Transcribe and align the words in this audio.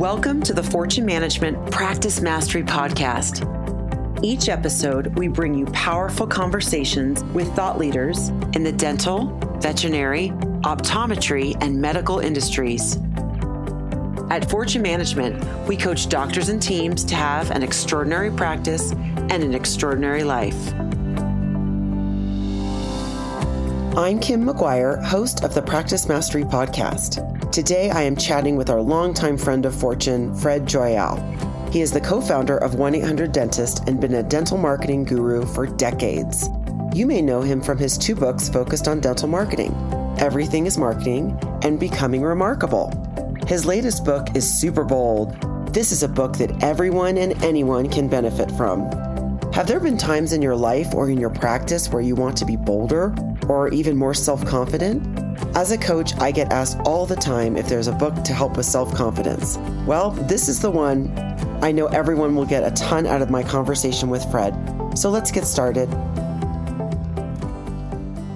Welcome 0.00 0.40
to 0.44 0.54
the 0.54 0.62
Fortune 0.62 1.04
Management 1.04 1.70
Practice 1.70 2.22
Mastery 2.22 2.62
Podcast. 2.62 3.44
Each 4.24 4.48
episode, 4.48 5.08
we 5.18 5.28
bring 5.28 5.52
you 5.52 5.66
powerful 5.66 6.26
conversations 6.26 7.22
with 7.34 7.54
thought 7.54 7.78
leaders 7.78 8.28
in 8.54 8.62
the 8.62 8.72
dental, 8.72 9.26
veterinary, 9.60 10.30
optometry, 10.62 11.54
and 11.60 11.78
medical 11.78 12.18
industries. 12.18 12.96
At 14.30 14.48
Fortune 14.48 14.80
Management, 14.80 15.68
we 15.68 15.76
coach 15.76 16.08
doctors 16.08 16.48
and 16.48 16.62
teams 16.62 17.04
to 17.04 17.14
have 17.14 17.50
an 17.50 17.62
extraordinary 17.62 18.30
practice 18.30 18.92
and 18.92 19.44
an 19.44 19.52
extraordinary 19.52 20.24
life. 20.24 20.72
I'm 23.96 24.20
Kim 24.20 24.44
McGuire, 24.44 25.02
host 25.02 25.42
of 25.42 25.52
the 25.52 25.62
Practice 25.62 26.06
Mastery 26.06 26.44
Podcast. 26.44 27.50
Today 27.50 27.90
I 27.90 28.02
am 28.02 28.14
chatting 28.14 28.54
with 28.54 28.70
our 28.70 28.80
longtime 28.80 29.36
friend 29.36 29.66
of 29.66 29.74
Fortune, 29.74 30.32
Fred 30.32 30.64
Joyal. 30.64 31.16
He 31.72 31.80
is 31.80 31.90
the 31.90 32.00
co 32.00 32.20
founder 32.20 32.56
of 32.58 32.76
1 32.76 32.94
800 32.94 33.32
Dentist 33.32 33.88
and 33.88 34.00
been 34.00 34.14
a 34.14 34.22
dental 34.22 34.58
marketing 34.58 35.02
guru 35.02 35.44
for 35.44 35.66
decades. 35.66 36.48
You 36.94 37.04
may 37.04 37.20
know 37.20 37.40
him 37.40 37.60
from 37.60 37.78
his 37.78 37.98
two 37.98 38.14
books 38.14 38.48
focused 38.48 38.86
on 38.86 39.00
dental 39.00 39.26
marketing 39.28 39.74
Everything 40.20 40.66
is 40.66 40.78
Marketing 40.78 41.36
and 41.62 41.80
Becoming 41.80 42.22
Remarkable. 42.22 42.92
His 43.48 43.66
latest 43.66 44.04
book 44.04 44.36
is 44.36 44.60
super 44.60 44.84
bold. 44.84 45.34
This 45.74 45.90
is 45.90 46.04
a 46.04 46.08
book 46.08 46.36
that 46.36 46.62
everyone 46.62 47.18
and 47.18 47.42
anyone 47.42 47.88
can 47.88 48.06
benefit 48.06 48.52
from. 48.52 48.88
Have 49.52 49.66
there 49.66 49.80
been 49.80 49.98
times 49.98 50.32
in 50.32 50.42
your 50.42 50.54
life 50.54 50.94
or 50.94 51.10
in 51.10 51.18
your 51.18 51.30
practice 51.30 51.88
where 51.88 52.02
you 52.02 52.14
want 52.14 52.36
to 52.36 52.44
be 52.44 52.56
bolder 52.56 53.12
or 53.50 53.68
even 53.70 53.96
more 53.96 54.14
self 54.14 54.46
confident? 54.46 55.02
As 55.56 55.72
a 55.72 55.78
coach, 55.78 56.16
I 56.18 56.30
get 56.30 56.52
asked 56.52 56.78
all 56.84 57.04
the 57.04 57.16
time 57.16 57.56
if 57.56 57.68
there's 57.68 57.88
a 57.88 57.92
book 57.92 58.22
to 58.22 58.32
help 58.32 58.56
with 58.56 58.66
self 58.66 58.94
confidence. 58.94 59.58
Well, 59.86 60.12
this 60.12 60.48
is 60.48 60.60
the 60.60 60.70
one. 60.70 61.10
I 61.60 61.72
know 61.72 61.86
everyone 61.88 62.36
will 62.36 62.46
get 62.46 62.62
a 62.64 62.70
ton 62.70 63.06
out 63.06 63.22
of 63.22 63.28
my 63.28 63.42
conversation 63.42 64.08
with 64.08 64.24
Fred. 64.30 64.54
So 64.96 65.10
let's 65.10 65.32
get 65.32 65.44
started. 65.44 65.88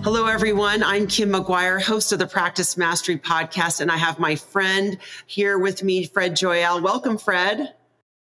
Hello, 0.02 0.26
everyone. 0.26 0.82
I'm 0.82 1.06
Kim 1.06 1.30
McGuire, 1.30 1.80
host 1.80 2.12
of 2.12 2.18
the 2.18 2.26
Practice 2.26 2.76
Mastery 2.76 3.16
podcast, 3.16 3.80
and 3.80 3.90
I 3.90 3.96
have 3.96 4.18
my 4.18 4.34
friend 4.34 4.98
here 5.26 5.58
with 5.58 5.82
me, 5.82 6.04
Fred 6.06 6.36
Joyal. 6.36 6.82
Welcome, 6.82 7.16
Fred. 7.18 7.72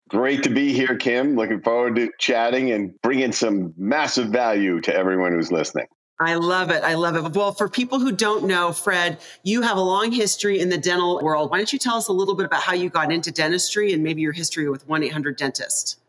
Great 0.10 0.42
to 0.44 0.50
be 0.50 0.74
here, 0.74 0.98
Kim. 0.98 1.36
Looking 1.36 1.62
forward 1.62 1.96
to 1.98 2.10
chatting 2.18 2.72
and 2.72 3.00
bringing 3.04 3.32
some 3.32 3.76
massive 3.78 4.30
value 4.30 4.82
to 4.82 4.94
everyone 4.94 5.32
who's 5.32 5.52
listening. 5.52 5.86
I 6.22 6.34
love 6.34 6.70
it. 6.70 6.84
I 6.84 6.96
love 6.96 7.16
it. 7.16 7.34
Well, 7.34 7.54
for 7.54 7.70
people 7.70 7.98
who 7.98 8.12
don't 8.12 8.44
know, 8.44 8.74
Fred, 8.74 9.20
you 9.44 9.62
have 9.62 9.78
a 9.78 9.82
long 9.82 10.12
history 10.12 10.60
in 10.60 10.68
the 10.68 10.78
dental 10.78 11.22
world. 11.22 11.50
Why 11.50 11.58
don't 11.58 11.72
you 11.72 11.80
tell 11.80 11.96
us 11.96 12.10
a 12.10 12.14
little 12.14 12.36
bit 12.36 12.46
about 12.46 12.62
how 12.62 12.74
you 12.74 12.90
got 12.90 13.12
into 13.12 13.32
dentistry 13.32 13.94
and 13.94 14.04
maybe 14.04 14.22
your 14.22 14.34
history 14.34 14.70
with 14.70 14.86
1 14.88 15.04
800 15.04 15.38
Dentist? 15.38 16.00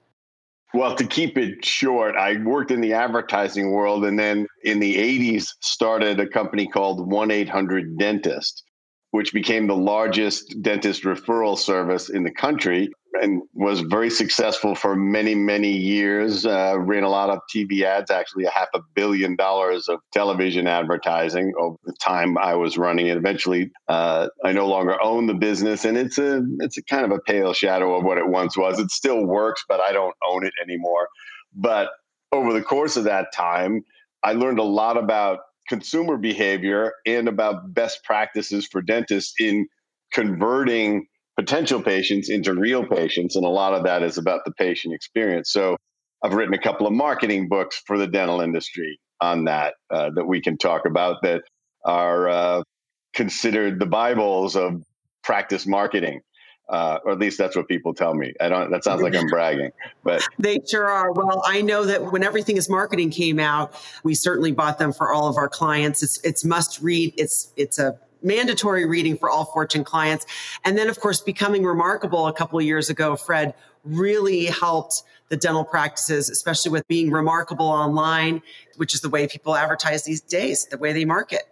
Well, 0.75 0.97
to 0.97 1.07
keep 1.07 1.39
it 1.39 1.65
short, 1.65 2.17
I 2.17 2.43
worked 2.43 2.73
in 2.73 2.81
the 2.81 2.93
advertising 2.93 3.71
world 3.71 4.05
and 4.05 4.19
then 4.19 4.49
in 4.65 4.81
the 4.81 4.97
80s 4.97 5.47
started 5.61 6.19
a 6.19 6.27
company 6.27 6.67
called 6.67 7.09
1 7.09 7.31
800 7.31 7.97
Dentist, 7.97 8.65
which 9.13 9.33
became 9.33 9.69
the 9.69 9.77
largest 9.77 10.61
dentist 10.61 11.05
referral 11.05 11.57
service 11.57 12.09
in 12.09 12.25
the 12.25 12.33
country 12.33 12.91
and 13.15 13.43
was 13.55 13.81
very 13.81 14.11
successful 14.11 14.75
for 14.75 14.95
many, 14.97 15.35
many 15.35 15.71
years. 15.71 16.47
Uh, 16.47 16.77
ran 16.79 17.03
a 17.03 17.09
lot 17.09 17.31
of 17.31 17.41
TV 17.55 17.83
ads, 17.83 18.11
actually 18.11 18.45
a 18.45 18.51
half 18.51 18.69
a 18.75 18.81
billion 18.95 19.37
dollars 19.37 19.89
of 19.89 20.01
television 20.13 20.67
advertising 20.67 21.53
over 21.59 21.77
the 21.85 21.95
time 22.01 22.39
I 22.39 22.55
was 22.55 22.79
running 22.79 23.09
it. 23.09 23.17
Eventually, 23.17 23.71
uh, 23.89 24.29
I 24.45 24.53
no 24.53 24.69
longer 24.69 25.01
own 25.03 25.27
the 25.27 25.35
business, 25.35 25.85
and 25.85 25.97
it's 25.97 26.19
a 26.19 26.43
it's 26.61 26.79
a 26.79 26.83
kind 26.85 27.05
of 27.05 27.11
a 27.11 27.21
pale 27.21 27.53
shadow 27.53 27.97
of 27.97 28.05
what 28.05 28.19
it 28.19 28.29
once 28.29 28.57
was. 28.57 28.79
It 28.79 28.91
still 28.91 29.25
works, 29.25 29.65
but 29.69 29.81
I 29.81 29.93
don't 29.93 30.15
own 30.29 30.45
it 30.47 30.55
anymore. 30.63 31.09
But 31.55 31.91
over 32.33 32.53
the 32.53 32.63
course 32.63 32.97
of 32.97 33.05
that 33.05 33.33
time, 33.35 33.83
I 34.23 34.33
learned 34.33 34.59
a 34.59 34.65
lot 34.65 34.97
about 34.97 35.41
consumer 35.69 36.17
behavior 36.17 36.93
and 37.07 37.29
about 37.29 37.75
best 37.75 38.03
practices 38.05 38.67
for 38.67 38.83
dentists 38.83 39.35
in 39.39 39.67
converting 40.13 41.07
potential 41.41 41.81
patients 41.83 42.29
into 42.29 42.55
real 42.55 42.85
patients. 42.85 43.35
And 43.35 43.47
a 43.47 43.49
lot 43.49 43.73
of 43.73 43.83
that 43.85 44.03
is 44.03 44.19
about 44.19 44.45
the 44.45 44.53
patient 44.53 44.93
experience. 44.95 45.51
So 45.51 45.75
I've 46.23 46.35
written 46.35 46.53
a 46.53 46.59
couple 46.59 46.87
of 46.87 46.93
marketing 46.93 47.49
books 47.49 47.81
for 47.87 47.97
the 47.97 48.07
dental 48.07 48.43
industry 48.43 49.01
on 49.23 49.45
that 49.45 49.73
uh, 49.91 50.11
that 50.17 50.27
we 50.27 50.43
can 50.43 50.59
talk 50.59 50.83
about 50.87 51.17
that 51.23 51.41
are 51.87 52.29
uh, 52.29 52.63
considered 53.15 53.81
the 53.81 53.87
Bibles 53.87 54.55
of 54.55 54.83
practice 55.25 55.67
marketing. 55.67 56.21
Uh, 56.69 56.99
or 57.05 57.13
at 57.13 57.19
least 57.19 57.37
that's 57.37 57.57
what 57.57 57.67
people 57.67 57.93
tell 57.93 58.15
me. 58.15 58.33
I 58.41 58.49
don't. 58.49 58.71
That 58.71 58.85
sounds 58.85 59.03
like 59.03 59.17
I'm 59.17 59.27
bragging, 59.27 59.71
but 60.05 60.23
they 60.39 60.61
sure 60.71 60.87
are. 60.87 61.11
Well, 61.11 61.43
I 61.45 61.63
know 61.63 61.85
that 61.85 62.13
when 62.13 62.23
everything 62.23 62.57
is 62.57 62.69
marketing 62.69 63.11
came 63.11 63.41
out, 63.41 63.75
we 64.05 64.15
certainly 64.15 64.53
bought 64.53 64.79
them 64.79 64.93
for 64.93 65.13
all 65.13 65.27
of 65.27 65.37
our 65.37 65.49
clients. 65.49 66.01
It's 66.01 66.21
it's 66.23 66.45
must 66.45 66.81
read. 66.81 67.13
It's 67.17 67.53
it's 67.57 67.81
a 67.81 67.99
mandatory 68.23 68.87
reading 68.87 69.17
for 69.17 69.31
all 69.31 69.45
Fortune 69.45 69.85
clients. 69.85 70.27
And 70.65 70.77
then, 70.77 70.89
of 70.89 71.01
course, 71.01 71.21
becoming 71.21 71.65
remarkable 71.65 72.27
a 72.27 72.33
couple 72.33 72.59
of 72.59 72.65
years 72.65 72.91
ago, 72.91 73.17
Fred 73.17 73.55
really 73.85 74.47
helped 74.47 75.03
the 75.29 75.37
dental 75.37 75.65
practices, 75.65 76.29
especially 76.29 76.71
with 76.71 76.87
being 76.89 77.11
remarkable 77.11 77.67
online, 77.67 78.43
which 78.77 78.95
is 78.95 79.01
the 79.01 79.09
way 79.09 79.27
people 79.27 79.57
advertise 79.57 80.05
these 80.05 80.21
days, 80.21 80.67
the 80.67 80.79
way 80.79 80.93
they 80.93 81.05
market. 81.05 81.43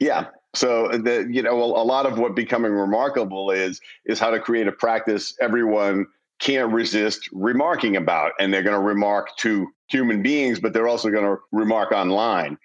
Yeah. 0.00 0.26
So 0.54 0.88
the 0.88 1.26
you 1.30 1.42
know 1.42 1.62
a 1.62 1.84
lot 1.84 2.04
of 2.04 2.18
what 2.18 2.36
becoming 2.36 2.72
remarkable 2.72 3.50
is 3.50 3.80
is 4.04 4.18
how 4.18 4.30
to 4.30 4.38
create 4.38 4.66
a 4.66 4.72
practice 4.72 5.34
everyone 5.40 6.06
can't 6.40 6.72
resist 6.72 7.28
remarking 7.32 7.96
about, 7.96 8.32
and 8.38 8.52
they're 8.52 8.62
going 8.62 8.78
to 8.78 8.86
remark 8.86 9.34
to 9.38 9.68
human 9.88 10.22
beings, 10.22 10.58
but 10.58 10.72
they're 10.72 10.88
also 10.88 11.08
going 11.08 11.24
to 11.24 11.36
remark 11.52 11.92
online 11.92 12.58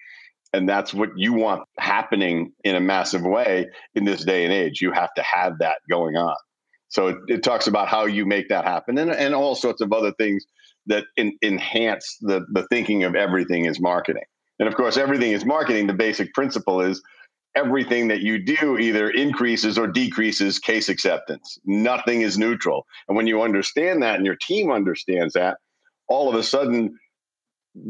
and 0.52 0.68
that's 0.68 0.94
what 0.94 1.10
you 1.16 1.32
want 1.32 1.62
happening 1.78 2.52
in 2.64 2.74
a 2.74 2.80
massive 2.80 3.22
way 3.22 3.66
in 3.94 4.04
this 4.04 4.24
day 4.24 4.44
and 4.44 4.52
age. 4.52 4.80
You 4.80 4.92
have 4.92 5.12
to 5.14 5.22
have 5.22 5.58
that 5.58 5.78
going 5.90 6.16
on. 6.16 6.36
So 6.88 7.08
it, 7.08 7.16
it 7.28 7.42
talks 7.42 7.66
about 7.66 7.88
how 7.88 8.06
you 8.06 8.24
make 8.24 8.48
that 8.48 8.64
happen 8.64 8.96
and, 8.98 9.10
and 9.10 9.34
all 9.34 9.54
sorts 9.54 9.82
of 9.82 9.92
other 9.92 10.12
things 10.12 10.44
that 10.86 11.04
in, 11.16 11.36
enhance 11.42 12.16
the, 12.22 12.46
the 12.52 12.66
thinking 12.70 13.04
of 13.04 13.14
everything 13.14 13.66
is 13.66 13.78
marketing. 13.78 14.24
And 14.58 14.68
of 14.68 14.74
course 14.74 14.96
everything 14.96 15.32
is 15.32 15.44
marketing. 15.44 15.86
The 15.86 15.92
basic 15.92 16.32
principle 16.32 16.80
is 16.80 17.02
everything 17.54 18.08
that 18.08 18.20
you 18.20 18.38
do 18.42 18.78
either 18.78 19.10
increases 19.10 19.76
or 19.76 19.86
decreases 19.86 20.58
case 20.58 20.88
acceptance. 20.88 21.58
Nothing 21.66 22.22
is 22.22 22.38
neutral. 22.38 22.86
And 23.06 23.16
when 23.16 23.26
you 23.26 23.42
understand 23.42 24.02
that 24.02 24.16
and 24.16 24.24
your 24.24 24.36
team 24.36 24.70
understands 24.70 25.34
that 25.34 25.58
all 26.08 26.28
of 26.28 26.34
a 26.34 26.42
sudden 26.42 26.96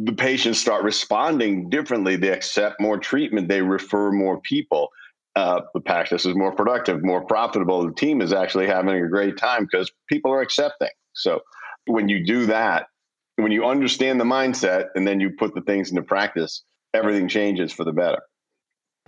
the 0.05 0.13
patients 0.13 0.59
start 0.59 0.85
responding 0.85 1.71
differently. 1.71 2.17
They 2.17 2.31
accept 2.31 2.81
more 2.81 2.99
treatment. 2.99 3.49
They 3.49 3.63
refer 3.63 4.13
more 4.13 4.41
people. 4.41 4.89
Uh, 5.37 5.61
the 5.75 5.81
practice 5.81 6.27
is 6.27 6.35
more 6.35 6.53
productive, 6.53 7.05
more 7.05 7.25
profitable. 7.25 7.87
The 7.87 7.95
team 7.95 8.21
is 8.21 8.33
actually 8.33 8.67
having 8.67 8.95
a 8.95 9.09
great 9.09 9.37
time 9.37 9.65
because 9.71 9.91
people 10.09 10.33
are 10.33 10.41
accepting. 10.41 10.89
So 11.13 11.41
when 11.87 12.09
you 12.09 12.25
do 12.25 12.47
that, 12.47 12.87
when 13.37 13.53
you 13.53 13.65
understand 13.65 14.21
the 14.21 14.25
mindset 14.25 14.87
and 14.95 15.07
then 15.07 15.21
you 15.21 15.31
put 15.39 15.55
the 15.55 15.61
things 15.61 15.91
into 15.91 16.03
practice, 16.03 16.65
everything 16.93 17.29
changes 17.29 17.73
for 17.73 17.85
the 17.85 17.93
better. 17.93 18.21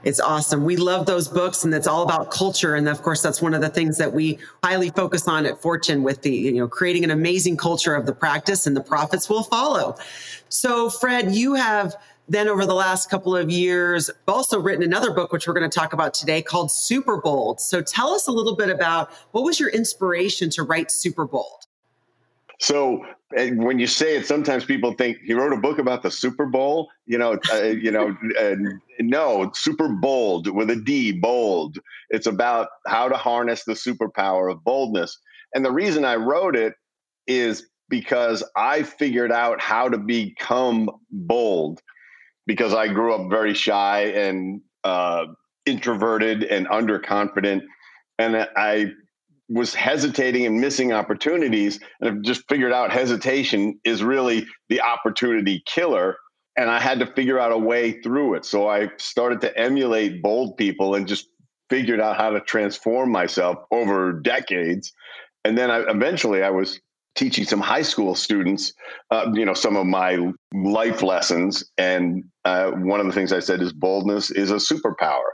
It's 0.03 0.21
awesome. 0.21 0.65
We 0.65 0.77
love 0.77 1.07
those 1.07 1.29
books 1.29 1.65
and 1.65 1.75
it's 1.75 1.87
all 1.87 2.03
about 2.03 2.31
culture. 2.31 2.75
And 2.75 2.89
of 2.89 3.03
course, 3.03 3.23
that's 3.23 3.43
one 3.43 3.53
of 3.55 3.61
the 3.61 3.69
things 3.69 3.99
that 3.99 4.13
we 4.13 4.39
highly 4.65 4.91
focus 4.91 5.29
on 5.29 5.45
at 5.47 5.61
Fortune 5.61 6.03
with 6.03 6.23
the, 6.23 6.35
you 6.35 6.53
know, 6.53 6.69
creating 6.69 7.05
an 7.05 7.11
amazing 7.11 7.57
culture 7.57 7.95
of 7.95 8.07
the 8.07 8.15
practice 8.15 8.67
and 8.67 8.77
the 8.77 8.81
profits 8.81 9.29
will 9.29 9.43
follow. 9.43 9.97
So 10.49 10.89
Fred, 10.89 11.35
you 11.35 11.55
have 11.55 11.95
then 12.29 12.49
over 12.49 12.65
the 12.65 12.75
last 12.75 13.11
couple 13.11 13.37
of 13.37 13.51
years 13.51 14.09
also 14.29 14.61
written 14.61 14.85
another 14.85 15.13
book, 15.13 15.33
which 15.33 15.49
we're 15.49 15.55
going 15.55 15.69
to 15.69 15.79
talk 15.79 15.93
about 15.93 16.15
today 16.15 16.41
called 16.41 16.71
Super 16.71 17.21
Bold. 17.21 17.61
So 17.61 17.83
tell 17.83 18.15
us 18.15 18.29
a 18.29 18.33
little 18.33 18.55
bit 18.55 18.71
about 18.71 19.11
what 19.33 19.45
was 19.45 19.59
your 19.59 19.69
inspiration 19.69 20.49
to 20.51 20.63
write 20.63 20.91
Super 20.91 21.27
Bold? 21.27 21.67
So 22.61 23.05
when 23.33 23.79
you 23.79 23.87
say 23.87 24.17
it, 24.17 24.27
sometimes 24.27 24.65
people 24.65 24.93
think 24.93 25.19
he 25.25 25.33
wrote 25.33 25.53
a 25.53 25.57
book 25.57 25.79
about 25.79 26.03
the 26.03 26.11
Super 26.11 26.47
Bowl. 26.47 26.91
You 27.07 27.17
know, 27.19 27.39
uh, 27.53 27.63
you 27.63 27.91
know, 27.91 28.17
uh, 28.41 28.55
no, 29.01 29.51
super 29.55 29.89
bold 29.89 30.55
with 30.55 30.71
a 30.71 30.77
D, 30.77 31.13
bold. 31.13 31.79
It's 32.11 32.27
about 32.27 32.69
how 32.87 33.09
to 33.09 33.17
harness 33.17 33.65
the 33.65 33.73
superpower 33.73 34.53
of 34.53 34.63
boldness. 34.63 35.19
And 35.55 35.65
the 35.65 35.73
reason 35.73 36.05
I 36.05 36.17
wrote 36.17 36.55
it 36.55 36.75
is 37.27 37.67
because 37.89 38.45
I 38.57 38.83
figured 38.83 39.33
out 39.33 39.61
how 39.61 39.89
to 39.89 39.99
become 39.99 40.91
bold 41.11 41.81
because 42.47 42.75
I 42.75 42.89
grew 42.89 43.15
up 43.15 43.31
very 43.31 43.55
shy 43.55 44.03
and 44.03 44.61
uh, 44.85 45.27
introverted 45.67 46.45
and 46.45 46.67
underconfident, 46.69 47.63
and 48.19 48.49
I 48.57 48.93
was 49.51 49.75
hesitating 49.75 50.47
and 50.47 50.61
missing 50.61 50.93
opportunities 50.93 51.81
and 52.01 52.09
I've 52.11 52.23
just 52.23 52.49
figured 52.49 52.73
out 52.73 52.93
hesitation 52.93 53.79
is 53.85 54.03
really 54.03 54.47
the 54.69 54.81
opportunity 54.81 55.63
killer 55.67 56.17
and 56.57 56.71
I 56.71 56.81
had 56.81 57.01
to 57.01 57.07
figure 57.07 57.39
out 57.39 57.53
a 57.53 57.59
way 57.59 58.01
through 58.01 58.35
it. 58.35 58.45
So 58.45 58.69
I 58.69 58.91
started 58.99 59.41
to 59.43 59.59
emulate 59.59 60.23
bold 60.23 60.57
people 60.57 60.95
and 60.95 61.07
just 61.07 61.27
figured 61.69 62.01
out 62.01 62.17
how 62.17 62.31
to 62.31 62.41
transform 62.41 63.11
myself 63.11 63.59
over 63.71 64.13
decades. 64.13 64.93
And 65.45 65.57
then 65.57 65.71
I, 65.71 65.79
eventually 65.89 66.43
I 66.43 66.51
was 66.51 66.81
teaching 67.15 67.45
some 67.45 67.61
high 67.61 67.83
school 67.83 68.15
students, 68.15 68.73
uh, 69.11 69.31
you 69.33 69.45
know, 69.45 69.55
some 69.55 69.77
of 69.77 69.87
my 69.87 70.33
life 70.55 71.03
lessons. 71.03 71.65
And 71.79 72.25
uh, 72.45 72.73
one 72.73 73.01
of 73.01 73.07
the 73.07 73.13
things 73.13 73.33
I 73.33 73.41
said 73.41 73.61
is 73.61 73.73
boldness 73.73 74.31
is 74.31 74.51
a 74.51 74.57
superpower. 74.57 75.31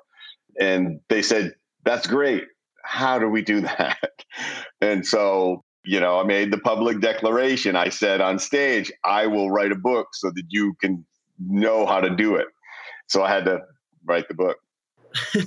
And 0.61 1.01
they 1.09 1.23
said, 1.23 1.53
that's 1.85 2.07
great. 2.07 2.45
How 2.87 3.19
do 3.19 3.29
we 3.29 3.43
do 3.43 3.61
that? 3.63 4.25
And 4.81 5.07
so, 5.07 5.65
you 5.85 6.01
know, 6.01 6.21
I 6.21 6.25
made 6.25 6.51
the 6.51 6.59
public 6.59 7.01
declaration. 7.01 7.77
I 7.77 7.89
said 7.89 8.21
on 8.21 8.39
stage, 8.39 8.93
I 9.05 9.27
will 9.27 9.51
write 9.51 9.73
a 9.73 9.77
book 9.77 10.09
so 10.13 10.31
that 10.31 10.45
you 10.49 10.75
can 10.81 11.05
know 11.39 11.87
how 11.87 12.01
to 12.01 12.11
do 12.11 12.37
it. 12.37 12.47
So 13.09 13.23
I 13.23 13.31
had 13.31 13.45
to 13.45 13.61
write 14.05 14.29
the 14.29 14.35
book 14.35 14.59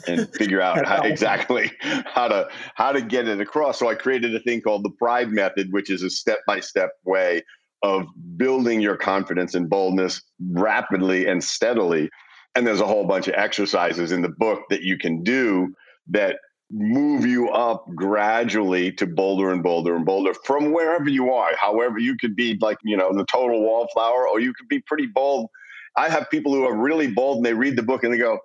and 0.08 0.30
figure 0.36 0.62
out 0.62 0.86
how, 0.86 1.02
exactly 1.04 1.72
how 1.82 2.28
to 2.28 2.50
how 2.76 2.92
to 2.92 3.02
get 3.02 3.28
it 3.28 3.40
across. 3.42 3.80
So 3.80 3.90
I 3.90 3.96
created 3.96 4.36
a 4.36 4.40
thing 4.40 4.62
called 4.62 4.84
the 4.84 4.92
Pride 4.92 5.30
Method, 5.30 5.72
which 5.72 5.90
is 5.90 6.04
a 6.04 6.10
step 6.10 6.40
by 6.48 6.60
step 6.60 6.92
way 7.06 7.44
of 7.82 8.08
building 8.36 8.82
your 8.82 8.98
confidence 8.98 9.56
and 9.56 9.70
boldness 9.70 10.22
rapidly 10.52 11.28
and 11.28 11.44
steadily. 11.44 12.10
And 12.56 12.68
there's 12.68 12.82
a 12.82 12.88
whole 12.88 13.06
bunch 13.06 13.28
of 13.28 13.36
exercises 13.36 14.12
in 14.12 14.22
the 14.22 14.30
book 14.30 14.64
that 14.70 14.82
you 14.82 14.98
can 14.98 15.24
do 15.24 15.74
that 16.10 16.40
move 16.72 17.26
you 17.26 17.50
up 17.50 17.86
gradually 17.96 18.92
to 18.94 19.08
bolder 19.08 19.52
and 19.52 19.64
bolder 19.64 19.96
and 19.96 20.06
bolder 20.06 20.34
from 20.34 20.72
wherever 20.72 21.10
you 21.10 21.32
are. 21.34 21.56
However, 21.56 21.98
you 21.98 22.16
could 22.16 22.36
be 22.36 22.58
like, 22.62 22.78
you 22.84 22.96
know, 22.96 23.12
the 23.14 23.26
total 23.26 23.62
wallflower, 23.62 24.28
or 24.28 24.40
you 24.40 24.54
could 24.54 24.68
be 24.68 24.80
pretty 24.82 25.08
bold. 25.08 25.50
I 25.96 26.10
have 26.10 26.30
people 26.30 26.54
who 26.54 26.66
are 26.66 26.76
really 26.76 27.08
bold 27.08 27.38
and 27.38 27.46
they 27.46 27.54
read 27.54 27.76
the 27.76 27.84
book 27.84 28.04
and 28.04 28.14
they 28.14 28.18
go, 28.18 28.40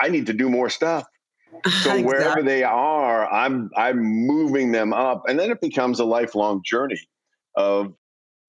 I 0.00 0.08
need 0.08 0.26
to 0.26 0.32
do 0.32 0.48
more 0.48 0.70
stuff. 0.70 1.04
So 1.64 1.70
exactly. 1.70 2.02
wherever 2.04 2.42
they 2.42 2.64
are, 2.64 3.32
I'm 3.32 3.70
I'm 3.76 3.98
moving 4.02 4.72
them 4.72 4.92
up, 4.92 5.22
and 5.26 5.38
then 5.38 5.50
it 5.50 5.60
becomes 5.60 6.00
a 6.00 6.04
lifelong 6.04 6.60
journey 6.64 7.00
of 7.56 7.94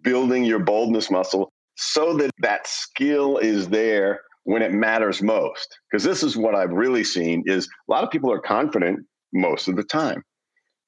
building 0.04 0.44
your 0.44 0.60
boldness 0.60 1.10
muscle 1.10 1.54
so 1.76 2.18
that 2.18 2.32
that 2.40 2.68
skill 2.68 3.38
is 3.38 3.70
there 3.70 4.22
when 4.48 4.62
it 4.62 4.72
matters 4.72 5.22
most. 5.22 5.78
Because 5.92 6.06
this 6.06 6.24
is 6.24 6.38
what 6.38 6.56
I've 6.56 6.72
really 6.72 7.04
seen 7.04 7.44
is 7.46 7.68
a 7.68 7.92
lot 7.92 8.06
of 8.06 8.10
people 8.10 8.32
are 8.32 8.40
confident 8.40 9.06
most 9.34 9.68
of 9.68 9.76
the 9.76 9.84
time, 9.84 10.24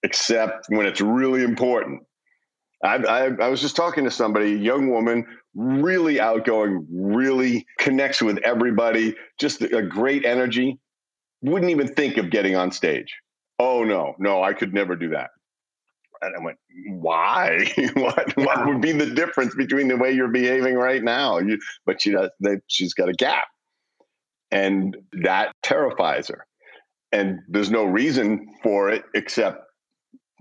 except 0.02 0.68
when 0.70 0.86
it's 0.86 1.02
really 1.02 1.44
important. 1.44 2.02
I, 2.86 2.96
I, 2.96 3.26
I 3.26 3.50
was 3.50 3.60
just 3.60 3.76
talking 3.76 4.06
to 4.06 4.12
somebody, 4.12 4.54
a 4.54 4.58
young 4.58 4.90
woman, 4.90 5.26
really 5.56 6.22
outgoing, 6.22 6.88
really 6.90 7.66
connects 7.80 8.22
with 8.22 8.38
everybody, 8.46 9.14
just 9.42 9.62
a 9.62 9.82
great 9.82 10.24
energy. 10.24 10.80
Wouldn't 11.42 11.70
even 11.70 11.90
think 11.90 12.16
of 12.16 12.30
getting 12.30 12.56
on 12.56 12.72
stage. 12.72 13.14
Oh 13.60 13.84
no, 13.84 14.14
no, 14.20 14.42
I 14.42 14.54
could 14.54 14.74
never 14.74 14.96
do 14.96 15.10
that. 15.10 15.32
And 16.22 16.36
I 16.36 16.44
went, 16.44 16.58
why? 16.88 17.72
what 17.94 18.34
yeah. 18.38 18.46
what 18.46 18.68
would 18.68 18.82
be 18.82 18.92
the 18.92 19.06
difference 19.06 19.56
between 19.56 19.88
the 19.88 19.98
way 19.98 20.12
you're 20.12 20.28
behaving 20.28 20.76
right 20.76 21.04
now? 21.04 21.40
You, 21.40 21.60
but 21.86 22.02
she 22.02 22.12
does. 22.12 22.30
They, 22.40 22.58
she's 22.68 22.94
got 22.94 23.10
a 23.10 23.14
gap, 23.14 23.46
and 24.52 24.98
that 25.24 25.54
terrifies 25.64 26.28
her. 26.28 26.46
And 27.12 27.40
there's 27.48 27.72
no 27.72 27.86
reason 27.86 28.48
for 28.62 28.90
it 28.90 29.04
except 29.16 29.64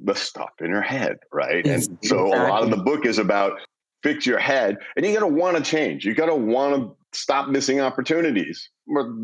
the 0.01 0.15
stuff 0.15 0.51
in 0.61 0.71
her 0.71 0.83
head, 0.83 1.19
right? 1.33 1.67
And 1.67 1.99
so 2.05 2.29
a 2.29 2.49
lot 2.49 2.63
of 2.63 2.71
the 2.71 2.77
book 2.77 3.07
is 3.07 3.19
about 3.19 3.61
fix 4.03 4.27
your 4.27 4.39
head, 4.39 4.77
and 4.97 5.05
you 5.05 5.13
got 5.13 5.21
to 5.21 5.27
want 5.27 5.57
to 5.57 5.63
change. 5.63 6.05
You 6.05 6.15
got 6.15 6.27
to 6.27 6.35
want 6.35 6.75
to 6.75 6.97
stop 7.13 7.49
missing 7.49 7.81
opportunities. 7.81 8.71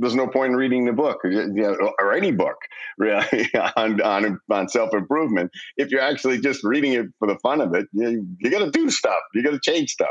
There's 0.00 0.14
no 0.14 0.26
point 0.26 0.50
in 0.50 0.56
reading 0.56 0.84
the 0.84 0.92
book 0.92 1.18
or 1.24 2.12
any 2.12 2.32
book 2.32 2.56
really 2.98 3.50
on 3.76 4.00
on, 4.00 4.38
on 4.50 4.68
self 4.68 4.94
improvement 4.94 5.50
if 5.76 5.90
you're 5.90 6.00
actually 6.00 6.40
just 6.40 6.64
reading 6.64 6.92
it 6.94 7.06
for 7.18 7.28
the 7.28 7.38
fun 7.38 7.60
of 7.60 7.74
it. 7.74 7.86
You, 7.92 8.26
you 8.40 8.50
got 8.50 8.60
to 8.60 8.70
do 8.70 8.90
stuff. 8.90 9.20
You 9.34 9.42
got 9.42 9.52
to 9.52 9.60
change 9.60 9.90
stuff. 9.90 10.08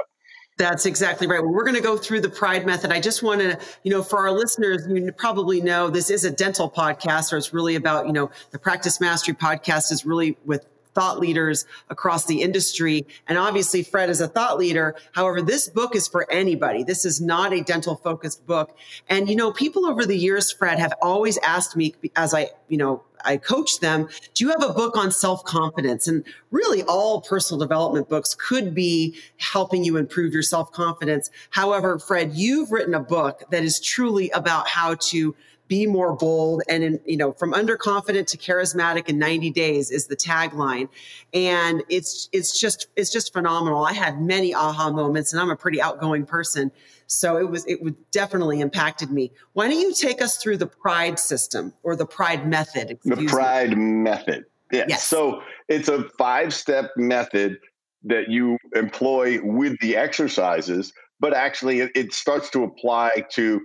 That's 0.57 0.85
exactly 0.85 1.25
right. 1.25 1.43
We're 1.43 1.63
going 1.63 1.75
to 1.75 1.81
go 1.81 1.97
through 1.97 2.21
the 2.21 2.29
pride 2.29 2.63
method. 2.65 2.91
I 2.91 2.99
just 2.99 3.23
want 3.23 3.41
to, 3.41 3.57
you 3.83 3.89
know, 3.89 4.03
for 4.03 4.19
our 4.19 4.31
listeners, 4.31 4.87
you 4.87 5.11
probably 5.11 5.61
know 5.61 5.89
this 5.89 6.11
is 6.11 6.25
a 6.25 6.31
dental 6.31 6.69
podcast, 6.69 7.33
or 7.33 7.37
it's 7.37 7.53
really 7.53 7.75
about, 7.75 8.05
you 8.05 8.13
know, 8.13 8.29
the 8.51 8.59
practice 8.59 9.01
mastery 9.01 9.33
podcast 9.33 9.91
is 9.91 10.05
really 10.05 10.37
with 10.45 10.67
thought 10.93 11.19
leaders 11.19 11.65
across 11.89 12.25
the 12.25 12.41
industry. 12.41 13.05
And 13.27 13.37
obviously, 13.37 13.83
Fred 13.83 14.09
is 14.09 14.21
a 14.21 14.27
thought 14.27 14.57
leader. 14.57 14.95
However, 15.13 15.41
this 15.41 15.69
book 15.69 15.95
is 15.95 16.07
for 16.07 16.29
anybody. 16.31 16.83
This 16.83 17.05
is 17.05 17.21
not 17.21 17.53
a 17.53 17.61
dental 17.61 17.95
focused 17.95 18.45
book. 18.45 18.77
And, 19.09 19.29
you 19.29 19.35
know, 19.35 19.51
people 19.51 19.85
over 19.85 20.05
the 20.05 20.17
years, 20.17 20.51
Fred, 20.51 20.79
have 20.79 20.93
always 21.01 21.37
asked 21.39 21.75
me 21.75 21.95
as 22.15 22.33
I, 22.33 22.49
you 22.67 22.77
know, 22.77 23.03
I 23.25 23.37
coach 23.37 23.79
them, 23.79 24.09
do 24.33 24.43
you 24.43 24.49
have 24.51 24.63
a 24.63 24.73
book 24.73 24.97
on 24.97 25.11
self 25.11 25.43
confidence? 25.45 26.07
And 26.07 26.23
really, 26.51 26.83
all 26.83 27.21
personal 27.21 27.59
development 27.59 28.09
books 28.09 28.35
could 28.35 28.73
be 28.73 29.17
helping 29.37 29.83
you 29.83 29.97
improve 29.97 30.33
your 30.33 30.43
self 30.43 30.71
confidence. 30.71 31.29
However, 31.49 31.99
Fred, 31.99 32.33
you've 32.33 32.71
written 32.71 32.93
a 32.93 32.99
book 32.99 33.43
that 33.51 33.63
is 33.63 33.79
truly 33.79 34.29
about 34.31 34.67
how 34.67 34.95
to 34.95 35.35
be 35.73 35.87
more 35.87 36.15
bold 36.15 36.61
and 36.69 36.83
in, 36.83 36.99
you 37.03 37.17
know 37.17 37.31
from 37.31 37.51
underconfident 37.51 38.27
to 38.27 38.37
charismatic 38.37 39.09
in 39.09 39.17
90 39.17 39.49
days 39.49 39.89
is 39.89 40.05
the 40.05 40.15
tagline. 40.15 40.87
And 41.33 41.81
it's 41.89 42.29
it's 42.31 42.59
just 42.59 42.89
it's 42.95 43.11
just 43.11 43.33
phenomenal. 43.33 43.83
I 43.83 43.93
had 43.93 44.21
many 44.21 44.53
aha 44.53 44.91
moments 44.91 45.33
and 45.33 45.41
i'm 45.41 45.49
a 45.49 45.55
pretty 45.55 45.81
outgoing 45.81 46.27
person. 46.27 46.71
So 47.07 47.37
it 47.37 47.49
was 47.49 47.65
it 47.65 47.81
would 47.81 47.95
definitely 48.11 48.59
impacted 48.61 49.09
me. 49.09 49.31
Why 49.53 49.67
don't 49.67 49.79
you 49.79 49.95
take 49.95 50.21
us 50.21 50.37
through 50.37 50.57
the 50.57 50.67
pride 50.67 51.17
system 51.17 51.73
or 51.81 51.95
the 51.95 52.05
pride 52.05 52.47
method 52.47 52.99
the 53.03 53.25
pride 53.25 53.75
me. 53.75 53.83
method. 53.83 54.45
Yeah. 54.71 54.85
yes. 54.87 55.03
So 55.03 55.41
it's 55.69 55.89
a 55.89 56.03
five 56.19 56.53
step 56.53 56.91
method 56.97 57.57
that 58.03 58.29
you 58.29 58.59
employ 58.75 59.39
with 59.41 59.79
the 59.79 59.95
exercises 59.95 60.93
but 61.19 61.33
actually 61.33 61.79
it, 61.79 61.91
it 61.95 62.13
starts 62.13 62.49
to 62.51 62.63
apply 62.63 63.23
to 63.31 63.61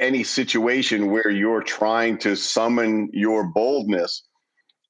any 0.00 0.24
situation 0.24 1.10
where 1.10 1.30
you're 1.30 1.62
trying 1.62 2.18
to 2.18 2.34
summon 2.34 3.10
your 3.12 3.44
boldness 3.44 4.22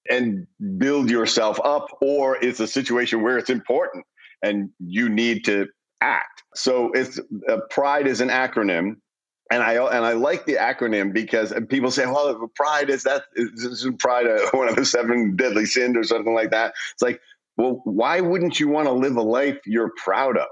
and 0.08 0.46
build 0.78 1.10
yourself 1.10 1.60
up, 1.62 1.88
or 2.00 2.42
it's 2.42 2.60
a 2.60 2.66
situation 2.66 3.22
where 3.22 3.36
it's 3.36 3.50
important 3.50 4.04
and 4.42 4.70
you 4.78 5.08
need 5.08 5.44
to 5.44 5.66
act. 6.00 6.42
So 6.54 6.90
it's 6.92 7.20
uh, 7.48 7.58
pride 7.68 8.06
is 8.06 8.20
an 8.20 8.28
acronym. 8.28 8.96
And 9.52 9.64
I 9.64 9.74
and 9.74 10.04
I 10.04 10.12
like 10.12 10.46
the 10.46 10.54
acronym 10.54 11.12
because 11.12 11.52
people 11.68 11.90
say, 11.90 12.06
"Well, 12.06 12.48
pride 12.54 12.88
is 12.88 13.02
that 13.02 13.24
is 13.34 13.86
pride 13.98 14.26
a, 14.26 14.46
one 14.56 14.68
of 14.68 14.76
the 14.76 14.84
seven 14.84 15.34
deadly 15.34 15.66
sins 15.66 15.96
or 15.96 16.04
something 16.04 16.34
like 16.34 16.52
that." 16.52 16.72
It's 16.92 17.02
like, 17.02 17.20
well, 17.56 17.80
why 17.84 18.20
wouldn't 18.20 18.60
you 18.60 18.68
want 18.68 18.86
to 18.86 18.92
live 18.92 19.16
a 19.16 19.22
life 19.22 19.58
you're 19.66 19.92
proud 20.02 20.38
of? 20.38 20.48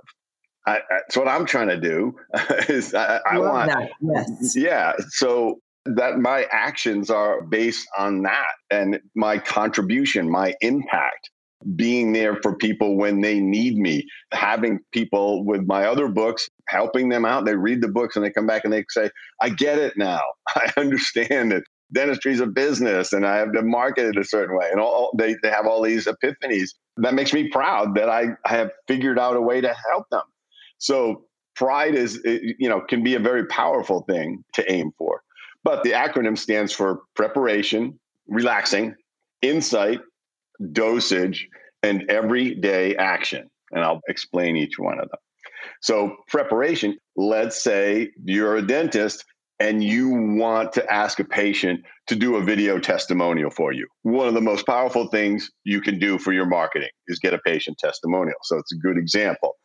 I, 0.67 0.81
that's 0.91 1.17
what 1.17 1.29
I'm 1.29 1.47
trying 1.47 1.69
to 1.69 1.81
do. 1.81 2.15
is 2.69 2.95
I, 2.95 3.21
I 3.31 3.39
want, 3.39 3.71
that. 3.71 3.91
yes, 4.01 4.57
yeah. 4.57 4.93
So 5.09 5.61
that 5.97 6.19
my 6.19 6.47
actions 6.51 7.11
are 7.11 7.43
based 7.43 7.89
on 7.99 8.23
that 8.23 8.53
and 8.71 9.01
my 9.15 9.39
contribution, 9.39 10.31
my 10.31 10.55
impact, 10.61 11.31
being 11.75 12.13
there 12.13 12.37
for 12.43 12.55
people 12.57 12.97
when 12.97 13.21
they 13.21 13.41
need 13.41 13.77
me, 13.77 14.07
having 14.33 14.79
people 14.93 15.45
with 15.45 15.67
my 15.67 15.85
other 15.85 16.09
books, 16.09 16.49
helping 16.69 17.09
them 17.09 17.25
out. 17.25 17.45
They 17.45 17.57
read 17.57 17.81
the 17.81 17.89
books 17.89 18.17
and 18.17 18.25
they 18.25 18.31
come 18.31 18.47
back 18.47 18.65
and 18.65 18.73
they 18.73 18.85
say, 18.91 19.11
I 19.43 19.51
get 19.51 19.79
it 19.79 19.95
now. 19.97 20.21
I 20.49 20.73
understand 20.77 21.53
it. 21.53 21.65
Dentistry 21.93 22.33
is 22.33 22.41
a 22.41 22.47
business 22.47 23.13
and 23.13 23.27
I 23.27 23.37
have 23.37 23.53
to 23.55 23.63
market 23.63 24.07
it 24.07 24.19
a 24.19 24.25
certain 24.25 24.57
way. 24.57 24.69
And 24.71 24.79
all 24.79 25.11
they, 25.17 25.37
they 25.43 25.49
have 25.49 25.67
all 25.67 25.83
these 25.83 26.07
epiphanies. 26.07 26.71
That 26.99 27.15
makes 27.15 27.33
me 27.33 27.49
proud 27.49 27.95
that 27.95 28.11
I, 28.11 28.27
I 28.45 28.51
have 28.51 28.71
figured 28.87 29.19
out 29.19 29.37
a 29.37 29.41
way 29.41 29.61
to 29.61 29.75
help 29.91 30.05
them. 30.11 30.23
So 30.79 31.25
pride 31.55 31.95
is, 31.95 32.21
eh, 32.25 32.39
you 32.59 32.69
know, 32.69 32.81
can 32.81 33.03
be 33.03 33.15
a 33.15 33.21
very 33.21 33.47
powerful 33.47 34.03
thing 34.03 34.45
to 34.55 34.73
aim 34.73 34.93
for. 34.97 35.23
But 35.65 35.83
the 35.83 35.93
acronym 35.93 36.39
stands 36.39 36.73
for 36.73 37.01
preparation, 37.17 37.99
relaxing, 38.29 38.95
insight, 39.43 40.01
dosage, 40.73 41.49
and 41.83 42.09
everyday 42.09 42.97
action. 42.97 43.51
And 43.73 43.85
I'll 43.85 44.01
explain 44.09 44.57
each 44.57 44.79
one 44.79 44.99
of 44.99 45.09
them. 45.11 45.19
So, 45.83 46.17
preparation, 46.29 46.97
let's 47.17 47.63
say 47.63 48.11
you're 48.25 48.57
a 48.57 48.63
dentist 48.63 49.25
and 49.61 49.83
you 49.83 50.09
want 50.09 50.73
to 50.75 50.93
ask 50.93 51.19
a 51.19 51.25
patient 51.25 51.81
to 52.07 52.15
do 52.15 52.37
a 52.37 52.43
video 52.43 52.79
testimonial 52.79 53.51
for 53.51 53.73
you. 53.73 53.87
One 54.03 54.29
of 54.29 54.35
the 54.35 54.41
most 54.41 54.65
powerful 54.67 55.09
things 55.09 55.51
you 55.65 55.81
can 55.81 55.99
do 55.99 56.19
for 56.19 56.33
your 56.33 56.47
marketing 56.47 56.91
is 57.09 57.19
get 57.19 57.35
a 57.35 57.39
patient 57.39 57.79
testimonial. 57.79 58.39
So, 58.45 58.57
it's 58.59 58.73
a 58.73 58.77
good 58.77 58.97
example 58.97 59.57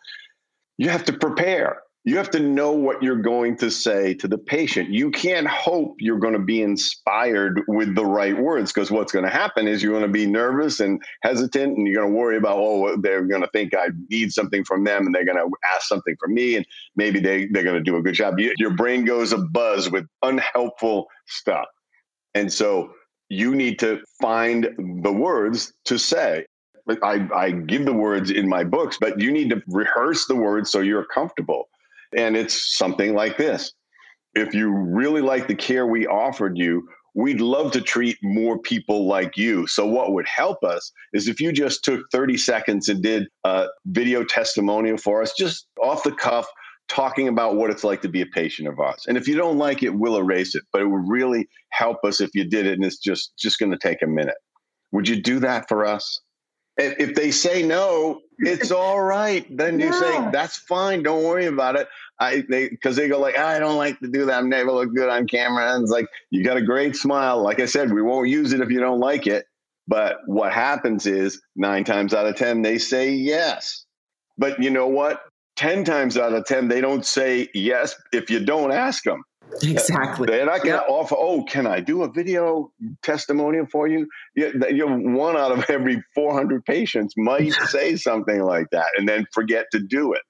you 0.78 0.90
have 0.90 1.06
to 1.06 1.14
prepare. 1.14 1.82
You 2.06 2.18
have 2.18 2.32
to 2.32 2.40
know 2.40 2.74
what 2.74 3.02
you're 3.02 3.22
going 3.22 3.56
to 3.58 3.72
say 3.72 4.14
to 4.16 4.28
the 4.28 4.38
patient. 4.38 4.90
You 4.90 5.10
can't 5.10 5.48
hope 5.48 5.96
you're 6.00 6.20
going 6.20 6.34
to 6.34 6.40
be 6.40 6.62
inspired 6.62 7.62
with 7.70 7.96
the 7.96 8.06
right 8.06 8.38
words 8.38 8.74
because 8.74 8.92
what's 8.92 9.14
going 9.14 9.24
to 9.24 9.32
happen 9.32 9.70
is 9.70 9.82
you're 9.82 9.94
going 9.94 10.04
to 10.04 10.10
be 10.10 10.26
nervous 10.26 10.82
and 10.82 11.02
hesitant 11.22 11.78
and 11.78 11.88
you're 11.88 12.02
going 12.02 12.14
to 12.14 12.20
worry 12.20 12.36
about, 12.36 12.58
oh, 12.58 12.98
they're 12.98 13.26
going 13.26 13.42
to 13.42 13.50
think 13.54 13.74
I 13.74 13.88
need 14.10 14.34
something 14.34 14.66
from 14.66 14.84
them 14.84 15.06
and 15.06 15.16
they're 15.16 15.24
going 15.24 15.38
to 15.38 15.50
ask 15.74 15.88
something 15.88 16.16
from 16.20 16.34
me 16.34 16.58
and 16.58 16.66
maybe 16.98 17.22
they, 17.22 17.46
they're 17.46 17.64
going 17.64 17.82
to 17.82 17.82
do 17.82 17.96
a 17.96 18.02
good 18.02 18.16
job. 18.16 18.38
Your 18.38 18.72
brain 18.72 19.06
goes 19.06 19.32
a 19.32 19.38
buzz 19.38 19.90
with 19.90 20.06
unhelpful 20.24 21.08
stuff. 21.28 21.68
And 22.36 22.52
so 22.52 22.92
you 23.30 23.56
need 23.56 23.80
to 23.80 24.02
find 24.22 24.68
the 25.04 25.14
words 25.14 25.72
to 25.86 25.98
say. 25.98 26.46
I, 27.02 27.28
I 27.34 27.52
give 27.52 27.86
the 27.86 27.94
words 27.94 28.30
in 28.30 28.48
my 28.48 28.64
books, 28.64 28.98
but 29.00 29.20
you 29.20 29.32
need 29.32 29.50
to 29.52 29.62
rehearse 29.68 30.26
the 30.26 30.36
words 30.36 30.70
so 30.72 30.80
you're 30.80 31.06
comfortable. 31.06 31.70
And 32.16 32.36
it's 32.36 32.76
something 32.78 33.16
like 33.16 33.38
this. 33.38 33.74
If 34.36 34.54
you 34.54 34.70
really 34.70 35.22
like 35.22 35.48
the 35.48 35.56
care 35.56 35.88
we 35.88 36.08
offered 36.08 36.58
you, 36.58 36.88
we'd 37.14 37.42
love 37.42 37.72
to 37.72 37.82
treat 37.82 38.18
more 38.22 38.58
people 38.60 39.08
like 39.08 39.38
you. 39.38 39.68
So, 39.68 39.86
what 39.86 40.14
would 40.14 40.28
help 40.28 40.64
us 40.64 40.92
is 41.14 41.28
if 41.28 41.40
you 41.40 41.52
just 41.52 41.84
took 41.84 42.02
30 42.12 42.38
seconds 42.38 42.90
and 42.90 43.02
did 43.02 43.28
a 43.44 43.68
video 43.86 44.24
testimonial 44.24 44.98
for 44.98 45.22
us, 45.22 45.34
just 45.34 45.68
off 45.82 46.04
the 46.04 46.12
cuff, 46.12 46.48
talking 46.88 47.28
about 47.28 47.56
what 47.56 47.70
it's 47.70 47.84
like 47.84 48.02
to 48.02 48.10
be 48.10 48.22
a 48.22 48.26
patient 48.26 48.68
of 48.68 48.80
ours. 48.80 49.06
And 49.08 49.18
if 49.18 49.28
you 49.28 49.36
don't 49.36 49.58
like 49.58 49.84
it, 49.84 49.90
we'll 49.90 50.18
erase 50.18 50.56
it. 50.56 50.64
But 50.72 50.82
it 50.82 50.88
would 50.88 51.08
really 51.08 51.48
help 51.70 52.04
us 52.04 52.20
if 52.20 52.32
you 52.34 52.44
did 52.44 52.66
it, 52.66 52.74
and 52.74 52.86
it's 52.86 52.98
just 52.98 53.34
just 53.38 53.60
going 53.60 53.72
to 53.72 53.78
take 53.78 54.02
a 54.02 54.08
minute. 54.08 54.36
Would 54.92 55.08
you 55.08 55.22
do 55.22 55.40
that 55.40 55.68
for 55.68 55.86
us? 55.86 56.20
If 56.78 57.16
they 57.16 57.32
say 57.32 57.62
no, 57.62 58.22
it's 58.40 58.72
all 58.82 59.02
right. 59.02 59.46
Then 59.56 59.80
you 59.80 59.88
yeah. 59.88 60.00
say 60.00 60.30
that's 60.32 60.58
fine. 60.58 61.04
Don't 61.04 61.24
worry 61.24 61.46
about 61.46 61.76
it. 61.76 61.88
I 62.20 62.44
they 62.50 62.70
because 62.70 62.96
they 62.96 63.08
go 63.08 63.20
like 63.20 63.38
I 63.38 63.60
don't 63.60 63.78
like 63.78 64.00
to 64.00 64.08
do 64.08 64.26
that. 64.26 64.40
I'm 64.40 64.50
never 64.50 64.72
look 64.72 64.94
good 64.94 65.10
on 65.10 65.28
camera. 65.28 65.74
And 65.74 65.84
it's 65.84 65.92
like 65.92 66.08
you 66.32 66.44
got 66.44 66.58
a 66.58 66.62
great 66.62 66.96
smile. 66.96 67.42
Like 67.42 67.60
I 67.60 67.66
said, 67.66 67.94
we 67.94 68.02
won't 68.02 68.30
use 68.30 68.54
it 68.54 68.62
if 68.62 68.70
you 68.70 68.80
don't 68.80 69.00
like 69.00 69.28
it. 69.28 69.46
But 69.88 70.18
what 70.28 70.54
happens 70.54 71.06
is 71.06 71.42
nine 71.56 71.84
times 71.84 72.14
out 72.14 72.26
of 72.26 72.36
ten 72.36 72.62
they 72.62 72.78
say 72.78 73.12
yes. 73.12 73.86
But 74.38 74.62
you 74.62 74.70
know 74.70 74.88
what? 74.88 75.22
10 75.56 75.84
times 75.84 76.18
out 76.18 76.34
of 76.34 76.46
10, 76.46 76.68
they 76.68 76.82
don't 76.82 77.06
say 77.06 77.48
yes 77.54 77.96
if 78.12 78.30
you 78.30 78.44
don't 78.44 78.72
ask 78.72 79.04
them. 79.04 79.24
Exactly. 79.62 80.28
They're 80.28 80.46
not 80.46 80.64
going 80.64 80.80
to 80.80 80.84
yep. 80.84 80.90
offer, 80.90 81.16
oh, 81.18 81.44
can 81.44 81.68
I 81.68 81.80
do 81.80 82.04
a 82.04 82.12
video 82.12 82.72
testimonial 83.02 83.68
for 83.72 83.88
you? 83.88 84.08
You're 84.36 84.98
one 84.98 85.38
out 85.38 85.52
of 85.52 85.70
every 85.70 86.04
400 86.16 86.66
patients 86.66 87.14
might 87.18 87.54
say 87.68 87.96
something 87.96 88.44
like 88.44 88.68
that 88.72 88.88
and 88.98 89.08
then 89.08 89.26
forget 89.32 89.68
to 89.72 89.80
do 89.80 90.14
it. 90.14 90.22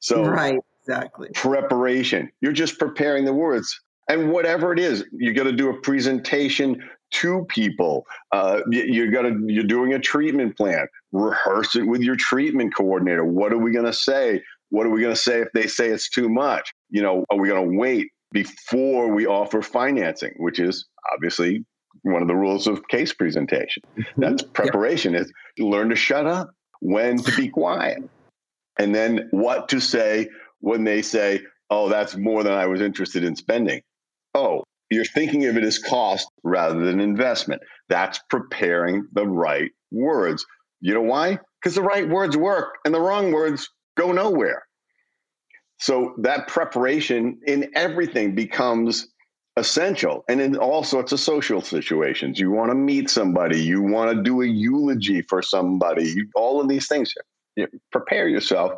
So, 0.00 0.24
right, 0.24 0.58
exactly. 0.80 1.28
Preparation. 1.34 2.30
You're 2.40 2.52
just 2.52 2.78
preparing 2.78 3.24
the 3.24 3.32
words. 3.32 3.80
And 4.08 4.32
whatever 4.32 4.72
it 4.72 4.80
is, 4.80 5.04
you 5.12 5.32
got 5.32 5.44
to 5.44 5.52
do 5.52 5.70
a 5.70 5.80
presentation 5.80 6.82
to 7.12 7.44
people. 7.48 8.04
Uh, 8.32 8.60
you, 8.70 8.82
you 8.82 9.10
got 9.10 9.22
to 9.22 9.38
you're 9.46 9.64
doing 9.64 9.94
a 9.94 9.98
treatment 9.98 10.56
plan. 10.56 10.86
Rehearse 11.12 11.76
it 11.76 11.86
with 11.86 12.00
your 12.02 12.16
treatment 12.16 12.74
coordinator. 12.74 13.24
What 13.24 13.52
are 13.52 13.58
we 13.58 13.70
going 13.70 13.86
to 13.86 13.92
say? 13.92 14.42
What 14.70 14.86
are 14.86 14.90
we 14.90 15.02
going 15.02 15.14
to 15.14 15.20
say 15.20 15.40
if 15.40 15.48
they 15.54 15.66
say 15.66 15.88
it's 15.88 16.08
too 16.08 16.28
much? 16.28 16.72
You 16.90 17.02
know, 17.02 17.24
are 17.30 17.36
we 17.36 17.48
going 17.48 17.70
to 17.70 17.78
wait 17.78 18.08
before 18.32 19.12
we 19.12 19.26
offer 19.26 19.62
financing, 19.62 20.34
which 20.38 20.58
is 20.58 20.86
obviously 21.14 21.64
one 22.02 22.22
of 22.22 22.28
the 22.28 22.34
rules 22.34 22.66
of 22.66 22.86
case 22.88 23.12
presentation. 23.12 23.82
Mm-hmm. 23.96 24.20
That's 24.20 24.42
preparation 24.42 25.14
is 25.14 25.32
learn 25.58 25.90
to 25.90 25.96
shut 25.96 26.26
up, 26.26 26.50
when 26.80 27.18
to 27.18 27.36
be 27.36 27.48
quiet, 27.48 28.02
and 28.78 28.94
then 28.94 29.28
what 29.30 29.68
to 29.70 29.80
say 29.80 30.28
when 30.60 30.84
they 30.84 31.02
say, 31.02 31.42
"Oh, 31.70 31.88
that's 31.88 32.16
more 32.16 32.42
than 32.42 32.54
I 32.54 32.66
was 32.66 32.80
interested 32.80 33.24
in 33.24 33.36
spending." 33.36 33.82
Oh, 34.34 34.64
you're 34.90 35.04
thinking 35.04 35.46
of 35.46 35.56
it 35.56 35.64
as 35.64 35.78
cost 35.78 36.28
rather 36.42 36.84
than 36.84 37.00
investment. 37.00 37.62
That's 37.88 38.20
preparing 38.30 39.06
the 39.12 39.26
right 39.26 39.70
words. 39.90 40.44
You 40.80 40.94
know 40.94 41.02
why? 41.02 41.38
Because 41.60 41.74
the 41.74 41.82
right 41.82 42.08
words 42.08 42.36
work 42.36 42.74
and 42.84 42.94
the 42.94 43.00
wrong 43.00 43.32
words 43.32 43.68
go 43.96 44.12
nowhere. 44.12 44.64
So 45.82 46.14
that 46.18 46.46
preparation 46.46 47.40
in 47.44 47.68
everything 47.74 48.36
becomes 48.36 49.08
essential 49.56 50.24
and 50.28 50.40
in 50.40 50.56
all 50.56 50.84
sorts 50.84 51.10
of 51.10 51.18
social 51.18 51.60
situations. 51.60 52.38
You 52.38 52.52
want 52.52 52.70
to 52.70 52.76
meet 52.76 53.10
somebody, 53.10 53.60
you 53.60 53.82
want 53.82 54.16
to 54.16 54.22
do 54.22 54.42
a 54.42 54.46
eulogy 54.46 55.22
for 55.22 55.42
somebody, 55.42 56.04
you, 56.04 56.28
all 56.36 56.60
of 56.60 56.68
these 56.68 56.86
things. 56.86 57.12
You 57.56 57.66
prepare 57.90 58.28
yourself. 58.28 58.70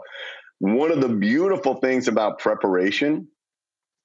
One 0.60 0.90
of 0.90 1.02
the 1.02 1.10
beautiful 1.10 1.74
things 1.74 2.08
about 2.08 2.38
preparation 2.38 3.28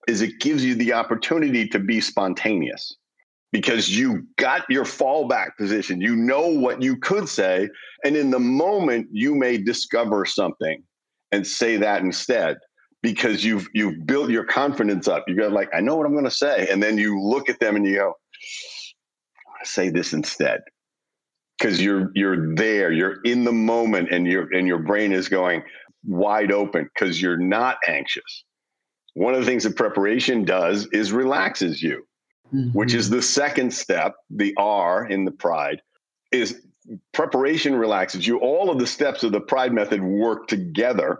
is 0.09 0.21
it 0.21 0.41
gives 0.41 0.65
you 0.65 0.75
the 0.75 0.91
opportunity 0.91 1.69
to 1.69 1.79
be 1.79 2.01
spontaneous 2.01 2.97
because 3.53 3.97
you 3.97 4.27
got 4.35 4.69
your 4.69 4.83
fallback 4.83 5.55
position. 5.57 6.01
You 6.01 6.17
know 6.17 6.47
what 6.47 6.81
you 6.81 6.97
could 6.97 7.29
say. 7.29 7.69
And 8.03 8.17
in 8.17 8.29
the 8.29 8.39
moment, 8.39 9.07
you 9.09 9.35
may 9.35 9.57
discover 9.57 10.25
something 10.25 10.83
and 11.31 11.47
say 11.47 11.77
that 11.77 12.01
instead 12.01 12.57
because 13.01 13.43
you've 13.43 13.67
you've 13.73 14.05
built 14.05 14.29
your 14.29 14.43
confidence 14.43 15.07
up. 15.07 15.25
You 15.27 15.35
go 15.35 15.47
like, 15.47 15.69
I 15.73 15.81
know 15.81 15.95
what 15.95 16.05
I'm 16.05 16.13
going 16.13 16.25
to 16.25 16.31
say, 16.31 16.67
and 16.69 16.81
then 16.81 16.97
you 16.97 17.21
look 17.21 17.49
at 17.49 17.59
them 17.59 17.75
and 17.75 17.85
you 17.85 17.95
go, 17.95 18.01
I 18.01 19.49
want 19.49 19.63
to 19.63 19.69
say 19.69 19.89
this 19.89 20.13
instead 20.13 20.61
because 21.57 21.81
you're 21.81 22.11
you're 22.15 22.55
there, 22.55 22.91
you're 22.91 23.21
in 23.23 23.43
the 23.43 23.51
moment, 23.51 24.09
and 24.11 24.25
your 24.25 24.47
and 24.53 24.67
your 24.67 24.79
brain 24.79 25.11
is 25.11 25.29
going 25.29 25.63
wide 26.05 26.51
open 26.51 26.89
because 26.93 27.21
you're 27.21 27.37
not 27.37 27.77
anxious. 27.87 28.43
One 29.13 29.33
of 29.33 29.41
the 29.41 29.45
things 29.45 29.63
that 29.63 29.75
preparation 29.75 30.45
does 30.45 30.87
is 30.93 31.11
relaxes 31.11 31.81
you, 31.81 32.05
mm-hmm. 32.53 32.77
which 32.77 32.93
is 32.93 33.09
the 33.09 33.21
second 33.21 33.73
step. 33.73 34.15
The 34.29 34.53
R 34.57 35.05
in 35.05 35.25
the 35.25 35.31
pride 35.31 35.81
is 36.31 36.61
preparation 37.13 37.75
relaxes 37.75 38.25
you. 38.25 38.39
All 38.39 38.69
of 38.69 38.79
the 38.79 38.87
steps 38.87 39.23
of 39.23 39.31
the 39.31 39.41
pride 39.41 39.73
method 39.73 40.01
work 40.01 40.47
together. 40.47 41.19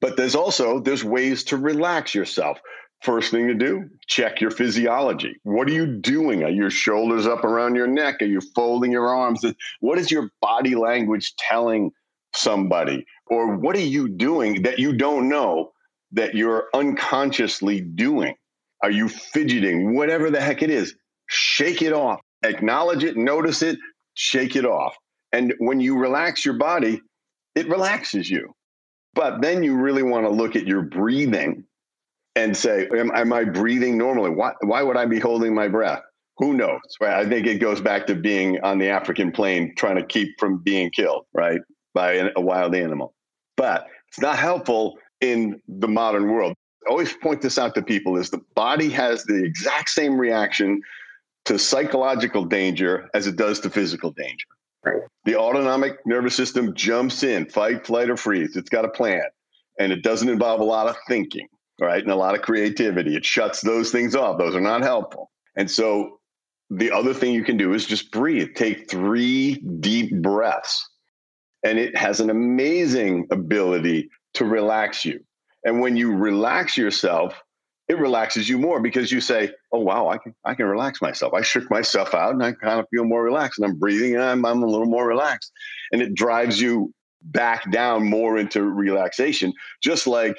But 0.00 0.16
there's 0.16 0.34
also 0.34 0.80
there's 0.80 1.04
ways 1.04 1.44
to 1.44 1.56
relax 1.56 2.14
yourself. 2.14 2.58
First 3.02 3.30
thing 3.30 3.46
to 3.46 3.54
do, 3.54 3.88
check 4.08 4.40
your 4.40 4.50
physiology. 4.50 5.36
What 5.44 5.68
are 5.68 5.72
you 5.72 5.86
doing? 5.86 6.42
Are 6.42 6.50
your 6.50 6.70
shoulders 6.70 7.26
up 7.26 7.44
around 7.44 7.76
your 7.76 7.86
neck? 7.86 8.16
Are 8.20 8.26
you 8.26 8.40
folding 8.40 8.90
your 8.90 9.08
arms? 9.08 9.44
What 9.80 9.98
is 9.98 10.10
your 10.10 10.30
body 10.40 10.74
language 10.74 11.34
telling 11.38 11.92
somebody? 12.34 13.06
Or 13.28 13.56
what 13.56 13.76
are 13.76 13.80
you 13.80 14.08
doing 14.08 14.62
that 14.62 14.80
you 14.80 14.96
don't 14.96 15.28
know 15.28 15.70
that 16.12 16.34
you're 16.34 16.68
unconsciously 16.74 17.80
doing? 17.80 18.34
Are 18.82 18.90
you 18.90 19.08
fidgeting? 19.08 19.94
Whatever 19.94 20.30
the 20.30 20.40
heck 20.40 20.62
it 20.62 20.70
is, 20.70 20.94
shake 21.28 21.82
it 21.82 21.92
off. 21.92 22.20
Acknowledge 22.44 23.04
it, 23.04 23.16
notice 23.16 23.62
it, 23.62 23.78
shake 24.14 24.56
it 24.56 24.64
off. 24.64 24.96
And 25.32 25.54
when 25.58 25.80
you 25.80 25.98
relax 25.98 26.44
your 26.44 26.54
body, 26.54 27.00
it 27.54 27.68
relaxes 27.68 28.28
you. 28.30 28.54
But 29.18 29.42
then 29.42 29.64
you 29.64 29.74
really 29.74 30.04
want 30.04 30.26
to 30.26 30.30
look 30.30 30.54
at 30.54 30.64
your 30.64 30.80
breathing 30.80 31.64
and 32.36 32.56
say, 32.56 32.86
am, 32.96 33.10
am 33.12 33.32
I 33.32 33.42
breathing 33.42 33.98
normally? 33.98 34.30
Why, 34.30 34.52
why 34.60 34.84
would 34.84 34.96
I 34.96 35.06
be 35.06 35.18
holding 35.18 35.56
my 35.56 35.66
breath? 35.66 36.02
Who 36.36 36.54
knows? 36.54 36.78
Right? 37.00 37.14
I 37.14 37.28
think 37.28 37.48
it 37.48 37.56
goes 37.56 37.80
back 37.80 38.06
to 38.06 38.14
being 38.14 38.60
on 38.60 38.78
the 38.78 38.88
African 38.88 39.32
plain, 39.32 39.74
trying 39.76 39.96
to 39.96 40.06
keep 40.06 40.38
from 40.38 40.58
being 40.58 40.90
killed, 40.90 41.26
right, 41.34 41.60
by 41.94 42.30
a 42.36 42.40
wild 42.40 42.76
animal. 42.76 43.12
But 43.56 43.88
it's 44.06 44.20
not 44.20 44.38
helpful 44.38 44.98
in 45.20 45.60
the 45.66 45.88
modern 45.88 46.30
world. 46.30 46.54
I 46.86 46.92
always 46.92 47.12
point 47.12 47.42
this 47.42 47.58
out 47.58 47.74
to 47.74 47.82
people 47.82 48.16
is 48.16 48.30
the 48.30 48.40
body 48.54 48.88
has 48.90 49.24
the 49.24 49.42
exact 49.42 49.88
same 49.90 50.16
reaction 50.16 50.80
to 51.46 51.58
psychological 51.58 52.44
danger 52.44 53.10
as 53.14 53.26
it 53.26 53.34
does 53.34 53.58
to 53.60 53.70
physical 53.70 54.12
danger. 54.12 54.46
Right. 54.84 55.02
The 55.24 55.36
autonomic 55.36 55.98
nervous 56.06 56.34
system 56.34 56.74
jumps 56.74 57.22
in, 57.22 57.46
fight, 57.46 57.86
flight, 57.86 58.10
or 58.10 58.16
freeze. 58.16 58.56
It's 58.56 58.70
got 58.70 58.84
a 58.84 58.88
plan, 58.88 59.24
and 59.78 59.92
it 59.92 60.02
doesn't 60.02 60.28
involve 60.28 60.60
a 60.60 60.64
lot 60.64 60.86
of 60.86 60.96
thinking, 61.08 61.48
right, 61.80 62.02
and 62.02 62.12
a 62.12 62.16
lot 62.16 62.34
of 62.34 62.42
creativity. 62.42 63.16
It 63.16 63.24
shuts 63.24 63.60
those 63.60 63.90
things 63.90 64.14
off. 64.14 64.38
Those 64.38 64.54
are 64.54 64.60
not 64.60 64.82
helpful. 64.82 65.30
And 65.56 65.70
so, 65.70 66.20
the 66.70 66.90
other 66.92 67.14
thing 67.14 67.32
you 67.34 67.44
can 67.44 67.56
do 67.56 67.72
is 67.72 67.86
just 67.86 68.12
breathe. 68.12 68.54
Take 68.54 68.90
three 68.90 69.56
deep 69.80 70.14
breaths, 70.22 70.88
and 71.64 71.78
it 71.78 71.96
has 71.96 72.20
an 72.20 72.30
amazing 72.30 73.26
ability 73.30 74.10
to 74.34 74.44
relax 74.44 75.04
you. 75.04 75.20
And 75.64 75.80
when 75.80 75.96
you 75.96 76.14
relax 76.14 76.76
yourself, 76.76 77.34
it 77.88 77.98
relaxes 77.98 78.48
you 78.48 78.58
more 78.58 78.80
because 78.80 79.10
you 79.10 79.20
say, 79.20 79.50
"Oh 79.72 79.80
wow, 79.80 80.08
I 80.08 80.18
can 80.18 80.34
I 80.44 80.54
can 80.54 80.66
relax 80.66 81.00
myself. 81.00 81.32
I 81.32 81.40
shook 81.40 81.70
myself 81.70 82.14
out, 82.14 82.32
and 82.34 82.42
I 82.42 82.52
kind 82.52 82.78
of 82.78 82.86
feel 82.90 83.04
more 83.04 83.22
relaxed, 83.22 83.58
and 83.58 83.66
I'm 83.66 83.78
breathing, 83.78 84.14
and 84.14 84.22
I'm 84.22 84.44
I'm 84.44 84.62
a 84.62 84.66
little 84.66 84.86
more 84.86 85.06
relaxed." 85.06 85.52
And 85.92 86.02
it 86.02 86.14
drives 86.14 86.60
you 86.60 86.92
back 87.22 87.70
down 87.72 88.08
more 88.08 88.38
into 88.38 88.62
relaxation, 88.62 89.52
just 89.82 90.06
like 90.06 90.36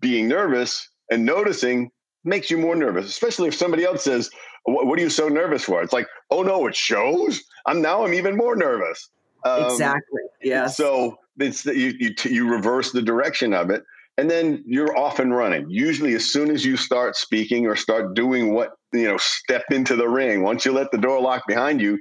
being 0.00 0.28
nervous 0.28 0.88
and 1.10 1.24
noticing 1.24 1.90
makes 2.24 2.50
you 2.50 2.58
more 2.58 2.74
nervous, 2.74 3.06
especially 3.06 3.48
if 3.48 3.54
somebody 3.54 3.84
else 3.84 4.02
says, 4.02 4.30
"What 4.64 4.98
are 4.98 5.02
you 5.02 5.10
so 5.10 5.28
nervous 5.28 5.64
for?" 5.64 5.80
It's 5.80 5.92
like, 5.92 6.08
"Oh 6.30 6.42
no, 6.42 6.66
it 6.66 6.74
shows." 6.74 7.42
I'm 7.66 7.80
now 7.80 8.04
I'm 8.04 8.14
even 8.14 8.36
more 8.36 8.56
nervous. 8.56 9.08
Um, 9.44 9.64
exactly. 9.64 10.22
Yeah. 10.42 10.66
So 10.66 11.18
it's 11.38 11.64
you 11.66 11.94
you 12.00 12.14
you 12.24 12.50
reverse 12.50 12.90
the 12.90 13.02
direction 13.02 13.54
of 13.54 13.70
it 13.70 13.84
and 14.16 14.30
then 14.30 14.62
you're 14.66 14.96
off 14.96 15.18
and 15.18 15.34
running. 15.34 15.68
Usually, 15.68 16.14
as 16.14 16.30
soon 16.30 16.50
as 16.50 16.64
you 16.64 16.76
start 16.76 17.16
speaking 17.16 17.66
or 17.66 17.76
start 17.76 18.14
doing 18.14 18.54
what, 18.54 18.74
you 18.92 19.04
know, 19.04 19.16
step 19.18 19.64
into 19.70 19.96
the 19.96 20.08
ring, 20.08 20.42
once 20.42 20.64
you 20.64 20.72
let 20.72 20.90
the 20.92 20.98
door 20.98 21.20
lock 21.20 21.42
behind 21.46 21.80
you, 21.80 22.00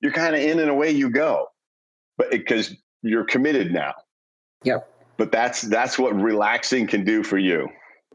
you're 0.00 0.12
kind 0.12 0.34
of 0.34 0.42
in 0.42 0.58
and 0.58 0.70
away 0.70 0.90
you 0.90 1.10
go. 1.10 1.46
But 2.18 2.30
because 2.30 2.74
you're 3.02 3.24
committed 3.24 3.72
now. 3.72 3.94
Yep. 4.64 4.88
But 5.16 5.32
that's 5.32 5.62
that's 5.62 5.98
what 5.98 6.14
relaxing 6.14 6.86
can 6.86 7.04
do 7.04 7.22
for 7.22 7.38
you. 7.38 7.68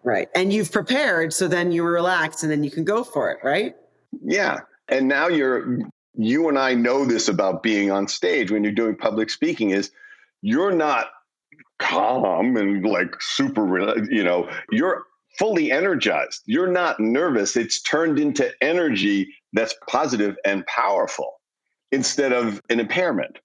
Right. 0.03 0.29
And 0.36 0.53
you've 0.53 0.72
prepared, 0.72 1.34
so 1.34 1.48
then 1.48 1.72
you 1.72 1.84
relax 1.84 2.44
and 2.44 2.51
then 2.51 2.63
you 2.63 2.72
can 2.72 2.84
go 2.84 3.03
for 3.03 3.32
it, 3.32 3.39
right? 3.44 3.75
Yeah. 4.24 4.62
And 4.88 5.08
now 5.08 5.27
you're, 5.27 5.79
you 6.15 6.48
and 6.50 6.58
I 6.58 6.74
know 6.74 7.06
this 7.06 7.27
about 7.27 7.62
being 7.62 7.91
on 7.91 8.08
stage 8.08 8.51
when 8.51 8.63
you're 8.63 8.74
doing 8.74 8.96
public 8.96 9.29
speaking 9.29 9.72
is 9.72 9.91
you're 10.41 10.72
not 10.72 11.08
calm 11.79 12.55
and 12.57 12.86
like 12.86 13.15
super, 13.19 13.98
you 14.12 14.24
know, 14.24 14.50
you're 14.71 15.03
fully 15.38 15.71
energized. 15.71 16.41
You're 16.45 16.71
not 16.71 17.00
nervous. 17.00 17.55
It's 17.55 17.81
turned 17.81 18.19
into 18.19 18.51
energy 18.62 19.27
that's 19.53 19.74
positive 19.88 20.36
and 20.45 20.65
powerful 20.67 21.39
instead 21.91 22.33
of 22.33 22.62
an 22.69 22.79
impairment, 22.79 23.39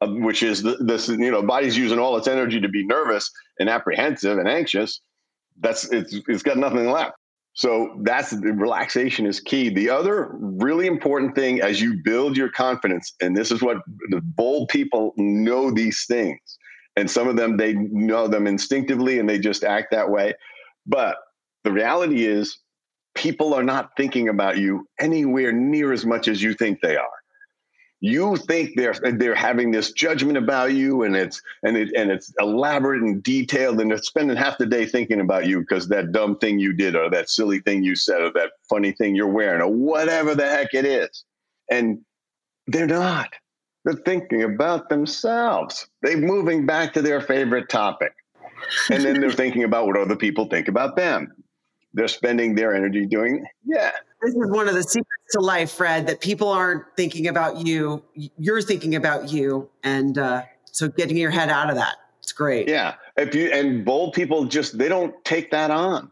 um, 0.00 0.22
which 0.22 0.42
is 0.42 0.62
this, 0.62 1.08
you 1.08 1.30
know, 1.30 1.42
body's 1.42 1.76
using 1.76 1.98
all 1.98 2.16
its 2.16 2.28
energy 2.28 2.60
to 2.60 2.68
be 2.68 2.86
nervous 2.86 3.30
and 3.58 3.68
apprehensive 3.68 4.38
and 4.38 4.48
anxious. 4.48 5.00
That's 5.60 5.90
it's 5.92 6.14
it's 6.28 6.42
got 6.42 6.56
nothing 6.56 6.90
left. 6.90 7.16
So 7.54 7.98
that's 8.02 8.32
relaxation 8.34 9.26
is 9.26 9.40
key. 9.40 9.68
The 9.68 9.90
other 9.90 10.28
really 10.38 10.86
important 10.86 11.34
thing 11.34 11.60
as 11.60 11.80
you 11.80 12.00
build 12.04 12.36
your 12.36 12.50
confidence, 12.50 13.12
and 13.20 13.36
this 13.36 13.50
is 13.50 13.60
what 13.60 13.78
the 14.10 14.20
bold 14.20 14.68
people 14.68 15.12
know 15.16 15.72
these 15.72 16.04
things, 16.06 16.38
and 16.98 17.08
some 17.08 17.28
of 17.28 17.36
them 17.36 17.56
they 17.56 17.74
know 17.74 18.26
them 18.26 18.48
instinctively 18.48 19.20
and 19.20 19.28
they 19.28 19.38
just 19.38 19.62
act 19.62 19.92
that 19.92 20.10
way. 20.10 20.34
But 20.84 21.16
the 21.62 21.70
reality 21.70 22.24
is, 22.24 22.58
people 23.14 23.54
are 23.54 23.62
not 23.62 23.90
thinking 23.96 24.28
about 24.28 24.58
you 24.58 24.88
anywhere 24.98 25.52
near 25.52 25.92
as 25.92 26.04
much 26.04 26.26
as 26.26 26.42
you 26.42 26.54
think 26.54 26.80
they 26.80 26.96
are. 26.96 27.08
You 28.00 28.36
think 28.36 28.72
they're 28.76 28.94
they're 29.12 29.34
having 29.34 29.70
this 29.70 29.92
judgment 29.92 30.38
about 30.38 30.72
you 30.72 31.04
and 31.04 31.16
it's 31.16 31.40
and 31.62 31.76
it 31.76 31.92
and 31.96 32.10
it's 32.10 32.32
elaborate 32.40 33.02
and 33.02 33.22
detailed 33.22 33.80
and 33.80 33.90
they're 33.90 33.98
spending 33.98 34.36
half 34.36 34.58
the 34.58 34.66
day 34.66 34.84
thinking 34.86 35.20
about 35.20 35.46
you 35.46 35.60
because 35.60 35.88
that 35.88 36.12
dumb 36.12 36.36
thing 36.38 36.58
you 36.58 36.72
did 36.72 36.96
or 36.96 37.10
that 37.10 37.28
silly 37.28 37.60
thing 37.60 37.82
you 37.82 37.94
said 37.96 38.20
or 38.20 38.32
that 38.32 38.52
funny 38.68 38.92
thing 38.92 39.14
you're 39.14 39.26
wearing 39.26 39.60
or 39.60 39.72
whatever 39.72 40.34
the 40.34 40.48
heck 40.48 40.74
it 40.74 40.84
is. 40.84 41.24
And 41.70 42.00
they're 42.66 42.86
not 42.86 43.34
they're 43.88 44.02
thinking 44.04 44.42
about 44.42 44.88
themselves 44.88 45.88
they're 46.02 46.18
moving 46.18 46.66
back 46.66 46.92
to 46.92 47.02
their 47.02 47.20
favorite 47.20 47.68
topic 47.68 48.12
and 48.90 49.02
then 49.02 49.20
they're 49.20 49.30
thinking 49.44 49.64
about 49.64 49.86
what 49.86 49.96
other 49.96 50.16
people 50.16 50.46
think 50.46 50.68
about 50.68 50.96
them 50.96 51.34
they're 51.94 52.08
spending 52.08 52.54
their 52.54 52.74
energy 52.74 53.06
doing 53.06 53.44
yeah 53.64 53.92
this 54.22 54.34
is 54.34 54.50
one 54.50 54.68
of 54.68 54.74
the 54.74 54.82
secrets 54.82 55.32
to 55.32 55.40
life, 55.40 55.70
Fred, 55.70 56.06
that 56.08 56.20
people 56.20 56.48
aren't 56.48 56.84
thinking 56.96 57.28
about 57.28 57.64
you. 57.64 58.02
You're 58.14 58.62
thinking 58.62 58.96
about 58.96 59.30
you. 59.30 59.68
And 59.84 60.18
uh, 60.18 60.42
so 60.64 60.88
getting 60.88 61.16
your 61.16 61.30
head 61.30 61.50
out 61.50 61.70
of 61.70 61.76
that. 61.76 61.96
It's 62.18 62.32
great. 62.32 62.68
Yeah. 62.68 62.94
If 63.16 63.34
you 63.34 63.50
and 63.52 63.84
bold 63.84 64.14
people 64.14 64.44
just 64.44 64.76
they 64.76 64.88
don't 64.88 65.14
take 65.24 65.50
that 65.52 65.70
on. 65.70 66.10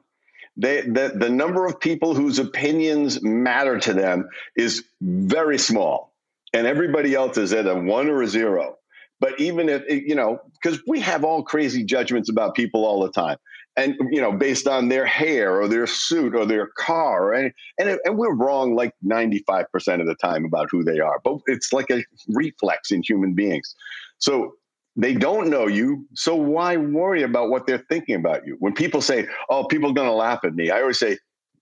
They 0.56 0.82
the, 0.82 1.12
the 1.14 1.28
number 1.28 1.66
of 1.66 1.80
people 1.80 2.14
whose 2.14 2.38
opinions 2.38 3.22
matter 3.22 3.78
to 3.80 3.92
them 3.92 4.28
is 4.54 4.84
very 5.00 5.58
small. 5.58 6.12
And 6.52 6.66
everybody 6.66 7.14
else 7.14 7.36
is 7.36 7.52
at 7.52 7.66
a 7.66 7.74
one 7.74 8.08
or 8.08 8.22
a 8.22 8.26
zero. 8.26 8.76
But 9.18 9.38
even 9.40 9.68
if 9.68 9.82
you 9.88 10.14
know, 10.14 10.38
because 10.62 10.80
we 10.86 11.00
have 11.00 11.24
all 11.24 11.42
crazy 11.42 11.84
judgments 11.84 12.28
about 12.28 12.54
people 12.54 12.84
all 12.84 13.02
the 13.02 13.10
time. 13.10 13.38
And 13.78 13.94
you 14.10 14.22
know 14.22 14.32
based 14.32 14.66
on 14.66 14.88
their 14.88 15.04
hair 15.04 15.60
or 15.60 15.68
their 15.68 15.86
suit 15.86 16.34
or 16.34 16.46
their 16.46 16.68
car 16.78 17.34
and 17.34 17.52
and, 17.78 17.98
and 18.04 18.16
we're 18.16 18.34
wrong 18.34 18.74
like 18.74 18.94
95% 19.04 20.00
of 20.00 20.06
the 20.06 20.14
time 20.14 20.46
about 20.46 20.68
who 20.70 20.82
they 20.82 20.98
are 20.98 21.20
but 21.22 21.40
it's 21.46 21.74
like 21.74 21.90
a 21.90 22.02
reflex 22.28 22.90
in 22.90 23.02
human 23.02 23.34
beings. 23.34 23.74
So 24.16 24.54
they 24.96 25.12
don't 25.12 25.50
know 25.50 25.66
you 25.66 26.06
so 26.14 26.34
why 26.34 26.78
worry 26.78 27.22
about 27.22 27.50
what 27.50 27.66
they're 27.66 27.84
thinking 27.90 28.14
about 28.14 28.46
you? 28.46 28.56
When 28.60 28.72
people 28.72 29.02
say 29.02 29.26
oh 29.50 29.64
people 29.64 29.90
are 29.90 29.94
going 29.94 30.08
to 30.08 30.14
laugh 30.14 30.40
at 30.44 30.54
me 30.54 30.70
i 30.70 30.80
always 30.80 30.98
say 30.98 31.18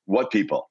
what 0.07 0.31
people? 0.31 0.71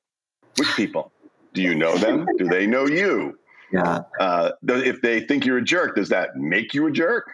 Which 0.58 0.70
people? 0.76 1.12
Do 1.54 1.62
you 1.62 1.76
know 1.76 1.98
them? 1.98 2.26
Do 2.38 2.48
they 2.48 2.68
know 2.68 2.86
you 2.88 3.38
yeah. 3.74 4.02
Uh, 4.20 4.52
if 4.68 5.02
they 5.02 5.22
think 5.22 5.46
you're 5.46 5.58
a 5.58 5.64
jerk 5.64 5.96
does 5.96 6.10
that 6.10 6.36
make 6.36 6.74
you 6.74 6.88
a 6.88 6.92
jerk? 6.92 7.30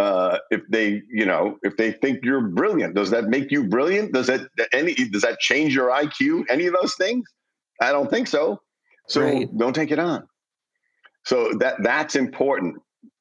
Uh, 0.00 0.38
if 0.50 0.60
they 0.70 1.02
you 1.08 1.24
know 1.24 1.56
if 1.62 1.76
they 1.76 1.92
think 1.92 2.24
you're 2.24 2.40
brilliant 2.40 2.94
does 2.94 3.10
that 3.10 3.24
make 3.24 3.50
you 3.50 3.64
brilliant? 3.64 4.12
Does 4.12 4.26
that 4.28 4.48
any 4.72 4.94
does 4.94 5.22
that 5.22 5.38
change 5.40 5.74
your 5.74 5.90
iq 5.90 6.44
any 6.48 6.66
of 6.66 6.74
those 6.74 6.94
things? 6.94 7.24
I 7.80 7.92
don't 7.92 8.10
think 8.10 8.28
so. 8.28 8.60
So 9.08 9.22
right. 9.22 9.58
don't 9.58 9.74
take 9.74 9.90
it 9.90 9.98
on. 9.98 10.26
So 11.24 11.52
that 11.58 11.82
that's 11.82 12.16
important 12.16 12.76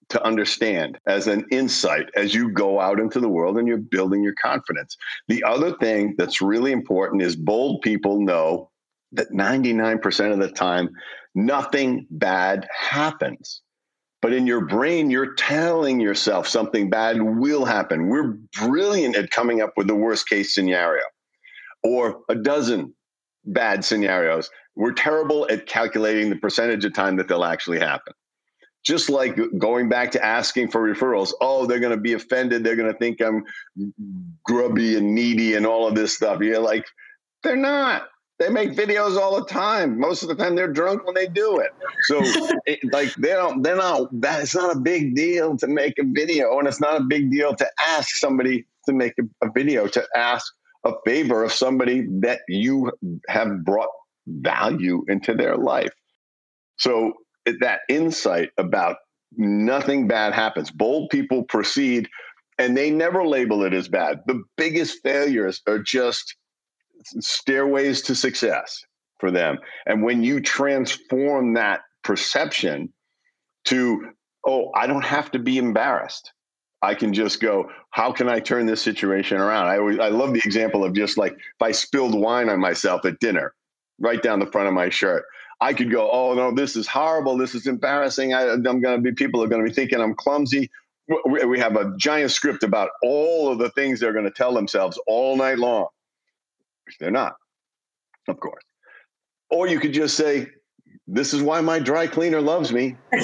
to 0.09 0.23
understand 0.23 0.99
as 1.07 1.27
an 1.27 1.45
insight 1.49 2.07
as 2.15 2.35
you 2.35 2.51
go 2.51 2.79
out 2.79 2.99
into 2.99 3.19
the 3.19 3.29
world 3.29 3.57
and 3.57 3.67
you're 3.67 3.77
building 3.77 4.21
your 4.23 4.35
confidence. 4.41 4.95
The 5.27 5.43
other 5.43 5.75
thing 5.77 6.15
that's 6.17 6.41
really 6.41 6.71
important 6.71 7.21
is 7.23 7.35
bold 7.35 7.81
people 7.81 8.21
know 8.21 8.69
that 9.13 9.31
99% 9.31 10.31
of 10.31 10.39
the 10.39 10.51
time 10.51 10.89
nothing 11.35 12.07
bad 12.09 12.67
happens 12.71 13.61
but 14.23 14.31
in 14.31 14.47
your 14.47 14.61
brain, 14.61 15.11
you're 15.11 15.33
telling 15.33 15.99
yourself 15.99 16.47
something 16.47 16.89
bad 16.89 17.21
will 17.21 17.65
happen. 17.65 18.07
We're 18.07 18.37
brilliant 18.57 19.17
at 19.17 19.31
coming 19.31 19.61
up 19.61 19.73
with 19.75 19.87
the 19.87 19.95
worst 19.95 20.29
case 20.29 20.55
scenario 20.55 21.03
or 21.83 22.21
a 22.29 22.35
dozen 22.35 22.95
bad 23.43 23.83
scenarios. 23.83 24.49
We're 24.77 24.93
terrible 24.93 25.45
at 25.51 25.65
calculating 25.65 26.29
the 26.29 26.37
percentage 26.37 26.85
of 26.85 26.93
time 26.93 27.17
that 27.17 27.27
they'll 27.27 27.43
actually 27.43 27.79
happen. 27.79 28.13
Just 28.85 29.09
like 29.09 29.37
going 29.57 29.89
back 29.89 30.11
to 30.11 30.25
asking 30.25 30.71
for 30.71 30.81
referrals. 30.81 31.33
Oh, 31.41 31.65
they're 31.65 31.81
going 31.81 31.95
to 31.95 32.01
be 32.01 32.13
offended. 32.13 32.63
They're 32.63 32.77
going 32.77 32.91
to 32.91 32.97
think 32.97 33.21
I'm 33.21 33.43
grubby 34.45 34.95
and 34.95 35.13
needy 35.13 35.55
and 35.55 35.65
all 35.65 35.85
of 35.85 35.95
this 35.95 36.15
stuff. 36.15 36.39
You're 36.41 36.59
like, 36.59 36.85
they're 37.43 37.57
not. 37.57 38.07
They 38.39 38.49
make 38.49 38.71
videos 38.71 39.17
all 39.17 39.39
the 39.39 39.45
time. 39.45 39.99
Most 39.99 40.23
of 40.23 40.29
the 40.29 40.35
time, 40.35 40.55
they're 40.55 40.71
drunk 40.71 41.05
when 41.05 41.13
they 41.13 41.27
do 41.27 41.59
it. 41.59 41.71
So, 42.03 42.19
it, 42.65 42.79
like, 42.91 43.13
they 43.15 43.29
don't. 43.29 43.61
They're 43.61 43.75
not. 43.75 44.09
That 44.21 44.41
it's 44.41 44.55
not 44.55 44.75
a 44.75 44.79
big 44.79 45.15
deal 45.15 45.55
to 45.57 45.67
make 45.67 45.93
a 45.99 46.03
video, 46.03 46.57
and 46.59 46.67
it's 46.67 46.81
not 46.81 46.99
a 46.99 47.03
big 47.03 47.31
deal 47.31 47.55
to 47.55 47.67
ask 47.79 48.15
somebody 48.15 48.65
to 48.87 48.93
make 48.93 49.13
a, 49.19 49.45
a 49.47 49.51
video. 49.51 49.87
To 49.87 50.05
ask 50.15 50.51
a 50.83 50.93
favor 51.05 51.43
of 51.43 51.53
somebody 51.53 52.07
that 52.21 52.41
you 52.47 52.91
have 53.29 53.63
brought 53.63 53.89
value 54.27 55.05
into 55.07 55.33
their 55.33 55.57
life. 55.57 55.93
So 56.77 57.13
that 57.59 57.81
insight 57.89 58.49
about 58.57 58.97
nothing 59.37 60.07
bad 60.07 60.33
happens. 60.33 60.71
Bold 60.71 61.09
people 61.09 61.43
proceed 61.43 62.09
and 62.59 62.77
they 62.77 62.91
never 62.91 63.25
label 63.25 63.63
it 63.63 63.73
as 63.73 63.87
bad. 63.87 64.19
The 64.27 64.43
biggest 64.57 64.99
failures 65.03 65.61
are 65.67 65.79
just 65.79 66.35
stairways 67.05 68.01
to 68.03 68.15
success 68.15 68.85
for 69.19 69.31
them. 69.31 69.57
And 69.85 70.03
when 70.03 70.23
you 70.23 70.41
transform 70.41 71.53
that 71.53 71.81
perception 72.03 72.91
to, 73.65 74.09
oh, 74.45 74.71
I 74.75 74.87
don't 74.87 75.05
have 75.05 75.31
to 75.31 75.39
be 75.39 75.57
embarrassed. 75.57 76.31
I 76.81 76.93
can 76.95 77.13
just 77.13 77.39
go, 77.39 77.69
how 77.91 78.11
can 78.11 78.27
I 78.27 78.41
turn 78.41 78.65
this 78.65 78.81
situation 78.81 79.37
around? 79.37 79.67
I 79.67 79.77
always, 79.77 79.99
I 79.99 80.09
love 80.09 80.33
the 80.33 80.41
example 80.43 80.83
of 80.83 80.93
just 80.93 81.17
like 81.17 81.31
if 81.31 81.61
I 81.61 81.71
spilled 81.71 82.13
wine 82.13 82.49
on 82.49 82.59
myself 82.59 83.05
at 83.05 83.19
dinner, 83.19 83.53
right 83.99 84.21
down 84.21 84.39
the 84.39 84.47
front 84.47 84.67
of 84.67 84.73
my 84.73 84.89
shirt. 84.89 85.23
I 85.61 85.73
could 85.73 85.89
go, 85.89 86.09
oh 86.11 86.33
no, 86.33 86.53
this 86.53 86.75
is 86.75 86.87
horrible. 86.87 87.37
This 87.37 87.55
is 87.55 87.67
embarrassing. 87.67 88.33
I, 88.33 88.47
am 88.49 88.61
going 88.61 88.81
to 88.81 88.97
be, 88.97 89.13
people 89.13 89.41
are 89.41 89.47
going 89.47 89.63
to 89.63 89.69
be 89.69 89.73
thinking 89.73 90.01
I'm 90.01 90.15
clumsy. 90.15 90.69
We, 91.25 91.59
have 91.59 91.77
a 91.77 91.93
giant 91.97 92.31
script 92.31 92.63
about 92.63 92.89
all 93.01 93.49
of 93.49 93.59
the 93.59 93.69
things 93.71 93.99
they're 93.99 94.13
going 94.13 94.25
to 94.25 94.31
tell 94.31 94.53
themselves 94.53 94.99
all 95.07 95.37
night 95.37 95.59
long 95.59 95.87
they're 96.99 97.11
not, 97.11 97.33
of 98.27 98.39
course. 98.39 98.63
Or 99.49 99.67
you 99.67 99.79
could 99.79 99.93
just 99.93 100.17
say, 100.17 100.47
this 101.07 101.33
is 101.33 101.41
why 101.41 101.61
my 101.61 101.79
dry 101.79 102.07
cleaner 102.07 102.41
loves 102.41 102.71
me. 102.71 102.95
and 103.11 103.21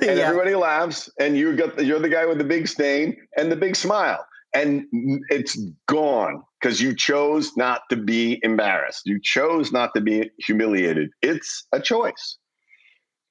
yeah. 0.00 0.08
everybody 0.08 0.54
laughs, 0.54 1.10
and 1.18 1.36
you 1.36 1.56
got 1.56 1.84
you're 1.84 1.98
the 1.98 2.08
guy 2.08 2.26
with 2.26 2.38
the 2.38 2.44
big 2.44 2.68
stain 2.68 3.16
and 3.36 3.50
the 3.50 3.56
big 3.56 3.76
smile. 3.76 4.24
And 4.54 4.86
it's 5.28 5.58
gone 5.86 6.42
because 6.60 6.80
you 6.80 6.94
chose 6.94 7.56
not 7.56 7.82
to 7.90 7.96
be 7.96 8.40
embarrassed. 8.42 9.02
You 9.04 9.20
chose 9.22 9.70
not 9.70 9.92
to 9.94 10.00
be 10.00 10.30
humiliated. 10.38 11.10
It's 11.20 11.66
a 11.72 11.80
choice 11.80 12.38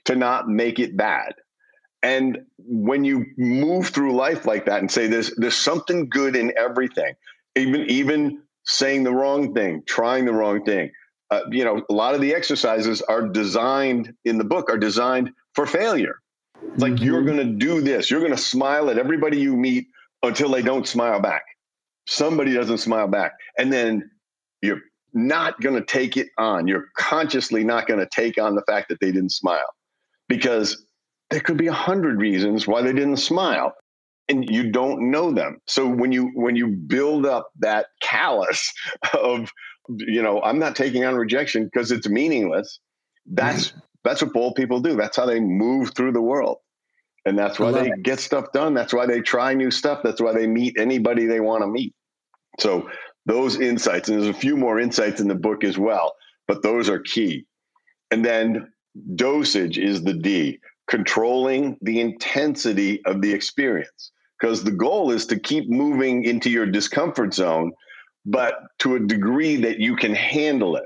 to 0.05 0.15
not 0.15 0.47
make 0.47 0.77
it 0.77 0.95
bad. 0.95 1.33
And 2.03 2.39
when 2.59 3.03
you 3.03 3.25
move 3.37 3.87
through 3.87 4.15
life 4.15 4.45
like 4.45 4.65
that 4.65 4.79
and 4.79 4.91
say 4.91 5.07
there's 5.07 5.35
there's 5.37 5.55
something 5.55 6.07
good 6.07 6.35
in 6.35 6.53
everything, 6.57 7.15
even 7.55 7.89
even 7.89 8.43
saying 8.65 9.03
the 9.03 9.13
wrong 9.13 9.53
thing, 9.53 9.83
trying 9.87 10.25
the 10.25 10.33
wrong 10.33 10.63
thing. 10.63 10.91
Uh, 11.31 11.41
you 11.49 11.63
know, 11.63 11.81
a 11.89 11.93
lot 11.93 12.13
of 12.15 12.21
the 12.21 12.33
exercises 12.33 13.01
are 13.03 13.27
designed 13.27 14.13
in 14.25 14.37
the 14.37 14.43
book 14.43 14.69
are 14.69 14.77
designed 14.77 15.31
for 15.53 15.65
failure. 15.65 16.15
Like 16.77 16.93
mm-hmm. 16.93 17.03
you're 17.03 17.23
going 17.23 17.37
to 17.37 17.45
do 17.45 17.81
this, 17.81 18.09
you're 18.09 18.19
going 18.19 18.31
to 18.31 18.37
smile 18.37 18.89
at 18.89 18.97
everybody 18.97 19.37
you 19.37 19.55
meet 19.55 19.87
until 20.23 20.49
they 20.49 20.61
don't 20.61 20.87
smile 20.87 21.19
back. 21.19 21.43
Somebody 22.07 22.53
doesn't 22.53 22.77
smile 22.77 23.07
back, 23.07 23.33
and 23.57 23.73
then 23.73 24.09
you're 24.61 24.81
not 25.13 25.59
going 25.61 25.75
to 25.75 25.83
take 25.83 26.17
it 26.17 26.27
on. 26.37 26.67
You're 26.67 26.85
consciously 26.97 27.63
not 27.63 27.87
going 27.87 27.99
to 27.99 28.07
take 28.13 28.39
on 28.39 28.55
the 28.55 28.61
fact 28.67 28.89
that 28.89 28.99
they 28.99 29.11
didn't 29.11 29.31
smile 29.31 29.73
because 30.27 30.85
there 31.31 31.39
could 31.39 31.57
be 31.57 31.67
a 31.67 31.73
hundred 31.73 32.19
reasons 32.19 32.67
why 32.67 32.81
they 32.81 32.93
didn't 32.93 33.17
smile 33.17 33.73
and 34.27 34.49
you 34.49 34.71
don't 34.71 35.11
know 35.11 35.31
them. 35.31 35.59
So 35.67 35.87
when 35.87 36.11
you 36.11 36.31
when 36.33 36.55
you 36.55 36.67
build 36.67 37.25
up 37.25 37.51
that 37.59 37.87
callus 38.01 38.73
of 39.13 39.51
you 39.89 40.21
know, 40.21 40.41
I'm 40.41 40.59
not 40.59 40.75
taking 40.75 41.05
on 41.05 41.15
rejection 41.15 41.65
because 41.65 41.91
it's 41.91 42.09
meaningless. 42.09 42.79
That's 43.27 43.73
That's 44.03 44.21
what 44.21 44.33
bold 44.33 44.55
people 44.55 44.79
do. 44.79 44.95
That's 44.95 45.17
how 45.17 45.25
they 45.25 45.39
move 45.39 45.93
through 45.95 46.13
the 46.13 46.21
world. 46.21 46.57
And 47.25 47.37
that's 47.37 47.59
why 47.59 47.71
they 47.71 47.87
it. 47.87 48.03
get 48.03 48.19
stuff 48.19 48.51
done. 48.53 48.75
That's 48.75 48.93
why 48.93 49.07
they 49.07 49.19
try 49.19 49.55
new 49.55 49.71
stuff. 49.71 50.01
That's 50.03 50.21
why 50.21 50.31
they 50.31 50.45
meet 50.45 50.75
anybody 50.77 51.25
they 51.25 51.39
want 51.39 51.63
to 51.63 51.67
meet. 51.67 51.95
So 52.59 52.87
those 53.25 53.59
insights, 53.59 54.07
and 54.07 54.21
there's 54.21 54.35
a 54.35 54.39
few 54.39 54.55
more 54.55 54.79
insights 54.79 55.19
in 55.19 55.27
the 55.27 55.35
book 55.35 55.63
as 55.63 55.77
well, 55.79 56.13
but 56.47 56.61
those 56.61 56.87
are 56.87 56.99
key. 56.99 57.47
And 58.11 58.23
then 58.23 58.71
dosage 59.15 59.79
is 59.79 60.03
the 60.03 60.13
D, 60.13 60.59
controlling 60.87 61.77
the 61.81 61.99
intensity 61.99 63.03
of 63.05 63.21
the 63.21 63.33
experience. 63.33 64.11
Because 64.39 64.63
the 64.63 64.71
goal 64.71 65.11
is 65.11 65.25
to 65.27 65.39
keep 65.39 65.69
moving 65.69 66.23
into 66.25 66.49
your 66.49 66.65
discomfort 66.65 67.33
zone, 67.33 67.71
but 68.25 68.55
to 68.79 68.95
a 68.95 68.99
degree 68.99 69.55
that 69.57 69.79
you 69.79 69.95
can 69.95 70.13
handle 70.13 70.75
it. 70.75 70.85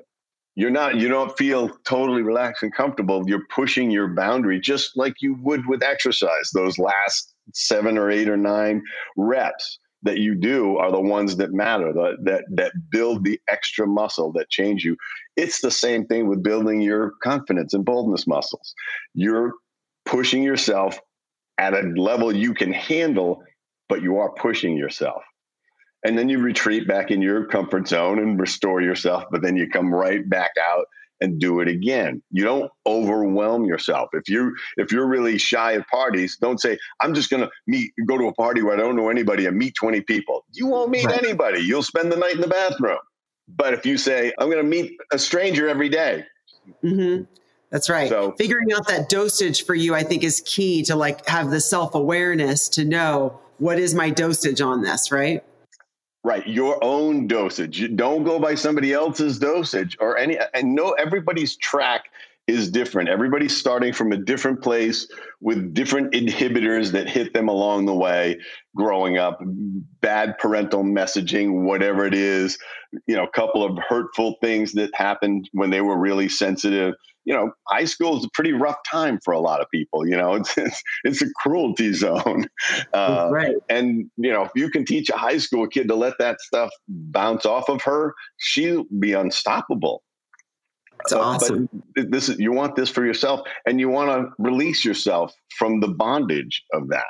You're 0.55 0.69
not 0.69 0.97
you 0.97 1.07
don't 1.07 1.37
feel 1.37 1.69
totally 1.85 2.21
relaxed 2.21 2.63
and 2.63 2.73
comfortable. 2.73 3.23
You're 3.25 3.45
pushing 3.49 3.89
your 3.91 4.09
boundary 4.09 4.59
just 4.59 4.97
like 4.97 5.13
you 5.21 5.37
would 5.41 5.65
with 5.67 5.81
exercise. 5.81 6.51
Those 6.53 6.77
last 6.77 7.33
seven 7.53 7.97
or 7.97 8.11
eight 8.11 8.27
or 8.27 8.35
nine 8.35 8.81
reps 9.15 9.79
that 10.03 10.17
you 10.17 10.35
do 10.35 10.77
are 10.77 10.91
the 10.91 10.99
ones 10.99 11.37
that 11.37 11.53
matter 11.53 11.93
that 11.93 12.17
that, 12.23 12.43
that 12.55 12.73
build 12.91 13.23
the 13.23 13.39
extra 13.49 13.87
muscle 13.87 14.33
that 14.33 14.49
change 14.49 14.83
you. 14.83 14.97
It's 15.37 15.61
the 15.61 15.71
same 15.71 16.05
thing 16.05 16.27
with 16.27 16.43
building 16.43 16.81
your 16.81 17.13
confidence 17.23 17.73
and 17.73 17.85
boldness 17.85 18.27
muscles. 18.27 18.73
You're 19.13 19.53
pushing 20.05 20.43
yourself 20.43 20.99
at 21.59 21.73
a 21.73 21.81
level 21.81 22.35
you 22.35 22.53
can 22.53 22.71
handle 22.71 23.43
but 23.89 24.01
you 24.01 24.17
are 24.17 24.31
pushing 24.33 24.77
yourself. 24.77 25.23
And 26.05 26.17
then 26.17 26.29
you 26.29 26.39
retreat 26.39 26.87
back 26.87 27.09
in 27.11 27.21
your 27.21 27.45
comfort 27.45 27.87
zone 27.87 28.19
and 28.19 28.39
restore 28.39 28.81
yourself 28.81 29.25
but 29.29 29.41
then 29.41 29.55
you 29.55 29.69
come 29.69 29.93
right 29.93 30.27
back 30.27 30.51
out 30.59 30.85
and 31.21 31.37
do 31.37 31.59
it 31.59 31.67
again. 31.67 32.23
You 32.31 32.45
don't 32.45 32.71
overwhelm 32.87 33.65
yourself. 33.65 34.09
If 34.13 34.29
you 34.29 34.55
if 34.77 34.93
you're 34.93 35.05
really 35.05 35.37
shy 35.37 35.73
at 35.73 35.87
parties 35.89 36.37
don't 36.37 36.61
say 36.61 36.77
i'm 37.01 37.13
just 37.13 37.29
going 37.29 37.43
to 37.43 37.49
meet 37.67 37.91
go 38.07 38.17
to 38.17 38.27
a 38.27 38.33
party 38.33 38.61
where 38.61 38.75
i 38.75 38.77
don't 38.77 38.95
know 38.95 39.09
anybody 39.09 39.45
and 39.45 39.57
meet 39.57 39.75
20 39.75 40.01
people. 40.01 40.45
You 40.53 40.67
won't 40.67 40.91
meet 40.91 41.05
right. 41.05 41.21
anybody. 41.21 41.59
You'll 41.59 41.83
spend 41.83 42.11
the 42.11 42.17
night 42.17 42.35
in 42.35 42.41
the 42.41 42.47
bathroom. 42.47 42.99
But 43.49 43.73
if 43.73 43.85
you 43.85 43.97
say 43.97 44.31
i'm 44.39 44.49
going 44.49 44.63
to 44.63 44.69
meet 44.69 44.93
a 45.11 45.19
stranger 45.19 45.67
every 45.67 45.89
day, 45.89 46.23
mm-hmm. 46.83 47.23
That's 47.69 47.89
right 47.89 48.09
so, 48.09 48.31
figuring 48.37 48.71
out 48.73 48.87
that 48.87 49.09
dosage 49.09 49.65
for 49.65 49.75
you 49.75 49.95
i 49.95 50.03
think 50.03 50.23
is 50.23 50.41
key 50.45 50.83
to 50.83 50.95
like 50.95 51.25
have 51.27 51.49
the 51.49 51.61
self-awareness 51.61 52.69
to 52.69 52.85
know 52.85 53.39
what 53.57 53.79
is 53.79 53.93
my 53.93 54.09
dosage 54.09 54.61
on 54.61 54.81
this 54.81 55.11
right 55.11 55.43
Right, 56.21 56.45
your 56.45 56.83
own 56.83 57.27
dosage. 57.27 57.95
Don't 57.95 58.25
go 58.25 58.39
by 58.39 58.53
somebody 58.55 58.91
else's 58.91 59.39
dosage 59.39 59.95
or 60.01 60.17
any. 60.17 60.37
And 60.53 60.75
no, 60.75 60.91
everybody's 60.91 61.55
track 61.55 62.09
is 62.49 62.69
different. 62.69 63.07
Everybody's 63.07 63.55
starting 63.55 63.93
from 63.93 64.11
a 64.11 64.17
different 64.17 64.61
place 64.61 65.07
with 65.39 65.73
different 65.73 66.13
inhibitors 66.13 66.91
that 66.91 67.07
hit 67.07 67.33
them 67.33 67.47
along 67.47 67.85
the 67.85 67.93
way 67.93 68.37
growing 68.75 69.17
up, 69.17 69.39
bad 70.01 70.37
parental 70.39 70.83
messaging, 70.83 71.63
whatever 71.63 72.05
it 72.05 72.13
is, 72.13 72.57
you 73.07 73.15
know, 73.15 73.23
a 73.23 73.31
couple 73.31 73.63
of 73.63 73.77
hurtful 73.87 74.35
things 74.41 74.73
that 74.73 74.89
happened 74.93 75.49
when 75.53 75.69
they 75.69 75.81
were 75.81 75.97
really 75.97 76.27
sensitive 76.27 76.95
you 77.29 77.35
know, 77.35 77.51
high 77.67 77.85
school 77.85 78.17
is 78.17 78.25
a 78.25 78.29
pretty 78.33 78.53
rough 78.53 78.79
time 78.89 79.19
for 79.23 79.35
a 79.35 79.39
lot 79.39 79.61
of 79.61 79.67
people. 79.69 80.05
You 80.07 80.17
know, 80.17 80.33
it's 80.35 80.57
it's, 80.57 80.83
it's 81.03 81.21
a 81.21 81.27
cruelty 81.35 81.93
zone, 81.93 82.47
uh, 82.93 83.29
right? 83.31 83.55
And 83.69 84.09
you 84.17 84.33
know, 84.33 84.43
if 84.43 84.51
you 84.55 84.69
can 84.71 84.83
teach 84.83 85.09
a 85.11 85.15
high 85.15 85.37
school 85.37 85.67
kid 85.67 85.87
to 85.89 85.95
let 85.95 86.15
that 86.17 86.41
stuff 86.41 86.71
bounce 86.87 87.45
off 87.45 87.69
of 87.69 87.83
her, 87.83 88.15
she'll 88.37 88.85
be 88.97 89.13
unstoppable. 89.13 90.01
That's 90.97 91.13
uh, 91.13 91.19
awesome. 91.19 91.69
But 91.95 92.09
this 92.09 92.29
is 92.29 92.39
you 92.39 92.51
want 92.51 92.75
this 92.75 92.89
for 92.89 93.05
yourself, 93.05 93.41
and 93.67 93.79
you 93.79 93.89
want 93.89 94.09
to 94.09 94.31
release 94.39 94.83
yourself 94.83 95.31
from 95.57 95.81
the 95.81 95.87
bondage 95.87 96.63
of 96.73 96.89
that. 96.89 97.05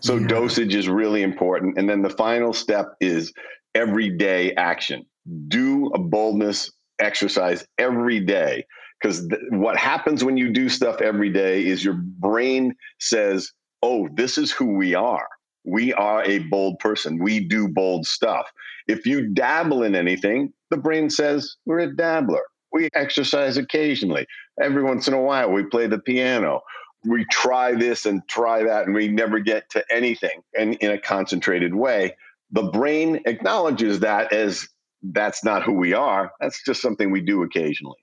So 0.00 0.16
yeah. 0.16 0.26
dosage 0.26 0.74
is 0.74 0.88
really 0.88 1.22
important, 1.22 1.78
and 1.78 1.88
then 1.88 2.02
the 2.02 2.10
final 2.10 2.52
step 2.52 2.96
is 3.00 3.32
everyday 3.76 4.52
action. 4.54 5.06
Do 5.46 5.92
a 5.94 5.98
boldness 5.98 6.72
exercise 6.98 7.64
every 7.78 8.20
day 8.20 8.64
because 9.04 9.28
th- 9.28 9.42
what 9.50 9.76
happens 9.76 10.24
when 10.24 10.38
you 10.38 10.50
do 10.50 10.70
stuff 10.70 11.02
every 11.02 11.30
day 11.30 11.66
is 11.66 11.84
your 11.84 11.94
brain 11.94 12.74
says, 13.00 13.52
"Oh, 13.82 14.08
this 14.14 14.38
is 14.38 14.50
who 14.50 14.76
we 14.76 14.94
are. 14.94 15.28
We 15.64 15.92
are 15.92 16.24
a 16.24 16.38
bold 16.40 16.78
person. 16.78 17.18
We 17.18 17.40
do 17.40 17.68
bold 17.68 18.06
stuff." 18.06 18.50
If 18.88 19.06
you 19.06 19.28
dabble 19.28 19.82
in 19.82 19.94
anything, 19.94 20.54
the 20.70 20.78
brain 20.78 21.10
says, 21.10 21.56
"We're 21.66 21.80
a 21.80 21.94
dabbler. 21.94 22.44
We 22.72 22.88
exercise 22.94 23.58
occasionally. 23.58 24.26
Every 24.62 24.82
once 24.82 25.06
in 25.06 25.14
a 25.14 25.20
while, 25.22 25.52
we 25.52 25.64
play 25.64 25.86
the 25.86 25.98
piano." 25.98 26.62
We 27.06 27.26
try 27.30 27.74
this 27.74 28.06
and 28.06 28.26
try 28.28 28.62
that, 28.62 28.86
and 28.86 28.94
we 28.94 29.08
never 29.08 29.38
get 29.38 29.68
to 29.72 29.84
anything 29.90 30.42
and 30.58 30.74
in 30.76 30.90
a 30.90 30.98
concentrated 30.98 31.74
way. 31.74 32.16
The 32.52 32.62
brain 32.62 33.20
acknowledges 33.26 34.00
that 34.00 34.32
as 34.32 34.66
that's 35.02 35.44
not 35.44 35.62
who 35.64 35.74
we 35.74 35.92
are. 35.92 36.32
That's 36.40 36.64
just 36.64 36.80
something 36.80 37.10
we 37.10 37.20
do 37.20 37.42
occasionally 37.42 37.98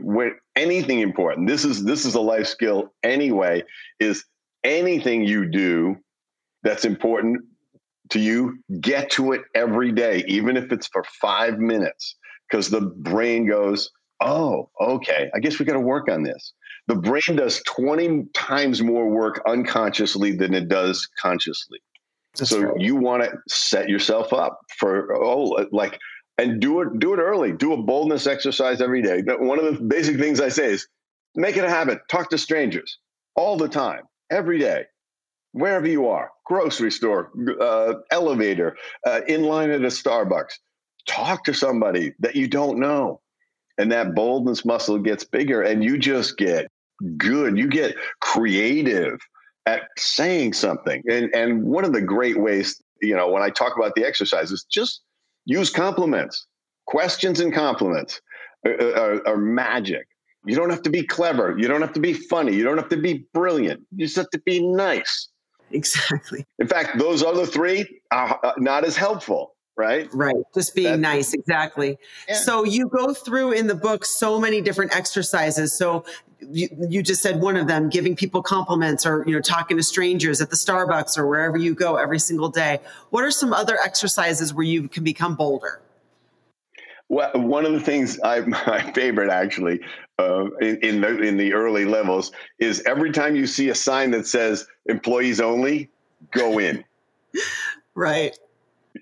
when 0.00 0.32
anything 0.56 1.00
important 1.00 1.48
this 1.48 1.64
is 1.64 1.84
this 1.84 2.04
is 2.04 2.14
a 2.14 2.20
life 2.20 2.46
skill 2.46 2.92
anyway 3.02 3.62
is 4.00 4.24
anything 4.64 5.24
you 5.24 5.50
do 5.50 5.96
that's 6.62 6.84
important 6.84 7.40
to 8.10 8.20
you 8.20 8.58
get 8.80 9.10
to 9.10 9.32
it 9.32 9.42
every 9.54 9.92
day 9.92 10.24
even 10.26 10.56
if 10.56 10.72
it's 10.72 10.86
for 10.88 11.04
five 11.20 11.58
minutes. 11.58 12.16
Because 12.50 12.70
the 12.70 12.80
brain 12.80 13.46
goes 13.46 13.90
oh 14.20 14.68
okay 14.80 15.30
i 15.34 15.38
guess 15.38 15.58
we 15.58 15.64
got 15.64 15.74
to 15.74 15.80
work 15.80 16.10
on 16.10 16.22
this. 16.22 16.52
The 16.86 16.96
brain 16.96 17.36
does 17.36 17.62
20 17.66 18.24
times 18.32 18.82
more 18.82 19.08
work 19.08 19.42
unconsciously 19.46 20.32
than 20.34 20.54
it 20.54 20.68
does 20.68 21.06
consciously. 21.20 21.78
That's 22.34 22.50
so 22.50 22.62
right. 22.62 22.80
you 22.80 22.96
want 22.96 23.24
to 23.24 23.32
set 23.48 23.90
yourself 23.90 24.32
up 24.32 24.58
for 24.78 25.14
oh 25.14 25.66
like 25.70 25.98
and 26.38 26.60
do 26.60 26.80
it 26.82 26.98
do 26.98 27.14
it 27.14 27.18
early. 27.18 27.52
Do 27.52 27.72
a 27.74 27.76
boldness 27.82 28.26
exercise 28.26 28.80
every 28.80 29.02
day. 29.02 29.22
One 29.26 29.58
of 29.58 29.66
the 29.78 29.84
basic 29.84 30.18
things 30.18 30.40
I 30.40 30.48
say 30.48 30.72
is 30.72 30.88
make 31.34 31.56
it 31.56 31.64
a 31.64 31.70
habit. 31.70 32.00
Talk 32.10 32.30
to 32.30 32.38
strangers 32.38 32.98
all 33.36 33.56
the 33.56 33.68
time, 33.68 34.02
every 34.30 34.58
day, 34.58 34.84
wherever 35.52 35.88
you 35.88 36.08
are, 36.08 36.30
grocery 36.46 36.92
store, 36.92 37.30
uh, 37.60 37.94
elevator, 38.10 38.76
uh, 39.06 39.22
in 39.28 39.44
line 39.44 39.70
at 39.70 39.82
a 39.82 39.88
Starbucks. 39.88 40.54
Talk 41.08 41.44
to 41.44 41.54
somebody 41.54 42.14
that 42.20 42.36
you 42.36 42.48
don't 42.48 42.78
know, 42.80 43.20
and 43.78 43.92
that 43.92 44.14
boldness 44.14 44.64
muscle 44.64 44.98
gets 44.98 45.24
bigger, 45.24 45.62
and 45.62 45.84
you 45.84 45.98
just 45.98 46.38
get 46.38 46.68
good. 47.16 47.58
You 47.58 47.68
get 47.68 47.96
creative 48.20 49.18
at 49.66 49.82
saying 49.98 50.54
something. 50.54 51.02
And 51.10 51.34
and 51.34 51.64
one 51.64 51.84
of 51.84 51.92
the 51.92 52.02
great 52.02 52.40
ways, 52.40 52.82
you 53.02 53.16
know, 53.16 53.30
when 53.30 53.42
I 53.42 53.50
talk 53.50 53.76
about 53.76 53.94
the 53.96 54.04
exercises, 54.04 54.66
just 54.70 55.02
use 55.48 55.70
compliments. 55.70 56.46
Questions 56.86 57.40
and 57.40 57.52
compliments 57.52 58.20
are, 58.64 58.96
are, 58.96 59.28
are, 59.28 59.36
magic. 59.36 60.06
You 60.46 60.54
don't 60.54 60.70
have 60.70 60.82
to 60.82 60.90
be 60.90 61.02
clever. 61.02 61.56
You 61.58 61.66
don't 61.68 61.80
have 61.80 61.92
to 61.94 62.00
be 62.00 62.12
funny. 62.12 62.54
You 62.54 62.62
don't 62.62 62.78
have 62.78 62.88
to 62.90 62.96
be 62.96 63.26
brilliant. 63.34 63.80
You 63.96 64.06
just 64.06 64.16
have 64.16 64.30
to 64.30 64.40
be 64.40 64.66
nice. 64.66 65.28
Exactly. 65.70 66.46
In 66.58 66.66
fact, 66.66 66.98
those 66.98 67.22
other 67.22 67.44
three 67.44 68.00
are 68.10 68.40
uh, 68.42 68.52
not 68.56 68.84
as 68.84 68.96
helpful 68.96 69.54
right? 69.78 70.12
Right. 70.12 70.36
Just 70.54 70.74
being 70.74 71.00
That's, 71.00 71.00
nice. 71.00 71.32
Exactly. 71.32 71.96
Yeah. 72.28 72.34
So 72.34 72.64
you 72.64 72.88
go 72.88 73.14
through 73.14 73.52
in 73.52 73.68
the 73.68 73.76
book 73.76 74.04
so 74.04 74.38
many 74.38 74.60
different 74.60 74.94
exercises. 74.94 75.72
So 75.72 76.04
you, 76.40 76.68
you 76.90 77.02
just 77.02 77.22
said 77.22 77.40
one 77.40 77.56
of 77.56 77.68
them, 77.68 77.88
giving 77.88 78.16
people 78.16 78.42
compliments 78.42 79.06
or, 79.06 79.24
you 79.26 79.32
know, 79.32 79.40
talking 79.40 79.76
to 79.76 79.82
strangers 79.82 80.40
at 80.40 80.50
the 80.50 80.56
Starbucks 80.56 81.16
or 81.16 81.28
wherever 81.28 81.56
you 81.56 81.74
go 81.74 81.96
every 81.96 82.18
single 82.18 82.48
day. 82.48 82.80
What 83.10 83.24
are 83.24 83.30
some 83.30 83.52
other 83.52 83.78
exercises 83.82 84.52
where 84.52 84.66
you 84.66 84.88
can 84.88 85.04
become 85.04 85.36
bolder? 85.36 85.80
Well, 87.08 87.30
one 87.34 87.64
of 87.64 87.72
the 87.72 87.80
things 87.80 88.18
I, 88.20 88.40
my 88.66 88.92
favorite 88.92 89.30
actually 89.30 89.80
uh, 90.18 90.46
in, 90.60 90.76
in 90.78 91.00
the 91.00 91.22
in 91.22 91.36
the 91.36 91.52
early 91.52 91.84
levels 91.84 92.32
is 92.58 92.82
every 92.84 93.12
time 93.12 93.36
you 93.36 93.46
see 93.46 93.68
a 93.68 93.74
sign 93.76 94.10
that 94.10 94.26
says 94.26 94.66
employees 94.86 95.40
only, 95.40 95.88
go 96.32 96.58
in. 96.58 96.84
right 97.94 98.36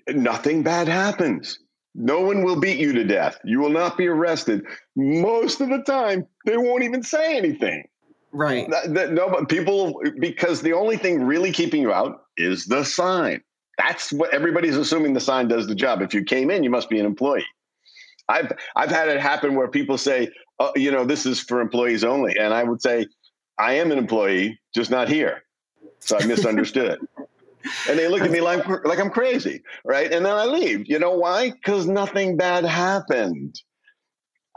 nothing 0.09 0.63
bad 0.63 0.87
happens. 0.87 1.59
No 1.95 2.21
one 2.21 2.43
will 2.43 2.59
beat 2.59 2.77
you 2.77 2.93
to 2.93 3.03
death. 3.03 3.39
You 3.43 3.59
will 3.59 3.71
not 3.71 3.97
be 3.97 4.07
arrested. 4.07 4.63
Most 4.95 5.61
of 5.61 5.69
the 5.69 5.81
time, 5.81 6.27
they 6.45 6.57
won't 6.57 6.83
even 6.83 7.01
say 7.01 7.35
anything. 7.35 7.87
Right. 8.31 8.69
That, 8.69 8.93
that, 8.93 9.13
no, 9.13 9.29
but 9.29 9.49
people, 9.49 9.99
because 10.19 10.61
the 10.61 10.73
only 10.73 10.97
thing 10.97 11.23
really 11.23 11.51
keeping 11.51 11.81
you 11.81 11.91
out 11.91 12.25
is 12.37 12.65
the 12.65 12.83
sign. 12.83 13.41
That's 13.79 14.11
what 14.11 14.33
everybody's 14.33 14.77
assuming 14.77 15.13
the 15.13 15.19
sign 15.19 15.47
does 15.47 15.67
the 15.67 15.75
job. 15.75 16.01
If 16.01 16.13
you 16.13 16.23
came 16.23 16.51
in, 16.51 16.63
you 16.63 16.69
must 16.69 16.89
be 16.89 16.99
an 16.99 17.05
employee. 17.05 17.45
I've 18.29 18.51
I've 18.75 18.91
had 18.91 19.07
it 19.07 19.19
happen 19.21 19.55
where 19.55 19.67
people 19.67 19.97
say, 19.97 20.29
oh, 20.59 20.73
you 20.75 20.91
know, 20.91 21.05
this 21.05 21.25
is 21.25 21.39
for 21.39 21.61
employees 21.61 22.03
only, 22.03 22.37
and 22.37 22.53
I 22.53 22.63
would 22.63 22.81
say, 22.81 23.07
I 23.57 23.73
am 23.73 23.91
an 23.91 23.97
employee, 23.97 24.59
just 24.75 24.91
not 24.91 25.07
here. 25.07 25.43
So 25.99 26.17
I 26.19 26.25
misunderstood 26.27 26.91
it 26.91 26.99
and 27.89 27.99
they 27.99 28.07
look 28.07 28.23
at 28.23 28.31
me 28.31 28.41
like 28.41 28.67
like 28.85 28.99
I'm 28.99 29.09
crazy, 29.11 29.61
right? 29.85 30.11
And 30.11 30.25
then 30.25 30.35
I 30.35 30.45
leave. 30.45 30.87
You 30.89 30.99
know 30.99 31.13
why? 31.17 31.51
Because 31.51 31.87
nothing 31.87 32.37
bad 32.37 32.65
happened. 32.65 33.61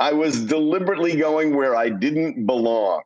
I 0.01 0.13
was 0.15 0.47
deliberately 0.47 1.17
going 1.17 1.57
where 1.57 1.77
I 1.77 1.91
didn't 1.91 2.47
belong. 2.47 3.03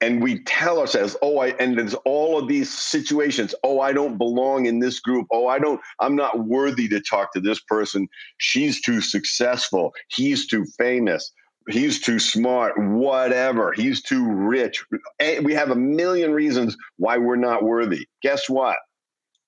and 0.00 0.22
we 0.22 0.44
tell 0.44 0.78
ourselves, 0.80 1.16
oh, 1.22 1.38
I, 1.40 1.48
and 1.58 1.78
there's 1.78 1.94
all 2.04 2.38
of 2.38 2.48
these 2.48 2.72
situations. 2.72 3.54
Oh, 3.64 3.80
I 3.80 3.92
don't 3.92 4.18
belong 4.18 4.66
in 4.66 4.80
this 4.80 5.00
group. 5.00 5.26
Oh, 5.32 5.48
I 5.48 5.58
don't, 5.58 5.80
I'm 6.00 6.14
not 6.16 6.46
worthy 6.46 6.88
to 6.90 7.00
talk 7.00 7.32
to 7.34 7.40
this 7.40 7.60
person. 7.62 8.08
She's 8.38 8.80
too 8.82 9.00
successful. 9.00 9.94
He's 10.08 10.46
too 10.46 10.66
famous. 10.78 11.32
He's 11.70 12.00
too 12.00 12.18
smart. 12.20 12.74
Whatever. 12.78 13.72
He's 13.72 14.02
too 14.02 14.30
rich. 14.30 14.84
We 15.42 15.54
have 15.54 15.70
a 15.70 15.76
million 15.76 16.32
reasons 16.32 16.76
why 16.98 17.18
we're 17.18 17.36
not 17.36 17.64
worthy. 17.64 18.06
Guess 18.22 18.50
what? 18.50 18.76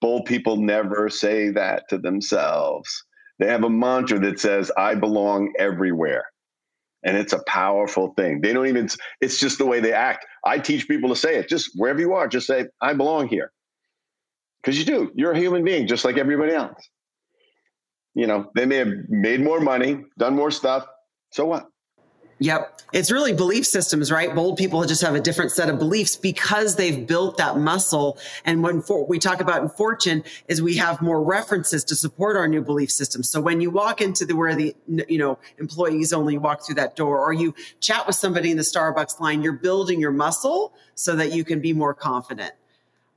Bold 0.00 0.26
people 0.26 0.56
never 0.56 1.08
say 1.08 1.50
that 1.50 1.88
to 1.88 1.98
themselves. 1.98 3.04
They 3.38 3.46
have 3.46 3.64
a 3.64 3.70
mantra 3.70 4.18
that 4.20 4.40
says, 4.40 4.70
I 4.76 4.94
belong 4.94 5.52
everywhere 5.58 6.24
and 7.04 7.16
it's 7.16 7.32
a 7.32 7.42
powerful 7.46 8.12
thing. 8.16 8.40
They 8.40 8.52
don't 8.52 8.66
even, 8.66 8.88
it's 9.20 9.38
just 9.38 9.58
the 9.58 9.66
way 9.66 9.80
they 9.80 9.92
act. 9.92 10.26
I 10.44 10.58
teach 10.58 10.88
people 10.88 11.08
to 11.10 11.16
say 11.16 11.36
it 11.36 11.48
just 11.48 11.70
wherever 11.76 12.00
you 12.00 12.12
are, 12.14 12.28
just 12.28 12.46
say, 12.46 12.66
I 12.80 12.94
belong 12.94 13.28
here. 13.28 13.52
Because 14.60 14.78
you 14.78 14.84
do. 14.84 15.12
You're 15.14 15.32
a 15.32 15.38
human 15.38 15.64
being 15.64 15.86
just 15.86 16.04
like 16.04 16.18
everybody 16.18 16.52
else. 16.52 16.88
You 18.14 18.26
know, 18.26 18.50
they 18.54 18.66
may 18.66 18.76
have 18.76 18.92
made 19.08 19.40
more 19.40 19.60
money, 19.60 20.04
done 20.18 20.34
more 20.34 20.50
stuff. 20.50 20.86
So 21.30 21.46
what? 21.46 21.68
Yep. 22.40 22.80
It's 22.92 23.10
really 23.10 23.34
belief 23.34 23.66
systems, 23.66 24.10
right? 24.10 24.34
Bold 24.34 24.56
people 24.56 24.82
just 24.84 25.02
have 25.02 25.14
a 25.14 25.20
different 25.20 25.50
set 25.50 25.68
of 25.68 25.78
beliefs 25.78 26.16
because 26.16 26.76
they've 26.76 27.06
built 27.06 27.36
that 27.36 27.58
muscle. 27.58 28.16
And 28.44 28.62
when 28.62 28.80
for, 28.80 29.04
we 29.04 29.18
talk 29.18 29.40
about 29.40 29.60
in 29.62 29.68
fortune 29.68 30.24
is 30.46 30.62
we 30.62 30.76
have 30.76 31.02
more 31.02 31.22
references 31.22 31.84
to 31.84 31.96
support 31.96 32.36
our 32.36 32.48
new 32.48 32.62
belief 32.62 32.90
system. 32.90 33.22
So 33.22 33.40
when 33.40 33.60
you 33.60 33.70
walk 33.70 34.00
into 34.00 34.24
the, 34.24 34.34
where 34.34 34.54
the, 34.54 34.74
you 35.08 35.18
know, 35.18 35.38
employees 35.58 36.12
only 36.12 36.38
walk 36.38 36.64
through 36.64 36.76
that 36.76 36.96
door 36.96 37.18
or 37.18 37.32
you 37.32 37.54
chat 37.80 38.06
with 38.06 38.16
somebody 38.16 38.50
in 38.50 38.56
the 38.56 38.62
Starbucks 38.62 39.20
line, 39.20 39.42
you're 39.42 39.52
building 39.52 40.00
your 40.00 40.12
muscle 40.12 40.72
so 40.94 41.14
that 41.16 41.32
you 41.32 41.44
can 41.44 41.60
be 41.60 41.72
more 41.72 41.92
confident. 41.92 42.52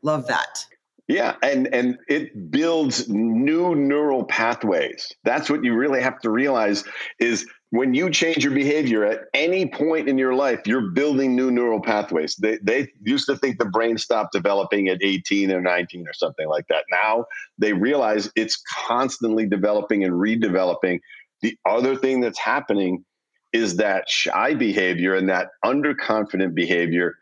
Love 0.01 0.27
that. 0.27 0.65
Yeah, 1.07 1.35
and 1.43 1.67
and 1.73 1.97
it 2.07 2.51
builds 2.51 3.09
new 3.09 3.75
neural 3.75 4.23
pathways. 4.23 5.11
That's 5.25 5.49
what 5.49 5.63
you 5.63 5.75
really 5.75 6.01
have 6.01 6.19
to 6.21 6.29
realize 6.29 6.85
is 7.19 7.45
when 7.71 7.93
you 7.93 8.09
change 8.09 8.43
your 8.43 8.53
behavior 8.53 9.05
at 9.05 9.21
any 9.33 9.65
point 9.65 10.09
in 10.09 10.17
your 10.17 10.35
life, 10.35 10.59
you're 10.65 10.91
building 10.91 11.35
new 11.35 11.49
neural 11.49 11.81
pathways. 11.81 12.35
They, 12.35 12.57
they 12.61 12.89
used 13.01 13.27
to 13.27 13.37
think 13.37 13.57
the 13.57 13.65
brain 13.65 13.97
stopped 13.97 14.33
developing 14.33 14.89
at 14.89 15.01
18 15.01 15.49
or 15.51 15.61
19 15.61 16.05
or 16.05 16.13
something 16.13 16.49
like 16.49 16.67
that. 16.67 16.83
Now 16.91 17.25
they 17.57 17.71
realize 17.71 18.29
it's 18.35 18.61
constantly 18.87 19.47
developing 19.47 20.03
and 20.03 20.13
redeveloping. 20.13 20.99
The 21.41 21.57
other 21.65 21.95
thing 21.95 22.19
that's 22.19 22.39
happening 22.39 23.05
is 23.53 23.77
that 23.77 24.09
shy 24.09 24.53
behavior 24.53 25.15
and 25.15 25.29
that 25.29 25.47
underconfident 25.63 26.53
behavior 26.53 27.15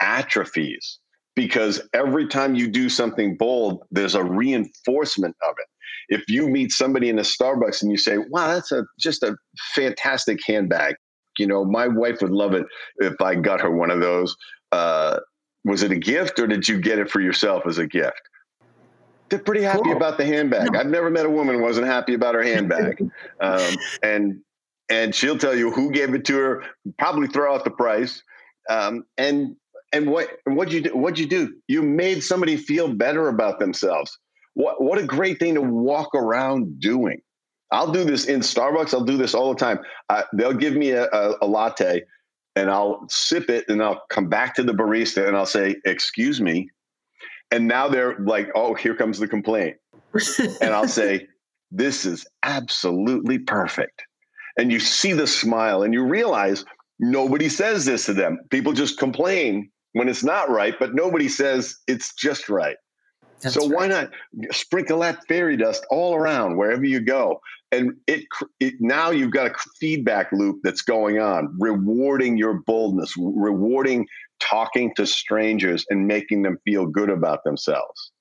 atrophies 0.00 1.00
because 1.34 1.80
every 1.92 2.28
time 2.28 2.54
you 2.54 2.68
do 2.68 2.88
something 2.88 3.36
bold, 3.36 3.82
there's 3.90 4.14
a 4.14 4.24
reinforcement 4.24 5.36
of 5.42 5.54
it 5.58 5.66
if 6.08 6.28
you 6.28 6.48
meet 6.48 6.72
somebody 6.72 7.08
in 7.08 7.18
a 7.18 7.22
Starbucks 7.22 7.82
and 7.82 7.90
you 7.90 7.98
say, 7.98 8.18
"Wow, 8.18 8.48
that's 8.48 8.72
a 8.72 8.84
just 8.98 9.22
a 9.22 9.36
fantastic 9.74 10.38
handbag," 10.46 10.96
you 11.38 11.46
know, 11.46 11.64
my 11.64 11.88
wife 11.88 12.20
would 12.22 12.30
love 12.30 12.54
it 12.54 12.66
if 12.96 13.20
I 13.20 13.34
got 13.34 13.60
her 13.60 13.70
one 13.70 13.90
of 13.90 14.00
those. 14.00 14.36
Uh, 14.72 15.18
was 15.64 15.82
it 15.82 15.90
a 15.90 15.96
gift 15.96 16.38
or 16.38 16.46
did 16.46 16.68
you 16.68 16.80
get 16.80 16.98
it 16.98 17.10
for 17.10 17.20
yourself 17.20 17.66
as 17.66 17.78
a 17.78 17.86
gift? 17.86 18.20
They're 19.28 19.40
pretty 19.40 19.62
happy 19.62 19.82
cool. 19.82 19.96
about 19.96 20.18
the 20.18 20.24
handbag. 20.24 20.72
No. 20.72 20.78
I've 20.78 20.86
never 20.86 21.10
met 21.10 21.26
a 21.26 21.30
woman 21.30 21.56
who 21.56 21.62
wasn't 21.62 21.88
happy 21.88 22.14
about 22.14 22.36
her 22.36 22.42
handbag, 22.42 23.00
um, 23.40 23.74
and 24.02 24.40
and 24.88 25.14
she'll 25.14 25.38
tell 25.38 25.56
you 25.56 25.72
who 25.72 25.90
gave 25.90 26.14
it 26.14 26.24
to 26.26 26.36
her. 26.36 26.64
Probably 26.98 27.26
throw 27.26 27.52
out 27.52 27.64
the 27.64 27.72
price, 27.72 28.22
um, 28.70 29.04
and 29.18 29.56
and 29.92 30.08
what 30.08 30.28
what 30.44 30.70
you 30.70 30.82
do? 30.82 30.96
What 30.96 31.18
you 31.18 31.26
do? 31.26 31.54
You 31.66 31.82
made 31.82 32.22
somebody 32.22 32.56
feel 32.56 32.86
better 32.94 33.28
about 33.28 33.58
themselves. 33.58 34.16
What 34.56 34.82
what 34.82 34.98
a 34.98 35.04
great 35.04 35.38
thing 35.38 35.54
to 35.54 35.60
walk 35.60 36.14
around 36.14 36.80
doing. 36.80 37.20
I'll 37.72 37.92
do 37.92 38.04
this 38.04 38.24
in 38.24 38.40
Starbucks. 38.40 38.94
I'll 38.94 39.04
do 39.04 39.18
this 39.18 39.34
all 39.34 39.52
the 39.52 39.60
time. 39.60 39.80
Uh, 40.08 40.22
they'll 40.32 40.54
give 40.54 40.74
me 40.74 40.92
a, 40.92 41.04
a, 41.10 41.34
a 41.42 41.46
latte, 41.46 42.02
and 42.54 42.70
I'll 42.70 43.04
sip 43.10 43.50
it, 43.50 43.66
and 43.68 43.82
I'll 43.82 44.02
come 44.08 44.30
back 44.30 44.54
to 44.54 44.62
the 44.62 44.72
barista, 44.72 45.28
and 45.28 45.36
I'll 45.36 45.44
say, 45.44 45.76
"Excuse 45.84 46.40
me," 46.40 46.70
and 47.50 47.68
now 47.68 47.86
they're 47.86 48.18
like, 48.20 48.48
"Oh, 48.54 48.72
here 48.72 48.94
comes 48.94 49.18
the 49.18 49.28
complaint," 49.28 49.76
and 50.62 50.72
I'll 50.72 50.88
say, 50.88 51.28
"This 51.70 52.06
is 52.06 52.26
absolutely 52.42 53.38
perfect." 53.38 54.04
And 54.56 54.72
you 54.72 54.80
see 54.80 55.12
the 55.12 55.26
smile, 55.26 55.82
and 55.82 55.92
you 55.92 56.02
realize 56.02 56.64
nobody 56.98 57.50
says 57.50 57.84
this 57.84 58.06
to 58.06 58.14
them. 58.14 58.38
People 58.48 58.72
just 58.72 58.98
complain 58.98 59.70
when 59.92 60.08
it's 60.08 60.24
not 60.24 60.48
right, 60.48 60.74
but 60.78 60.94
nobody 60.94 61.28
says 61.28 61.76
it's 61.86 62.14
just 62.14 62.48
right. 62.48 62.76
That's 63.40 63.54
so 63.54 63.68
right. 63.68 63.76
why 63.76 63.86
not 63.88 64.10
sprinkle 64.50 65.00
that 65.00 65.26
fairy 65.26 65.56
dust 65.56 65.86
all 65.90 66.14
around 66.14 66.56
wherever 66.56 66.84
you 66.84 67.00
go? 67.00 67.40
And 67.72 67.96
it, 68.06 68.24
it 68.60 68.74
now 68.80 69.10
you've 69.10 69.32
got 69.32 69.46
a 69.46 69.54
feedback 69.78 70.32
loop 70.32 70.60
that's 70.62 70.82
going 70.82 71.18
on, 71.18 71.54
rewarding 71.58 72.36
your 72.36 72.54
boldness, 72.66 73.14
rewarding 73.16 74.06
talking 74.40 74.94
to 74.96 75.06
strangers 75.06 75.84
and 75.90 76.06
making 76.06 76.42
them 76.42 76.58
feel 76.64 76.86
good 76.86 77.10
about 77.10 77.44
themselves. 77.44 78.12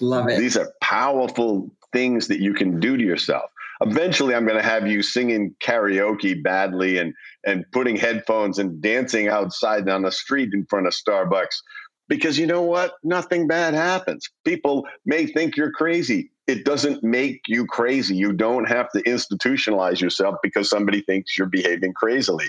Love 0.00 0.28
it. 0.28 0.38
These 0.38 0.56
are 0.56 0.72
powerful 0.80 1.70
things 1.92 2.28
that 2.28 2.40
you 2.40 2.54
can 2.54 2.80
do 2.80 2.96
to 2.96 3.02
yourself. 3.02 3.50
Eventually, 3.82 4.34
I'm 4.34 4.44
going 4.44 4.58
to 4.58 4.68
have 4.68 4.86
you 4.86 5.02
singing 5.02 5.54
karaoke 5.62 6.42
badly 6.42 6.98
and 6.98 7.14
and 7.46 7.64
putting 7.72 7.96
headphones 7.96 8.58
and 8.58 8.80
dancing 8.82 9.28
outside 9.28 9.88
on 9.88 10.02
the 10.02 10.12
street 10.12 10.50
in 10.52 10.66
front 10.66 10.86
of 10.86 10.92
Starbucks 10.92 11.62
because 12.10 12.36
you 12.36 12.46
know 12.46 12.60
what? 12.60 12.94
Nothing 13.04 13.46
bad 13.46 13.72
happens. 13.72 14.28
People 14.44 14.86
may 15.06 15.26
think 15.26 15.56
you're 15.56 15.70
crazy. 15.70 16.30
It 16.48 16.64
doesn't 16.64 17.04
make 17.04 17.42
you 17.46 17.64
crazy. 17.64 18.16
You 18.16 18.32
don't 18.32 18.68
have 18.68 18.90
to 18.90 19.02
institutionalize 19.04 20.00
yourself 20.00 20.34
because 20.42 20.68
somebody 20.68 21.02
thinks 21.02 21.38
you're 21.38 21.46
behaving 21.46 21.94
crazily. 21.94 22.46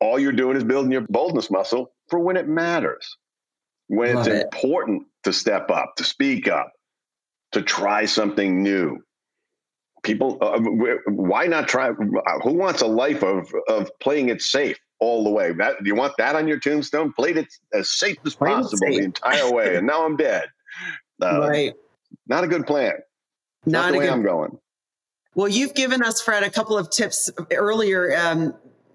All 0.00 0.18
you're 0.18 0.30
doing 0.30 0.58
is 0.58 0.62
building 0.62 0.92
your 0.92 1.06
boldness 1.08 1.50
muscle 1.50 1.92
for 2.08 2.18
when 2.20 2.36
it 2.36 2.46
matters, 2.46 3.16
when 3.86 4.14
Love 4.14 4.26
it's 4.26 4.36
it. 4.36 4.42
important 4.42 5.04
to 5.24 5.32
step 5.32 5.70
up, 5.70 5.94
to 5.96 6.04
speak 6.04 6.46
up, 6.46 6.70
to 7.52 7.62
try 7.62 8.04
something 8.04 8.62
new. 8.62 8.98
People, 10.02 10.36
uh, 10.42 10.60
why 11.06 11.46
not 11.46 11.66
try? 11.66 11.92
Who 11.92 12.52
wants 12.52 12.82
a 12.82 12.86
life 12.86 13.22
of 13.22 13.50
of 13.68 13.90
playing 14.00 14.28
it 14.28 14.42
safe? 14.42 14.78
All 15.02 15.24
the 15.24 15.30
way. 15.30 15.52
That 15.52 15.84
you 15.84 15.96
want 15.96 16.16
that 16.18 16.36
on 16.36 16.46
your 16.46 16.60
tombstone? 16.60 17.12
Played 17.12 17.36
it 17.36 17.48
as 17.74 17.90
safe 17.90 18.16
as 18.24 18.36
Played 18.36 18.54
possible 18.54 18.86
the 18.86 19.02
entire 19.02 19.52
way, 19.52 19.76
and 19.76 19.86
now 19.86 20.04
I'm 20.04 20.16
dead. 20.16 20.44
Uh, 21.20 21.46
right. 21.48 21.72
Not 22.26 22.42
a 22.42 22.48
good 22.48 22.66
plan. 22.66 22.94
Not, 23.64 23.72
not 23.72 23.92
the 23.92 23.98
way 23.98 24.06
good, 24.06 24.12
I'm 24.12 24.24
going. 24.24 24.58
Well, 25.36 25.46
you've 25.46 25.74
given 25.74 26.02
us, 26.02 26.20
Fred, 26.20 26.42
a 26.42 26.50
couple 26.50 26.76
of 26.76 26.90
tips 26.90 27.30
earlier. 27.52 28.16
Um, 28.16 28.54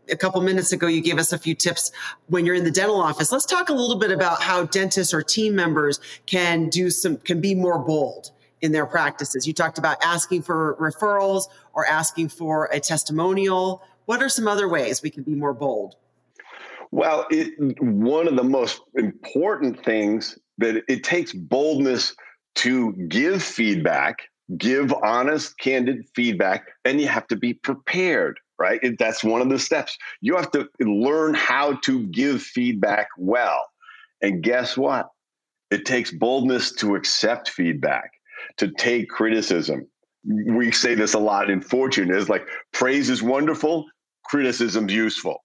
a 0.10 0.18
couple 0.18 0.42
minutes 0.42 0.74
ago, 0.74 0.88
you 0.88 1.00
gave 1.00 1.20
us 1.20 1.32
a 1.32 1.38
few 1.38 1.56
tips 1.56 1.90
when 2.28 2.46
you're 2.46 2.56
in 2.56 2.66
the 2.66 2.72
dental 2.72 3.00
office. 3.00 3.32
Let's 3.32 3.46
talk 3.46 3.70
a 3.70 3.74
little 3.74 3.98
bit 3.98 4.12
about 4.12 4.42
how 4.42 4.66
dentists 4.66 5.14
or 5.14 5.22
team 5.22 5.56
members 5.56 6.02
can 6.26 6.68
do 6.68 6.90
some, 6.90 7.16
can 7.16 7.40
be 7.40 7.56
more 7.56 7.80
bold 7.80 8.32
in 8.62 8.74
their 8.74 8.86
practices. 8.86 9.48
You 9.48 9.54
talked 9.54 9.78
about 9.78 9.98
asking 10.04 10.42
for 10.42 10.76
referrals 10.82 11.44
or 11.74 11.86
asking 11.86 12.28
for 12.30 12.66
a 12.74 12.80
testimonial 12.82 13.82
what 14.08 14.24
are 14.24 14.30
some 14.30 14.48
other 14.48 14.68
ways 14.68 15.04
we 15.04 15.10
can 15.10 15.24
be 15.24 15.36
more 15.36 15.54
bold? 15.54 15.96
Well, 16.92 17.28
it, 17.30 17.54
one 17.82 18.28
of 18.28 18.38
the 18.38 18.44
most 18.44 18.82
important 18.96 19.84
things 19.84 20.40
that 20.58 20.82
it 20.88 21.04
takes 21.04 21.34
boldness 21.34 22.16
to 22.56 22.94
give 23.10 23.44
feedback, 23.44 24.30
give 24.58 24.94
honest, 25.04 25.60
candid 25.60 26.08
feedback, 26.16 26.68
and 26.86 27.02
you 27.02 27.08
have 27.10 27.28
to 27.28 27.36
be 27.36 27.54
prepared, 27.54 28.40
right? 28.58 28.80
It, 28.82 28.98
that's 28.98 29.26
one 29.26 29.42
of 29.42 29.50
the 29.50 29.60
steps. 29.60 29.98
You 30.22 30.38
have 30.38 30.52
to 30.52 30.70
learn 30.80 31.34
how 31.34 31.74
to 31.84 32.08
give 32.08 32.42
feedback 32.42 33.10
well. 33.18 33.66
And 34.22 34.42
guess 34.42 34.78
what? 34.78 35.10
It 35.70 35.86
takes 35.86 36.12
boldness 36.12 36.72
to 36.76 36.96
accept 36.96 37.50
feedback, 37.50 38.12
to 38.56 38.72
take 38.72 39.10
criticism. 39.10 39.86
We 40.24 40.72
say 40.72 40.96
this 40.96 41.14
a 41.14 41.20
lot 41.20 41.50
in 41.50 41.62
Fortune 41.62 42.10
is 42.10 42.30
like 42.30 42.48
praise 42.72 43.10
is 43.10 43.22
wonderful, 43.22 43.86
criticism's 44.28 44.94
useful. 44.94 45.44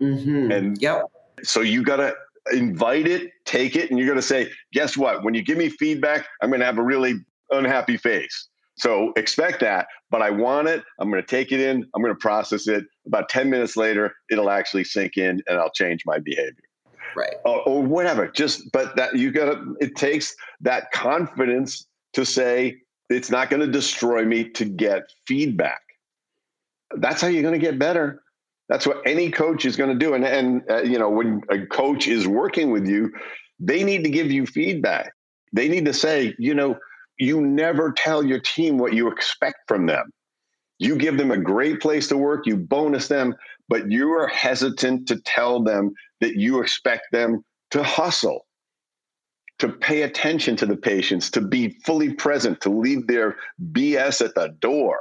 Mm-hmm. 0.00 0.50
And 0.50 0.80
yep. 0.80 1.04
so 1.42 1.60
you 1.60 1.82
got 1.82 1.96
to 1.96 2.14
invite 2.52 3.06
it, 3.06 3.30
take 3.44 3.76
it, 3.76 3.90
and 3.90 3.98
you're 3.98 4.06
going 4.06 4.18
to 4.18 4.22
say, 4.22 4.50
guess 4.72 4.96
what? 4.96 5.22
When 5.22 5.34
you 5.34 5.42
give 5.42 5.58
me 5.58 5.68
feedback, 5.68 6.26
I'm 6.42 6.50
going 6.50 6.60
to 6.60 6.66
have 6.66 6.78
a 6.78 6.82
really 6.82 7.14
unhappy 7.50 7.96
face. 7.96 8.48
So 8.76 9.12
expect 9.16 9.60
that, 9.60 9.88
but 10.10 10.22
I 10.22 10.30
want 10.30 10.68
it. 10.68 10.82
I'm 10.98 11.10
going 11.10 11.22
to 11.22 11.26
take 11.26 11.52
it 11.52 11.60
in. 11.60 11.86
I'm 11.94 12.02
going 12.02 12.14
to 12.14 12.18
process 12.18 12.66
it. 12.66 12.84
About 13.06 13.28
10 13.28 13.50
minutes 13.50 13.76
later, 13.76 14.14
it'll 14.30 14.50
actually 14.50 14.84
sink 14.84 15.18
in 15.18 15.42
and 15.46 15.58
I'll 15.58 15.70
change 15.70 16.02
my 16.06 16.18
behavior. 16.18 16.64
Right. 17.14 17.34
Or, 17.44 17.60
or 17.68 17.82
whatever. 17.82 18.28
Just, 18.28 18.72
but 18.72 18.96
that 18.96 19.16
you 19.16 19.32
got 19.32 19.46
to, 19.46 19.76
it 19.80 19.96
takes 19.96 20.34
that 20.62 20.90
confidence 20.92 21.86
to 22.14 22.24
say, 22.24 22.76
it's 23.10 23.30
not 23.30 23.50
going 23.50 23.60
to 23.60 23.66
destroy 23.66 24.24
me 24.24 24.48
to 24.50 24.64
get 24.64 25.02
feedback 25.26 25.82
that's 26.96 27.20
how 27.22 27.28
you're 27.28 27.42
going 27.42 27.58
to 27.58 27.64
get 27.64 27.78
better. 27.78 28.22
That's 28.68 28.86
what 28.86 29.02
any 29.04 29.30
coach 29.30 29.64
is 29.64 29.76
going 29.76 29.90
to 29.90 29.96
do. 29.96 30.14
And, 30.14 30.24
and 30.24 30.62
uh, 30.70 30.82
you 30.82 30.98
know, 30.98 31.10
when 31.10 31.42
a 31.50 31.66
coach 31.66 32.06
is 32.06 32.26
working 32.26 32.70
with 32.70 32.86
you, 32.86 33.12
they 33.58 33.84
need 33.84 34.04
to 34.04 34.10
give 34.10 34.30
you 34.30 34.46
feedback. 34.46 35.12
They 35.52 35.68
need 35.68 35.84
to 35.86 35.92
say, 35.92 36.34
you 36.38 36.54
know, 36.54 36.78
you 37.18 37.40
never 37.40 37.92
tell 37.92 38.22
your 38.22 38.40
team 38.40 38.78
what 38.78 38.94
you 38.94 39.08
expect 39.08 39.58
from 39.66 39.86
them. 39.86 40.10
You 40.78 40.96
give 40.96 41.18
them 41.18 41.30
a 41.30 41.36
great 41.36 41.80
place 41.80 42.08
to 42.08 42.16
work, 42.16 42.46
you 42.46 42.56
bonus 42.56 43.08
them, 43.08 43.34
but 43.68 43.90
you 43.90 44.10
are 44.12 44.28
hesitant 44.28 45.08
to 45.08 45.20
tell 45.20 45.62
them 45.62 45.92
that 46.20 46.36
you 46.36 46.60
expect 46.60 47.12
them 47.12 47.44
to 47.72 47.82
hustle, 47.82 48.46
to 49.58 49.68
pay 49.68 50.02
attention 50.02 50.56
to 50.56 50.66
the 50.66 50.76
patients, 50.76 51.30
to 51.32 51.40
be 51.40 51.76
fully 51.84 52.14
present, 52.14 52.60
to 52.62 52.70
leave 52.70 53.06
their 53.06 53.36
BS 53.72 54.24
at 54.24 54.34
the 54.34 54.56
door 54.60 54.98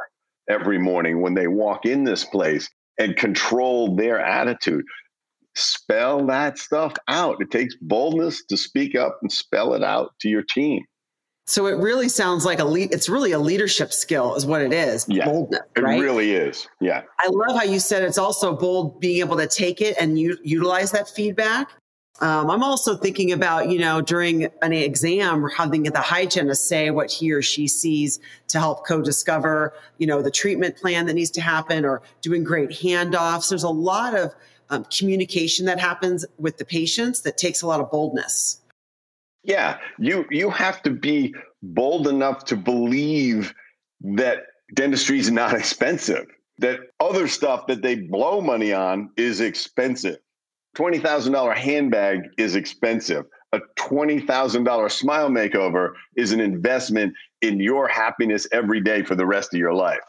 every 0.49 0.79
morning 0.79 1.21
when 1.21 1.35
they 1.35 1.47
walk 1.47 1.85
in 1.85 2.03
this 2.03 2.25
place 2.25 2.69
and 2.97 3.15
control 3.15 3.95
their 3.95 4.19
attitude. 4.19 4.83
Spell 5.55 6.25
that 6.27 6.57
stuff 6.57 6.93
out. 7.07 7.37
It 7.39 7.51
takes 7.51 7.75
boldness 7.81 8.45
to 8.45 8.57
speak 8.57 8.95
up 8.95 9.19
and 9.21 9.31
spell 9.31 9.73
it 9.73 9.83
out 9.83 10.11
to 10.21 10.29
your 10.29 10.43
team. 10.43 10.83
So 11.47 11.65
it 11.65 11.77
really 11.77 12.09
sounds 12.09 12.45
like 12.45 12.59
a 12.59 12.63
lead. 12.63 12.93
It's 12.93 13.09
really 13.09 13.31
a 13.31 13.39
leadership 13.39 13.91
skill, 13.91 14.35
is 14.35 14.45
what 14.45 14.61
it 14.61 14.71
is. 14.71 15.07
Yeah, 15.09 15.25
boldness. 15.25 15.61
Right? 15.75 15.97
It 15.97 16.03
really 16.03 16.33
is. 16.33 16.67
Yeah. 16.79 17.01
I 17.19 17.27
love 17.27 17.57
how 17.57 17.63
you 17.63 17.79
said 17.79 18.03
it's 18.03 18.19
also 18.19 18.55
bold 18.55 18.99
being 18.99 19.19
able 19.19 19.35
to 19.37 19.47
take 19.47 19.81
it 19.81 19.95
and 19.99 20.19
u- 20.19 20.37
utilize 20.43 20.91
that 20.91 21.09
feedback. 21.09 21.71
Um, 22.21 22.49
I'm 22.51 22.63
also 22.63 22.97
thinking 22.97 23.31
about, 23.31 23.69
you 23.69 23.79
know, 23.79 24.01
during 24.01 24.47
an 24.61 24.73
exam, 24.73 25.47
having 25.55 25.83
the 25.83 26.01
hygienist 26.01 26.67
say 26.67 26.91
what 26.91 27.09
he 27.09 27.31
or 27.31 27.41
she 27.41 27.67
sees 27.67 28.19
to 28.49 28.59
help 28.59 28.85
co-discover, 28.85 29.73
you 29.99 30.07
know, 30.07 30.21
the 30.21 30.31
treatment 30.31 30.75
plan 30.75 31.05
that 31.05 31.13
needs 31.13 31.31
to 31.31 31.41
happen 31.41 31.85
or 31.85 32.01
doing 32.21 32.43
great 32.43 32.71
handoffs. 32.71 33.49
There's 33.49 33.63
a 33.63 33.69
lot 33.69 34.15
of 34.15 34.35
um, 34.69 34.85
communication 34.85 35.65
that 35.67 35.79
happens 35.79 36.25
with 36.37 36.57
the 36.57 36.65
patients 36.65 37.21
that 37.21 37.37
takes 37.37 37.61
a 37.61 37.67
lot 37.67 37.79
of 37.79 37.89
boldness. 37.89 38.61
Yeah, 39.43 39.77
you 39.97 40.25
you 40.29 40.49
have 40.49 40.81
to 40.83 40.89
be 40.89 41.33
bold 41.63 42.07
enough 42.07 42.43
to 42.45 42.57
believe 42.57 43.53
that 44.01 44.43
dentistry 44.73 45.19
is 45.19 45.31
not 45.31 45.53
expensive. 45.57 46.27
That 46.57 46.79
other 46.99 47.27
stuff 47.27 47.67
that 47.67 47.81
they 47.81 47.95
blow 47.95 48.41
money 48.41 48.73
on 48.73 49.11
is 49.15 49.39
expensive. 49.39 50.17
Twenty 50.75 50.99
thousand 50.99 51.33
dollar 51.33 51.53
handbag 51.53 52.21
is 52.37 52.55
expensive. 52.55 53.25
A 53.53 53.59
twenty 53.75 54.19
thousand 54.19 54.63
dollar 54.63 54.89
smile 54.89 55.29
makeover 55.29 55.91
is 56.15 56.31
an 56.31 56.39
investment 56.39 57.13
in 57.41 57.59
your 57.59 57.87
happiness 57.87 58.47
every 58.51 58.81
day 58.81 59.03
for 59.03 59.15
the 59.15 59.25
rest 59.25 59.53
of 59.53 59.59
your 59.59 59.73
life. 59.73 59.99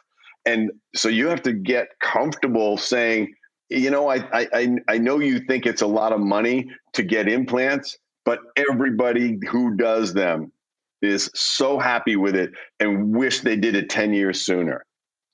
And 0.46 0.70
so 0.94 1.08
you 1.08 1.28
have 1.28 1.42
to 1.42 1.52
get 1.52 1.88
comfortable 2.02 2.76
saying, 2.76 3.32
you 3.68 3.90
know, 3.90 4.10
I 4.10 4.24
I 4.32 4.76
I 4.88 4.98
know 4.98 5.18
you 5.18 5.40
think 5.40 5.66
it's 5.66 5.82
a 5.82 5.86
lot 5.86 6.12
of 6.12 6.20
money 6.20 6.70
to 6.92 7.02
get 7.02 7.28
implants, 7.28 7.96
but 8.24 8.40
everybody 8.56 9.38
who 9.48 9.76
does 9.76 10.14
them 10.14 10.52
is 11.02 11.30
so 11.34 11.78
happy 11.78 12.16
with 12.16 12.36
it 12.36 12.50
and 12.78 13.14
wish 13.16 13.40
they 13.40 13.56
did 13.56 13.74
it 13.74 13.88
10 13.88 14.12
years 14.12 14.42
sooner. 14.42 14.84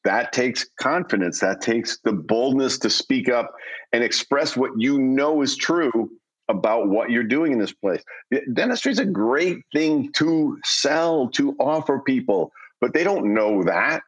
That 0.07 0.33
takes 0.33 0.65
confidence. 0.79 1.41
That 1.41 1.61
takes 1.61 1.99
the 2.05 2.13
boldness 2.13 2.79
to 2.79 2.91
speak 2.91 3.29
up 3.29 3.53
and 3.93 4.05
express 4.05 4.57
what 4.57 4.71
you 4.77 5.01
know 5.01 5.43
is 5.43 5.57
true 5.57 6.09
about 6.49 6.89
what 6.89 7.11
you're 7.11 7.25
doing 7.25 7.51
in 7.51 7.59
this 7.59 7.73
place. 7.73 8.05
Dentistry 8.53 8.93
is 8.93 9.01
a 9.01 9.05
great 9.05 9.59
thing 9.75 10.13
to 10.13 10.61
sell, 10.65 11.29
to 11.31 11.57
offer 11.59 11.99
people, 12.07 12.53
but 12.81 12.95
they 12.95 13.03
don't 13.03 13.35
know 13.35 13.65
that. 13.65 14.03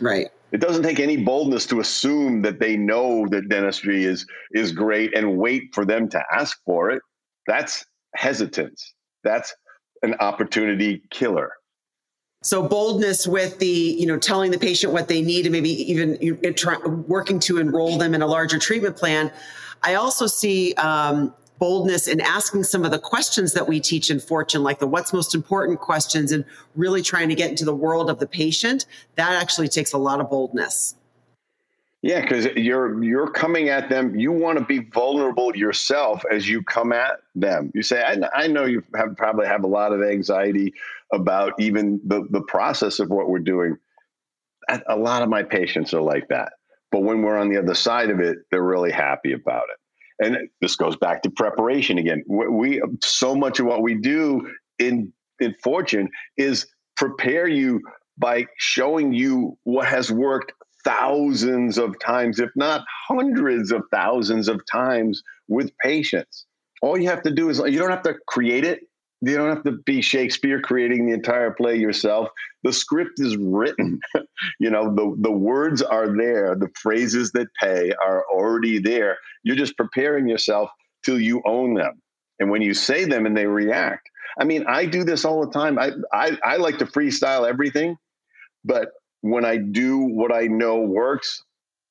Right. 0.00 0.28
It 0.52 0.60
doesn't 0.62 0.84
take 0.84 1.00
any 1.00 1.18
boldness 1.18 1.66
to 1.66 1.80
assume 1.80 2.40
that 2.40 2.58
they 2.58 2.78
know 2.78 3.26
that 3.28 3.50
dentistry 3.50 4.04
is 4.04 4.24
is 4.52 4.72
great 4.72 5.14
and 5.14 5.36
wait 5.36 5.64
for 5.74 5.84
them 5.84 6.08
to 6.08 6.24
ask 6.32 6.56
for 6.64 6.90
it. 6.90 7.02
That's 7.46 7.84
hesitance. 8.14 8.94
That's 9.22 9.54
an 10.02 10.14
opportunity 10.14 11.02
killer. 11.10 11.52
So 12.46 12.62
boldness 12.62 13.26
with 13.26 13.58
the, 13.58 13.66
you 13.66 14.06
know, 14.06 14.20
telling 14.20 14.52
the 14.52 14.58
patient 14.58 14.92
what 14.92 15.08
they 15.08 15.20
need 15.20 15.46
and 15.46 15.52
maybe 15.52 15.68
even 15.90 16.16
working 17.08 17.40
to 17.40 17.58
enroll 17.58 17.98
them 17.98 18.14
in 18.14 18.22
a 18.22 18.26
larger 18.28 18.56
treatment 18.56 18.96
plan. 18.96 19.32
I 19.82 19.94
also 19.94 20.28
see 20.28 20.72
um, 20.74 21.34
boldness 21.58 22.06
in 22.06 22.20
asking 22.20 22.62
some 22.62 22.84
of 22.84 22.92
the 22.92 23.00
questions 23.00 23.52
that 23.54 23.66
we 23.66 23.80
teach 23.80 24.12
in 24.12 24.20
Fortune, 24.20 24.62
like 24.62 24.78
the 24.78 24.86
what's 24.86 25.12
most 25.12 25.34
important 25.34 25.80
questions 25.80 26.30
and 26.30 26.44
really 26.76 27.02
trying 27.02 27.28
to 27.30 27.34
get 27.34 27.50
into 27.50 27.64
the 27.64 27.74
world 27.74 28.08
of 28.08 28.20
the 28.20 28.28
patient. 28.28 28.86
That 29.16 29.32
actually 29.42 29.66
takes 29.66 29.92
a 29.92 29.98
lot 29.98 30.20
of 30.20 30.30
boldness. 30.30 30.94
Yeah, 32.02 32.20
because 32.20 32.46
you're 32.54 33.02
you're 33.02 33.28
coming 33.28 33.70
at 33.70 33.88
them. 33.88 34.14
You 34.14 34.30
want 34.30 34.60
to 34.60 34.64
be 34.64 34.78
vulnerable 34.78 35.56
yourself 35.56 36.22
as 36.30 36.48
you 36.48 36.62
come 36.62 36.92
at 36.92 37.22
them. 37.34 37.72
You 37.74 37.82
say, 37.82 38.04
"I, 38.04 38.44
I 38.44 38.46
know 38.46 38.64
you 38.64 38.84
have 38.94 39.16
probably 39.16 39.48
have 39.48 39.64
a 39.64 39.66
lot 39.66 39.92
of 39.92 40.00
anxiety 40.00 40.74
about 41.12 41.52
even 41.58 42.00
the 42.06 42.26
the 42.30 42.42
process 42.42 42.98
of 42.98 43.08
what 43.10 43.28
we're 43.28 43.38
doing." 43.38 43.76
A 44.88 44.96
lot 44.96 45.22
of 45.22 45.28
my 45.28 45.42
patients 45.42 45.94
are 45.94 46.02
like 46.02 46.26
that, 46.28 46.52
but 46.90 47.02
when 47.02 47.22
we're 47.22 47.36
on 47.36 47.48
the 47.48 47.58
other 47.58 47.74
side 47.74 48.10
of 48.10 48.20
it, 48.20 48.38
they're 48.50 48.62
really 48.62 48.90
happy 48.90 49.32
about 49.32 49.64
it. 49.70 50.24
And 50.24 50.48
this 50.60 50.76
goes 50.76 50.96
back 50.96 51.22
to 51.22 51.30
preparation 51.30 51.98
again. 51.98 52.24
We 52.26 52.82
so 53.02 53.34
much 53.34 53.60
of 53.60 53.66
what 53.66 53.82
we 53.82 53.94
do 53.94 54.48
in 54.78 55.12
in 55.40 55.54
Fortune 55.62 56.08
is 56.36 56.66
prepare 56.96 57.46
you 57.46 57.80
by 58.18 58.46
showing 58.56 59.12
you 59.12 59.58
what 59.64 59.86
has 59.86 60.10
worked 60.10 60.52
thousands 60.84 61.78
of 61.78 61.98
times, 61.98 62.38
if 62.38 62.50
not 62.56 62.84
hundreds 63.08 63.72
of 63.72 63.82
thousands 63.92 64.48
of 64.48 64.60
times 64.70 65.22
with 65.48 65.70
patients. 65.82 66.46
All 66.80 66.98
you 66.98 67.08
have 67.08 67.22
to 67.22 67.30
do 67.30 67.50
is 67.50 67.58
you 67.58 67.78
don't 67.78 67.90
have 67.90 68.02
to 68.02 68.14
create 68.26 68.64
it. 68.64 68.80
You 69.26 69.36
don't 69.36 69.48
have 69.48 69.64
to 69.64 69.72
be 69.72 70.00
Shakespeare 70.02 70.60
creating 70.60 71.06
the 71.06 71.12
entire 71.12 71.50
play 71.50 71.76
yourself. 71.76 72.28
The 72.62 72.72
script 72.72 73.18
is 73.18 73.36
written. 73.36 74.00
you 74.60 74.70
know, 74.70 74.94
the, 74.94 75.16
the 75.20 75.32
words 75.32 75.82
are 75.82 76.16
there. 76.16 76.54
The 76.54 76.70
phrases 76.80 77.32
that 77.32 77.48
pay 77.60 77.92
are 78.04 78.24
already 78.32 78.78
there. 78.78 79.18
You're 79.42 79.56
just 79.56 79.76
preparing 79.76 80.28
yourself 80.28 80.70
till 81.04 81.20
you 81.20 81.42
own 81.44 81.74
them. 81.74 82.00
And 82.38 82.50
when 82.50 82.62
you 82.62 82.74
say 82.74 83.04
them 83.04 83.26
and 83.26 83.36
they 83.36 83.46
react, 83.46 84.08
I 84.38 84.44
mean, 84.44 84.64
I 84.68 84.86
do 84.86 85.02
this 85.02 85.24
all 85.24 85.44
the 85.44 85.52
time. 85.52 85.78
I, 85.78 85.92
I, 86.12 86.38
I 86.44 86.56
like 86.56 86.78
to 86.78 86.86
freestyle 86.86 87.48
everything, 87.48 87.96
but 88.64 88.90
when 89.22 89.44
I 89.44 89.56
do 89.56 89.98
what 89.98 90.32
I 90.32 90.42
know 90.42 90.76
works, 90.76 91.42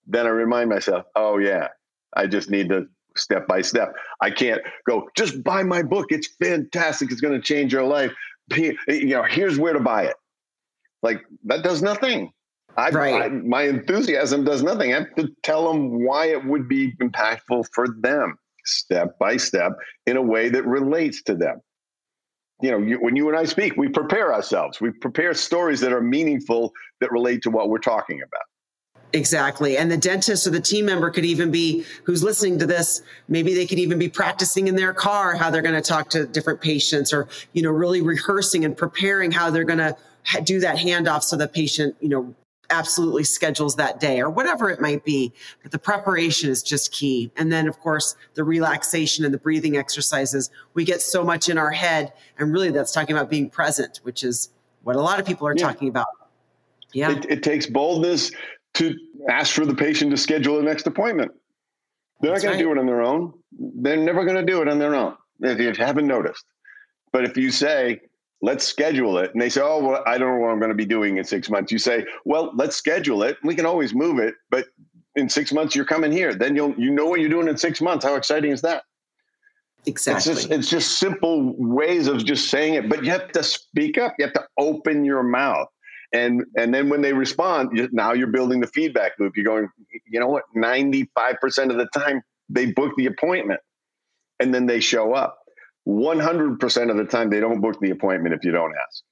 then 0.05 0.25
I 0.25 0.29
remind 0.29 0.69
myself, 0.69 1.05
oh, 1.15 1.39
yeah, 1.39 1.69
I 2.15 2.27
just 2.27 2.49
need 2.49 2.69
to 2.69 2.87
step 3.17 3.47
by 3.47 3.61
step. 3.61 3.93
I 4.21 4.31
can't 4.31 4.61
go, 4.87 5.09
just 5.15 5.43
buy 5.43 5.63
my 5.63 5.83
book. 5.83 6.07
It's 6.09 6.29
fantastic. 6.41 7.11
It's 7.11 7.21
going 7.21 7.39
to 7.39 7.41
change 7.41 7.73
your 7.73 7.83
life. 7.83 8.13
You 8.55 8.75
know, 8.87 9.23
here's 9.23 9.57
where 9.57 9.73
to 9.73 9.79
buy 9.79 10.05
it. 10.05 10.15
Like 11.01 11.21
that 11.45 11.63
does 11.63 11.81
nothing. 11.81 12.31
I, 12.77 12.89
right. 12.89 13.23
I, 13.23 13.29
my 13.29 13.63
enthusiasm 13.63 14.43
does 14.43 14.61
nothing. 14.61 14.93
I 14.93 14.99
have 14.99 15.15
to 15.15 15.29
tell 15.43 15.71
them 15.71 16.05
why 16.05 16.27
it 16.27 16.45
would 16.45 16.67
be 16.67 16.93
impactful 16.97 17.67
for 17.73 17.87
them, 18.01 18.37
step 18.65 19.17
by 19.17 19.37
step, 19.37 19.73
in 20.05 20.17
a 20.17 20.21
way 20.21 20.49
that 20.49 20.65
relates 20.65 21.23
to 21.23 21.35
them 21.35 21.61
you 22.61 22.71
know, 22.71 22.77
you, 22.77 22.97
when 22.97 23.15
you 23.15 23.27
and 23.27 23.37
I 23.37 23.45
speak, 23.45 23.75
we 23.75 23.89
prepare 23.89 24.33
ourselves. 24.33 24.79
We 24.79 24.91
prepare 24.91 25.33
stories 25.33 25.81
that 25.81 25.91
are 25.91 26.01
meaningful 26.01 26.71
that 27.01 27.11
relate 27.11 27.41
to 27.43 27.49
what 27.49 27.69
we're 27.69 27.79
talking 27.79 28.21
about. 28.21 28.43
Exactly. 29.15 29.77
And 29.77 29.89
the 29.89 29.97
dentist 29.97 30.45
or 30.45 30.49
the 30.49 30.59
team 30.59 30.85
member 30.85 31.09
could 31.09 31.23
even 31.23 31.49
be 31.49 31.85
who's 32.03 32.21
listening 32.21 32.59
to 32.59 32.65
this, 32.65 33.01
maybe 33.29 33.53
they 33.53 33.65
could 33.65 33.79
even 33.79 33.97
be 33.97 34.09
practicing 34.09 34.67
in 34.67 34.75
their 34.75 34.93
car 34.93 35.35
how 35.35 35.49
they're 35.49 35.61
going 35.61 35.81
to 35.81 35.81
talk 35.81 36.09
to 36.09 36.25
different 36.25 36.59
patients 36.59 37.13
or, 37.13 37.29
you 37.53 37.61
know, 37.61 37.71
really 37.71 38.01
rehearsing 38.01 38.65
and 38.65 38.75
preparing 38.75 39.31
how 39.31 39.49
they're 39.49 39.63
going 39.63 39.79
to 39.79 39.95
do 40.43 40.59
that 40.59 40.75
handoff 40.75 41.23
so 41.23 41.37
the 41.37 41.47
patient, 41.47 41.95
you 42.01 42.09
know, 42.09 42.35
absolutely 42.69 43.23
schedules 43.23 43.77
that 43.77 44.01
day 44.01 44.19
or 44.19 44.29
whatever 44.29 44.69
it 44.69 44.81
might 44.81 45.05
be. 45.05 45.31
But 45.63 45.71
the 45.71 45.79
preparation 45.79 46.49
is 46.49 46.61
just 46.61 46.91
key. 46.91 47.31
And 47.37 47.53
then, 47.53 47.69
of 47.69 47.79
course, 47.79 48.17
the 48.33 48.43
relaxation 48.43 49.23
and 49.23 49.33
the 49.33 49.37
breathing 49.37 49.77
exercises. 49.77 50.49
We 50.73 50.83
get 50.83 51.01
so 51.01 51.23
much 51.23 51.47
in 51.47 51.57
our 51.57 51.71
head. 51.71 52.11
And 52.37 52.51
really, 52.51 52.71
that's 52.71 52.91
talking 52.91 53.15
about 53.15 53.29
being 53.29 53.49
present, 53.49 54.01
which 54.03 54.25
is 54.25 54.49
what 54.83 54.97
a 54.97 55.01
lot 55.01 55.21
of 55.21 55.25
people 55.25 55.47
are 55.47 55.55
yeah. 55.55 55.67
talking 55.67 55.87
about. 55.87 56.07
Yeah. 56.91 57.11
It, 57.11 57.25
it, 57.25 57.43
takes 57.43 57.65
boldness 57.65 58.31
to 58.75 58.95
ask 59.29 59.53
for 59.53 59.65
the 59.65 59.75
patient 59.75 60.11
to 60.11 60.17
schedule 60.17 60.59
a 60.59 60.63
next 60.63 60.87
appointment. 60.87 61.31
They're 62.21 62.31
that's 62.31 62.43
not 62.43 62.49
going 62.49 62.57
right. 62.57 62.63
to 62.63 62.67
do 62.67 62.71
it 62.71 62.79
on 62.79 62.85
their 62.85 63.01
own. 63.01 63.33
They're 63.81 63.97
never 63.97 64.23
going 64.23 64.37
to 64.37 64.43
do 64.45 64.61
it 64.61 64.67
on 64.67 64.79
their 64.79 64.95
own 64.95 65.15
if 65.41 65.59
you 65.59 65.71
haven't 65.73 66.07
noticed. 66.07 66.45
But 67.11 67.25
if 67.25 67.37
you 67.37 67.51
say, 67.51 67.99
let's 68.41 68.65
schedule 68.65 69.17
it. 69.17 69.31
And 69.33 69.41
they 69.41 69.49
say, 69.49 69.61
oh, 69.61 69.83
well, 69.83 70.03
I 70.05 70.17
don't 70.17 70.35
know 70.35 70.39
what 70.39 70.51
I'm 70.51 70.59
going 70.59 70.69
to 70.69 70.75
be 70.75 70.85
doing 70.85 71.17
in 71.17 71.23
six 71.23 71.49
months. 71.49 71.71
You 71.71 71.79
say, 71.79 72.05
well, 72.25 72.51
let's 72.55 72.75
schedule 72.75 73.23
it. 73.23 73.37
We 73.43 73.55
can 73.55 73.65
always 73.65 73.93
move 73.93 74.19
it, 74.19 74.35
but 74.49 74.65
in 75.15 75.29
six 75.29 75.51
months 75.51 75.75
you're 75.75 75.85
coming 75.85 76.11
here. 76.11 76.33
Then 76.33 76.55
you'll 76.55 76.75
you 76.77 76.91
know 76.91 77.05
what 77.05 77.21
you're 77.21 77.29
doing 77.29 77.47
in 77.47 77.57
six 77.57 77.81
months. 77.81 78.05
How 78.05 78.15
exciting 78.15 78.51
is 78.51 78.61
that? 78.61 78.83
Exactly. 79.85 80.31
It's 80.31 80.41
just, 80.41 80.51
it's 80.51 80.69
just 80.69 80.99
simple 80.99 81.53
ways 81.57 82.07
of 82.07 82.25
just 82.25 82.49
saying 82.49 82.73
it, 82.73 82.89
but 82.89 83.03
you 83.03 83.11
have 83.11 83.31
to 83.31 83.43
speak 83.43 83.97
up. 83.97 84.13
You 84.17 84.25
have 84.25 84.33
to 84.33 84.45
open 84.57 85.05
your 85.05 85.23
mouth 85.23 85.67
and 86.15 86.45
and 86.55 86.73
then 86.73 86.89
when 86.89 87.01
they 87.01 87.13
respond, 87.13 87.89
now 87.91 88.13
you're 88.13 88.27
building 88.27 88.61
the 88.61 88.67
feedback 88.67 89.11
loop. 89.19 89.35
You're 89.35 89.45
going, 89.45 89.67
you 90.07 90.19
know 90.19 90.29
what? 90.29 90.43
Ninety 90.53 91.09
five 91.13 91.35
percent 91.41 91.71
of 91.71 91.77
the 91.77 91.87
time 91.87 92.21
they 92.49 92.67
book 92.67 92.93
the 92.97 93.07
appointment, 93.07 93.59
and 94.39 94.53
then 94.53 94.65
they 94.65 94.79
show 94.79 95.13
up. 95.13 95.37
One 95.83 96.19
hundred 96.19 96.59
percent 96.59 96.89
of 96.89 96.97
the 96.97 97.03
time 97.03 97.29
they 97.29 97.41
don't 97.41 97.59
book 97.59 97.79
the 97.81 97.91
appointment 97.91 98.33
if 98.33 98.45
you 98.45 98.51
don't 98.51 98.73
ask. 98.87 99.03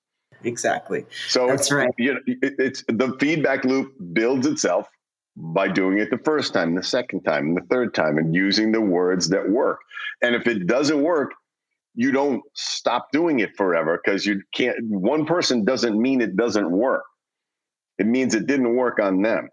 Exactly. 0.45 1.05
So 1.27 1.47
that's 1.47 1.71
right. 1.71 1.93
You 1.97 2.15
know, 2.15 2.19
it's 2.25 2.83
the 2.87 3.15
feedback 3.19 3.65
loop 3.65 3.93
builds 4.13 4.47
itself 4.47 4.87
by 5.35 5.67
doing 5.67 5.97
it 5.97 6.09
the 6.09 6.17
first 6.19 6.53
time, 6.53 6.75
the 6.75 6.83
second 6.83 7.23
time, 7.23 7.47
and 7.47 7.57
the 7.57 7.65
third 7.69 7.93
time, 7.93 8.17
and 8.17 8.33
using 8.33 8.71
the 8.71 8.81
words 8.81 9.29
that 9.29 9.49
work. 9.49 9.79
And 10.21 10.35
if 10.35 10.47
it 10.47 10.67
doesn't 10.67 11.01
work, 11.01 11.33
you 11.95 12.11
don't 12.11 12.41
stop 12.53 13.11
doing 13.11 13.39
it 13.39 13.55
forever 13.55 13.99
because 14.03 14.25
you 14.25 14.41
can't. 14.53 14.77
One 14.89 15.25
person 15.25 15.63
doesn't 15.63 15.99
mean 15.99 16.21
it 16.21 16.35
doesn't 16.35 16.71
work. 16.71 17.03
It 17.99 18.07
means 18.07 18.33
it 18.33 18.47
didn't 18.47 18.75
work 18.75 18.99
on 18.99 19.21
them. 19.21 19.49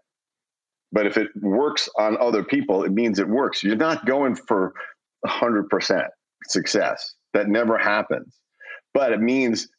But 0.91 1.05
if 1.05 1.17
it 1.17 1.27
works 1.41 1.87
on 1.97 2.17
other 2.19 2.43
people, 2.43 2.83
it 2.83 2.91
means 2.91 3.19
it 3.19 3.27
works. 3.27 3.63
You're 3.63 3.75
not 3.75 4.05
going 4.05 4.35
for 4.35 4.73
100% 5.25 6.07
success. 6.47 7.13
That 7.33 7.47
never 7.47 7.77
happens. 7.77 8.37
But 8.93 9.13
it 9.13 9.21
means 9.21 9.69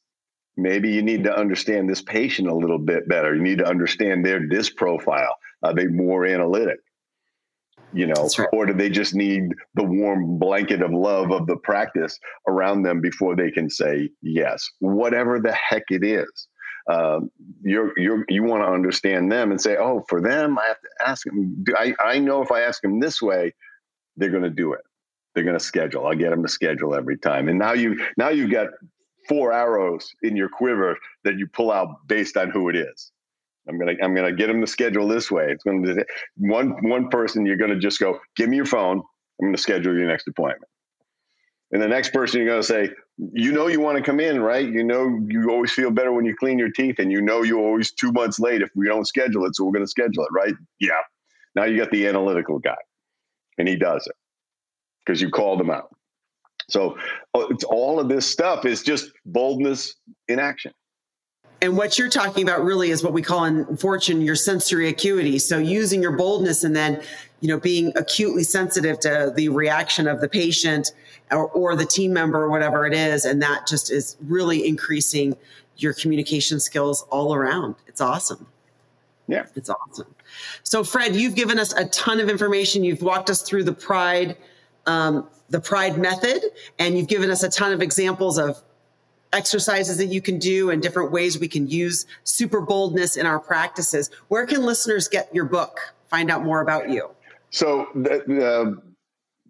maybe 0.56 0.90
you 0.90 1.02
need 1.02 1.24
to 1.24 1.36
understand 1.36 1.90
this 1.90 2.00
patient 2.00 2.48
a 2.48 2.54
little 2.54 2.78
bit 2.78 3.08
better. 3.08 3.34
You 3.34 3.42
need 3.42 3.58
to 3.58 3.68
understand 3.68 4.24
their 4.24 4.40
disc 4.46 4.76
profile. 4.76 5.36
Are 5.62 5.74
they 5.74 5.86
more 5.86 6.24
analytic? 6.24 6.78
You 7.94 8.06
know, 8.06 8.28
right. 8.38 8.48
or 8.52 8.66
do 8.66 8.72
they 8.72 8.88
just 8.88 9.14
need 9.14 9.52
the 9.74 9.84
warm 9.84 10.38
blanket 10.38 10.82
of 10.82 10.92
love 10.92 11.30
of 11.30 11.46
the 11.46 11.56
practice 11.56 12.18
around 12.48 12.82
them 12.82 13.00
before 13.00 13.36
they 13.36 13.50
can 13.50 13.68
say 13.68 14.10
yes? 14.22 14.68
Whatever 14.80 15.40
the 15.40 15.52
heck 15.52 15.84
it 15.90 16.04
is. 16.04 16.48
Um, 16.90 17.30
you're, 17.62 17.92
you're, 17.96 18.24
you 18.28 18.42
want 18.42 18.64
to 18.64 18.68
understand 18.68 19.30
them 19.30 19.52
and 19.52 19.60
say, 19.60 19.76
oh, 19.76 20.04
for 20.08 20.20
them, 20.20 20.58
I 20.58 20.66
have 20.66 20.80
to 20.80 21.08
ask 21.08 21.24
them. 21.24 21.64
I, 21.76 21.94
I 22.04 22.18
know 22.18 22.42
if 22.42 22.50
I 22.50 22.62
ask 22.62 22.82
them 22.82 22.98
this 22.98 23.22
way, 23.22 23.54
they're 24.16 24.30
going 24.30 24.42
to 24.42 24.50
do 24.50 24.72
it. 24.72 24.80
They're 25.34 25.44
going 25.44 25.58
to 25.58 25.64
schedule. 25.64 26.06
I 26.06 26.14
get 26.14 26.30
them 26.30 26.42
to 26.42 26.48
schedule 26.48 26.94
every 26.94 27.18
time. 27.18 27.48
And 27.48 27.58
now 27.58 27.72
you 27.72 28.04
now 28.16 28.28
you've 28.30 28.50
got 28.50 28.68
four 29.28 29.52
arrows 29.52 30.10
in 30.22 30.36
your 30.36 30.48
quiver 30.48 30.96
that 31.24 31.38
you 31.38 31.46
pull 31.46 31.70
out 31.70 32.06
based 32.06 32.36
on 32.36 32.50
who 32.50 32.68
it 32.68 32.76
is. 32.76 33.11
I'm 33.68 33.78
gonna 33.78 33.94
I'm 34.02 34.14
gonna 34.14 34.32
get 34.32 34.48
them 34.48 34.60
to 34.60 34.66
schedule 34.66 35.06
this 35.08 35.30
way. 35.30 35.46
It's 35.50 35.64
to 35.64 35.80
be 35.94 36.02
one 36.36 36.70
one 36.88 37.08
person. 37.08 37.46
You're 37.46 37.56
to 37.70 37.78
just 37.78 38.00
go, 38.00 38.18
give 38.36 38.48
me 38.48 38.56
your 38.56 38.66
phone. 38.66 39.02
I'm 39.40 39.52
to 39.52 39.58
schedule 39.58 39.94
your 39.94 40.06
next 40.06 40.26
appointment. 40.28 40.68
And 41.72 41.80
the 41.80 41.88
next 41.88 42.12
person 42.12 42.40
you're 42.42 42.56
to 42.56 42.62
say, 42.62 42.90
you 43.32 43.50
know, 43.50 43.66
you 43.66 43.80
want 43.80 43.96
to 43.96 44.04
come 44.04 44.20
in, 44.20 44.40
right? 44.40 44.68
You 44.68 44.84
know, 44.84 45.20
you 45.26 45.50
always 45.50 45.72
feel 45.72 45.90
better 45.90 46.12
when 46.12 46.26
you 46.26 46.36
clean 46.36 46.58
your 46.58 46.70
teeth, 46.70 46.98
and 46.98 47.10
you 47.10 47.22
know, 47.22 47.42
you're 47.42 47.60
always 47.60 47.92
two 47.92 48.12
months 48.12 48.38
late 48.38 48.62
if 48.62 48.70
we 48.74 48.86
don't 48.86 49.06
schedule 49.06 49.46
it. 49.46 49.56
So 49.56 49.64
we're 49.64 49.72
to 49.78 49.86
schedule 49.86 50.24
it, 50.24 50.30
right? 50.32 50.54
Yeah. 50.80 51.00
Now 51.54 51.64
you 51.64 51.78
got 51.78 51.90
the 51.90 52.06
analytical 52.06 52.58
guy, 52.58 52.76
and 53.58 53.68
he 53.68 53.76
does 53.76 54.06
it 54.06 54.16
because 55.04 55.20
you 55.20 55.30
called 55.30 55.60
him 55.60 55.70
out. 55.70 55.94
So 56.68 56.96
uh, 57.34 57.46
it's 57.50 57.64
all 57.64 58.00
of 58.00 58.08
this 58.08 58.26
stuff 58.26 58.64
is 58.64 58.82
just 58.82 59.12
boldness 59.24 59.94
in 60.28 60.38
action. 60.38 60.72
And 61.62 61.76
what 61.76 61.96
you're 61.96 62.08
talking 62.08 62.42
about 62.42 62.64
really 62.64 62.90
is 62.90 63.04
what 63.04 63.12
we 63.12 63.22
call 63.22 63.44
in 63.44 63.76
fortune 63.76 64.20
your 64.20 64.34
sensory 64.34 64.88
acuity. 64.88 65.38
So 65.38 65.58
using 65.58 66.02
your 66.02 66.10
boldness 66.10 66.64
and 66.64 66.74
then, 66.74 67.00
you 67.40 67.46
know, 67.46 67.58
being 67.58 67.92
acutely 67.94 68.42
sensitive 68.42 68.98
to 69.00 69.32
the 69.36 69.48
reaction 69.48 70.08
of 70.08 70.20
the 70.20 70.28
patient 70.28 70.90
or, 71.30 71.48
or 71.50 71.76
the 71.76 71.86
team 71.86 72.12
member 72.12 72.42
or 72.42 72.50
whatever 72.50 72.84
it 72.84 72.92
is. 72.92 73.24
And 73.24 73.40
that 73.42 73.68
just 73.68 73.92
is 73.92 74.16
really 74.22 74.66
increasing 74.66 75.36
your 75.76 75.94
communication 75.94 76.58
skills 76.58 77.06
all 77.10 77.32
around. 77.32 77.76
It's 77.86 78.00
awesome. 78.00 78.44
Yeah. 79.28 79.46
It's 79.54 79.70
awesome. 79.70 80.12
So, 80.64 80.82
Fred, 80.82 81.14
you've 81.14 81.36
given 81.36 81.60
us 81.60 81.72
a 81.74 81.86
ton 81.86 82.18
of 82.18 82.28
information. 82.28 82.82
You've 82.82 83.02
walked 83.02 83.30
us 83.30 83.40
through 83.40 83.62
the 83.62 83.72
pride, 83.72 84.36
um, 84.86 85.28
the 85.48 85.60
pride 85.60 85.96
method, 85.96 86.42
and 86.80 86.98
you've 86.98 87.08
given 87.08 87.30
us 87.30 87.44
a 87.44 87.48
ton 87.48 87.72
of 87.72 87.80
examples 87.82 88.36
of 88.36 88.60
exercises 89.32 89.96
that 89.98 90.06
you 90.06 90.20
can 90.20 90.38
do 90.38 90.70
and 90.70 90.82
different 90.82 91.12
ways 91.12 91.38
we 91.38 91.48
can 91.48 91.66
use 91.68 92.06
super 92.24 92.60
boldness 92.60 93.16
in 93.16 93.26
our 93.26 93.38
practices. 93.38 94.10
Where 94.28 94.46
can 94.46 94.64
listeners 94.64 95.08
get 95.08 95.34
your 95.34 95.44
book, 95.44 95.78
find 96.08 96.30
out 96.30 96.44
more 96.44 96.60
about 96.60 96.90
you? 96.90 97.10
So, 97.50 97.88
the, 97.94 98.82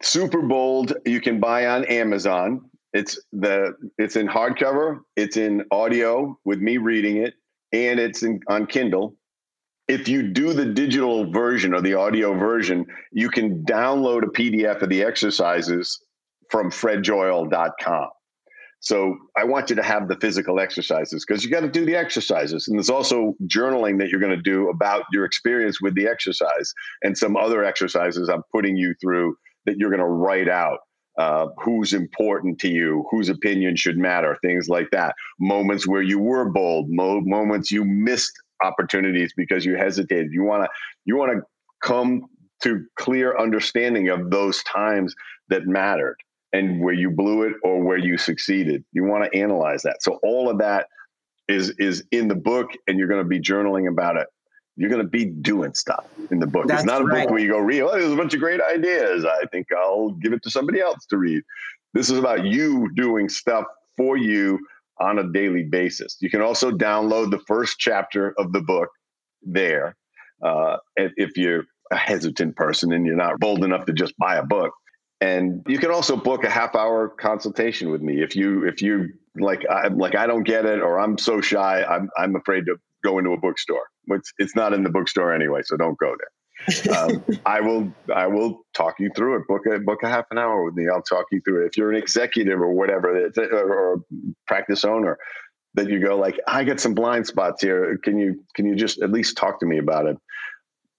Super 0.02 0.42
Bold 0.42 0.94
you 1.04 1.20
can 1.20 1.40
buy 1.40 1.66
on 1.66 1.84
Amazon. 1.84 2.68
It's 2.92 3.18
the 3.32 3.74
it's 3.98 4.16
in 4.16 4.26
hardcover, 4.26 5.00
it's 5.16 5.36
in 5.36 5.64
audio 5.70 6.38
with 6.44 6.60
me 6.60 6.76
reading 6.76 7.18
it, 7.18 7.34
and 7.72 7.98
it's 7.98 8.22
in, 8.22 8.40
on 8.48 8.66
Kindle. 8.66 9.14
If 9.88 10.08
you 10.08 10.22
do 10.22 10.52
the 10.52 10.66
digital 10.66 11.30
version 11.30 11.74
or 11.74 11.80
the 11.80 11.94
audio 11.94 12.36
version, 12.36 12.86
you 13.12 13.30
can 13.30 13.64
download 13.64 14.24
a 14.24 14.26
PDF 14.26 14.82
of 14.82 14.88
the 14.88 15.02
exercises 15.02 16.00
from 16.50 16.70
fredjoyal.com. 16.70 18.08
So 18.82 19.16
I 19.36 19.44
want 19.44 19.70
you 19.70 19.76
to 19.76 19.82
have 19.82 20.08
the 20.08 20.16
physical 20.16 20.58
exercises 20.58 21.24
because 21.24 21.44
you 21.44 21.50
got 21.50 21.60
to 21.60 21.68
do 21.68 21.86
the 21.86 21.94
exercises. 21.94 22.66
And 22.66 22.76
there's 22.76 22.90
also 22.90 23.34
journaling 23.46 24.00
that 24.00 24.08
you're 24.08 24.20
going 24.20 24.36
to 24.36 24.42
do 24.42 24.68
about 24.70 25.04
your 25.12 25.24
experience 25.24 25.80
with 25.80 25.94
the 25.94 26.08
exercise 26.08 26.74
and 27.00 27.16
some 27.16 27.36
other 27.36 27.64
exercises 27.64 28.28
I'm 28.28 28.42
putting 28.50 28.76
you 28.76 28.94
through 29.00 29.36
that 29.66 29.76
you're 29.76 29.90
going 29.90 30.00
to 30.00 30.06
write 30.06 30.48
out. 30.48 30.80
Uh, 31.18 31.48
who's 31.62 31.92
important 31.92 32.58
to 32.58 32.68
you, 32.68 33.04
whose 33.10 33.28
opinion 33.28 33.76
should 33.76 33.98
matter, 33.98 34.38
things 34.40 34.66
like 34.70 34.88
that. 34.92 35.14
Moments 35.38 35.86
where 35.86 36.00
you 36.00 36.18
were 36.18 36.48
bold, 36.48 36.86
mo- 36.88 37.20
moments 37.20 37.70
you 37.70 37.84
missed 37.84 38.32
opportunities 38.64 39.30
because 39.36 39.62
you 39.62 39.76
hesitated. 39.76 40.28
You 40.32 40.42
want 40.42 40.64
to 40.64 40.70
you 41.04 41.18
want 41.18 41.32
to 41.32 41.42
come 41.86 42.22
to 42.62 42.86
clear 42.96 43.36
understanding 43.36 44.08
of 44.08 44.30
those 44.30 44.62
times 44.62 45.14
that 45.48 45.66
mattered 45.66 46.16
and 46.52 46.80
where 46.80 46.94
you 46.94 47.10
blew 47.10 47.42
it 47.42 47.54
or 47.62 47.82
where 47.82 47.96
you 47.96 48.18
succeeded. 48.18 48.84
You 48.92 49.04
want 49.04 49.30
to 49.30 49.38
analyze 49.38 49.82
that. 49.82 50.02
So 50.02 50.18
all 50.22 50.50
of 50.50 50.58
that 50.58 50.86
is 51.48 51.70
is 51.78 52.04
in 52.12 52.28
the 52.28 52.34
book, 52.34 52.70
and 52.86 52.98
you're 52.98 53.08
going 53.08 53.22
to 53.22 53.28
be 53.28 53.40
journaling 53.40 53.88
about 53.88 54.16
it. 54.16 54.26
You're 54.76 54.90
going 54.90 55.02
to 55.02 55.08
be 55.08 55.26
doing 55.26 55.74
stuff 55.74 56.06
in 56.30 56.38
the 56.38 56.46
book. 56.46 56.66
That's 56.66 56.82
it's 56.82 56.86
not 56.86 57.02
a 57.02 57.04
right. 57.04 57.24
book 57.24 57.32
where 57.32 57.40
you 57.40 57.50
go 57.50 57.58
read. 57.58 57.82
Oh, 57.82 57.92
there's 57.92 58.12
a 58.12 58.16
bunch 58.16 58.32
of 58.32 58.40
great 58.40 58.60
ideas. 58.60 59.24
I 59.24 59.44
think 59.52 59.66
I'll 59.72 60.10
give 60.12 60.32
it 60.32 60.42
to 60.44 60.50
somebody 60.50 60.80
else 60.80 61.04
to 61.06 61.18
read. 61.18 61.42
This 61.92 62.08
is 62.08 62.18
about 62.18 62.46
you 62.46 62.90
doing 62.94 63.28
stuff 63.28 63.66
for 63.96 64.16
you 64.16 64.58
on 64.98 65.18
a 65.18 65.30
daily 65.30 65.64
basis. 65.64 66.16
You 66.20 66.30
can 66.30 66.40
also 66.40 66.70
download 66.70 67.30
the 67.30 67.40
first 67.46 67.78
chapter 67.78 68.34
of 68.38 68.52
the 68.52 68.60
book 68.62 68.88
there. 69.42 69.96
Uh, 70.42 70.78
if 70.96 71.36
you're 71.36 71.64
a 71.90 71.96
hesitant 71.96 72.56
person 72.56 72.92
and 72.92 73.06
you're 73.06 73.16
not 73.16 73.38
bold 73.38 73.64
enough 73.64 73.84
to 73.86 73.92
just 73.92 74.16
buy 74.16 74.36
a 74.36 74.42
book, 74.42 74.72
and 75.22 75.62
you 75.68 75.78
can 75.78 75.92
also 75.92 76.16
book 76.16 76.42
a 76.42 76.50
half 76.50 76.74
hour 76.74 77.08
consultation 77.08 77.90
with 77.90 78.02
me 78.02 78.22
if 78.22 78.34
you 78.34 78.66
if 78.66 78.82
you 78.82 79.12
like 79.36 79.64
I, 79.70 79.86
like 79.86 80.16
I 80.16 80.26
don't 80.26 80.42
get 80.42 80.66
it 80.66 80.80
or 80.80 80.98
I'm 80.98 81.16
so 81.16 81.40
shy 81.40 81.84
I'm 81.84 82.10
I'm 82.18 82.34
afraid 82.34 82.66
to 82.66 82.76
go 83.04 83.18
into 83.18 83.30
a 83.30 83.38
bookstore. 83.38 83.86
It's 84.08 84.32
it's 84.38 84.56
not 84.56 84.72
in 84.72 84.82
the 84.82 84.90
bookstore 84.90 85.32
anyway, 85.32 85.60
so 85.64 85.76
don't 85.76 85.96
go 85.98 86.16
there. 86.18 86.96
um, 86.96 87.24
I 87.46 87.60
will 87.60 87.92
I 88.12 88.26
will 88.26 88.62
talk 88.74 88.96
you 88.98 89.10
through 89.14 89.36
it. 89.36 89.46
Book 89.46 89.62
a 89.72 89.78
book 89.78 90.02
a 90.02 90.08
half 90.08 90.24
an 90.32 90.38
hour 90.38 90.64
with 90.64 90.74
me. 90.74 90.88
I'll 90.88 91.02
talk 91.02 91.26
you 91.30 91.40
through 91.44 91.64
it. 91.64 91.66
If 91.68 91.76
you're 91.76 91.92
an 91.92 91.96
executive 91.96 92.60
or 92.60 92.72
whatever, 92.72 93.30
or 93.36 93.94
a 93.94 93.98
practice 94.48 94.84
owner, 94.84 95.18
that 95.74 95.88
you 95.88 96.04
go 96.04 96.16
like 96.18 96.40
I 96.48 96.64
got 96.64 96.80
some 96.80 96.94
blind 96.94 97.28
spots 97.28 97.62
here. 97.62 97.96
Can 98.02 98.18
you 98.18 98.44
can 98.56 98.66
you 98.66 98.74
just 98.74 99.00
at 99.00 99.12
least 99.12 99.36
talk 99.36 99.60
to 99.60 99.66
me 99.66 99.78
about 99.78 100.06
it? 100.06 100.16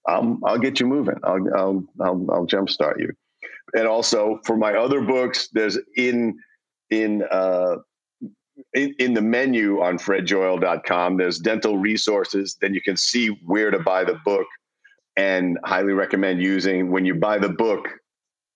I'll 0.06 0.38
I'll 0.44 0.58
get 0.58 0.80
you 0.80 0.86
moving. 0.86 1.18
I'll 1.24 1.46
I'll 1.54 1.84
I'll, 2.00 2.26
I'll 2.30 2.46
jumpstart 2.46 3.00
you 3.00 3.12
and 3.74 3.86
also 3.88 4.40
for 4.44 4.56
my 4.56 4.74
other 4.74 5.00
books, 5.00 5.48
there's 5.52 5.78
in 5.96 6.38
in 6.90 7.24
uh, 7.30 7.76
in, 8.72 8.94
in 8.98 9.14
the 9.14 9.20
menu 9.20 9.82
on 9.82 9.98
fredjoyal.com, 9.98 11.16
there's 11.16 11.38
dental 11.38 11.76
resources. 11.76 12.56
Then 12.60 12.72
you 12.72 12.80
can 12.80 12.96
see 12.96 13.28
where 13.44 13.70
to 13.70 13.80
buy 13.80 14.04
the 14.04 14.18
book, 14.24 14.46
and 15.16 15.58
highly 15.64 15.92
recommend 15.92 16.40
using 16.40 16.90
when 16.90 17.04
you 17.04 17.16
buy 17.16 17.38
the 17.38 17.48
book. 17.48 17.88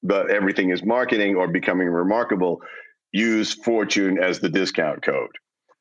But 0.04 0.30
everything 0.30 0.70
is 0.70 0.84
marketing 0.84 1.34
or 1.34 1.48
becoming 1.48 1.88
remarkable. 1.88 2.62
Use 3.10 3.52
Fortune 3.52 4.18
as 4.22 4.38
the 4.38 4.48
discount 4.48 5.02
code 5.02 5.30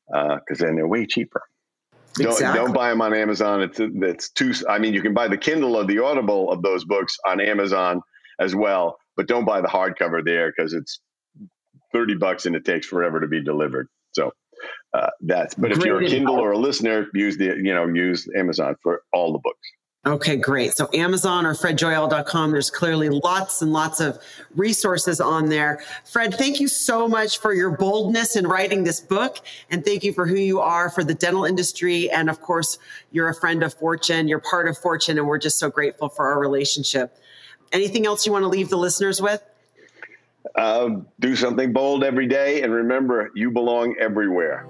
because 0.08 0.60
uh, 0.60 0.64
then 0.64 0.74
they're 0.74 0.88
way 0.88 1.06
cheaper. 1.06 1.42
Exactly. 2.18 2.46
Don't 2.46 2.54
don't 2.54 2.72
buy 2.72 2.90
them 2.90 3.00
on 3.00 3.14
Amazon. 3.14 3.62
It's 3.62 3.78
it's 3.78 4.30
too. 4.30 4.52
I 4.68 4.80
mean, 4.80 4.94
you 4.94 5.02
can 5.02 5.14
buy 5.14 5.28
the 5.28 5.36
Kindle 5.36 5.76
or 5.76 5.84
the 5.84 6.00
Audible 6.00 6.50
of 6.50 6.62
those 6.62 6.84
books 6.84 7.16
on 7.24 7.40
Amazon 7.40 8.02
as 8.40 8.56
well 8.56 8.98
but 9.18 9.26
don't 9.26 9.44
buy 9.44 9.60
the 9.60 9.68
hardcover 9.68 10.24
there 10.24 10.54
because 10.56 10.72
it's 10.72 11.00
30 11.92 12.14
bucks 12.14 12.46
and 12.46 12.54
it 12.54 12.64
takes 12.64 12.86
forever 12.86 13.20
to 13.20 13.26
be 13.26 13.42
delivered. 13.42 13.88
So 14.12 14.32
uh, 14.94 15.10
that's, 15.20 15.54
but 15.54 15.72
if 15.72 15.84
you're 15.84 16.00
a 16.00 16.06
Kindle 16.06 16.36
or 16.36 16.52
a 16.52 16.58
listener, 16.58 17.08
use 17.12 17.36
the, 17.36 17.46
you 17.46 17.74
know, 17.74 17.86
use 17.88 18.28
Amazon 18.36 18.76
for 18.80 19.02
all 19.12 19.32
the 19.32 19.40
books. 19.40 19.58
Okay, 20.06 20.36
great. 20.36 20.74
So 20.74 20.88
Amazon 20.94 21.44
or 21.44 21.54
fredjoyal.com, 21.54 22.52
there's 22.52 22.70
clearly 22.70 23.08
lots 23.08 23.60
and 23.60 23.72
lots 23.72 23.98
of 23.98 24.18
resources 24.54 25.20
on 25.20 25.48
there. 25.48 25.82
Fred, 26.04 26.34
thank 26.34 26.60
you 26.60 26.68
so 26.68 27.08
much 27.08 27.38
for 27.38 27.52
your 27.52 27.76
boldness 27.76 28.36
in 28.36 28.46
writing 28.46 28.84
this 28.84 29.00
book. 29.00 29.40
And 29.70 29.84
thank 29.84 30.04
you 30.04 30.12
for 30.12 30.26
who 30.26 30.36
you 30.36 30.60
are 30.60 30.88
for 30.88 31.02
the 31.02 31.14
dental 31.14 31.44
industry. 31.44 32.08
And 32.10 32.30
of 32.30 32.40
course, 32.40 32.78
you're 33.10 33.28
a 33.28 33.34
friend 33.34 33.64
of 33.64 33.74
Fortune, 33.74 34.28
you're 34.28 34.38
part 34.38 34.68
of 34.68 34.78
Fortune, 34.78 35.18
and 35.18 35.26
we're 35.26 35.38
just 35.38 35.58
so 35.58 35.68
grateful 35.68 36.08
for 36.08 36.28
our 36.28 36.38
relationship. 36.38 37.18
Anything 37.72 38.06
else 38.06 38.26
you 38.26 38.32
want 38.32 38.44
to 38.44 38.48
leave 38.48 38.70
the 38.70 38.78
listeners 38.78 39.20
with? 39.20 39.42
Uh, 40.54 41.00
do 41.20 41.36
something 41.36 41.72
bold 41.72 42.04
every 42.04 42.26
day. 42.26 42.62
And 42.62 42.72
remember, 42.72 43.30
you 43.34 43.50
belong 43.50 43.96
everywhere. 44.00 44.66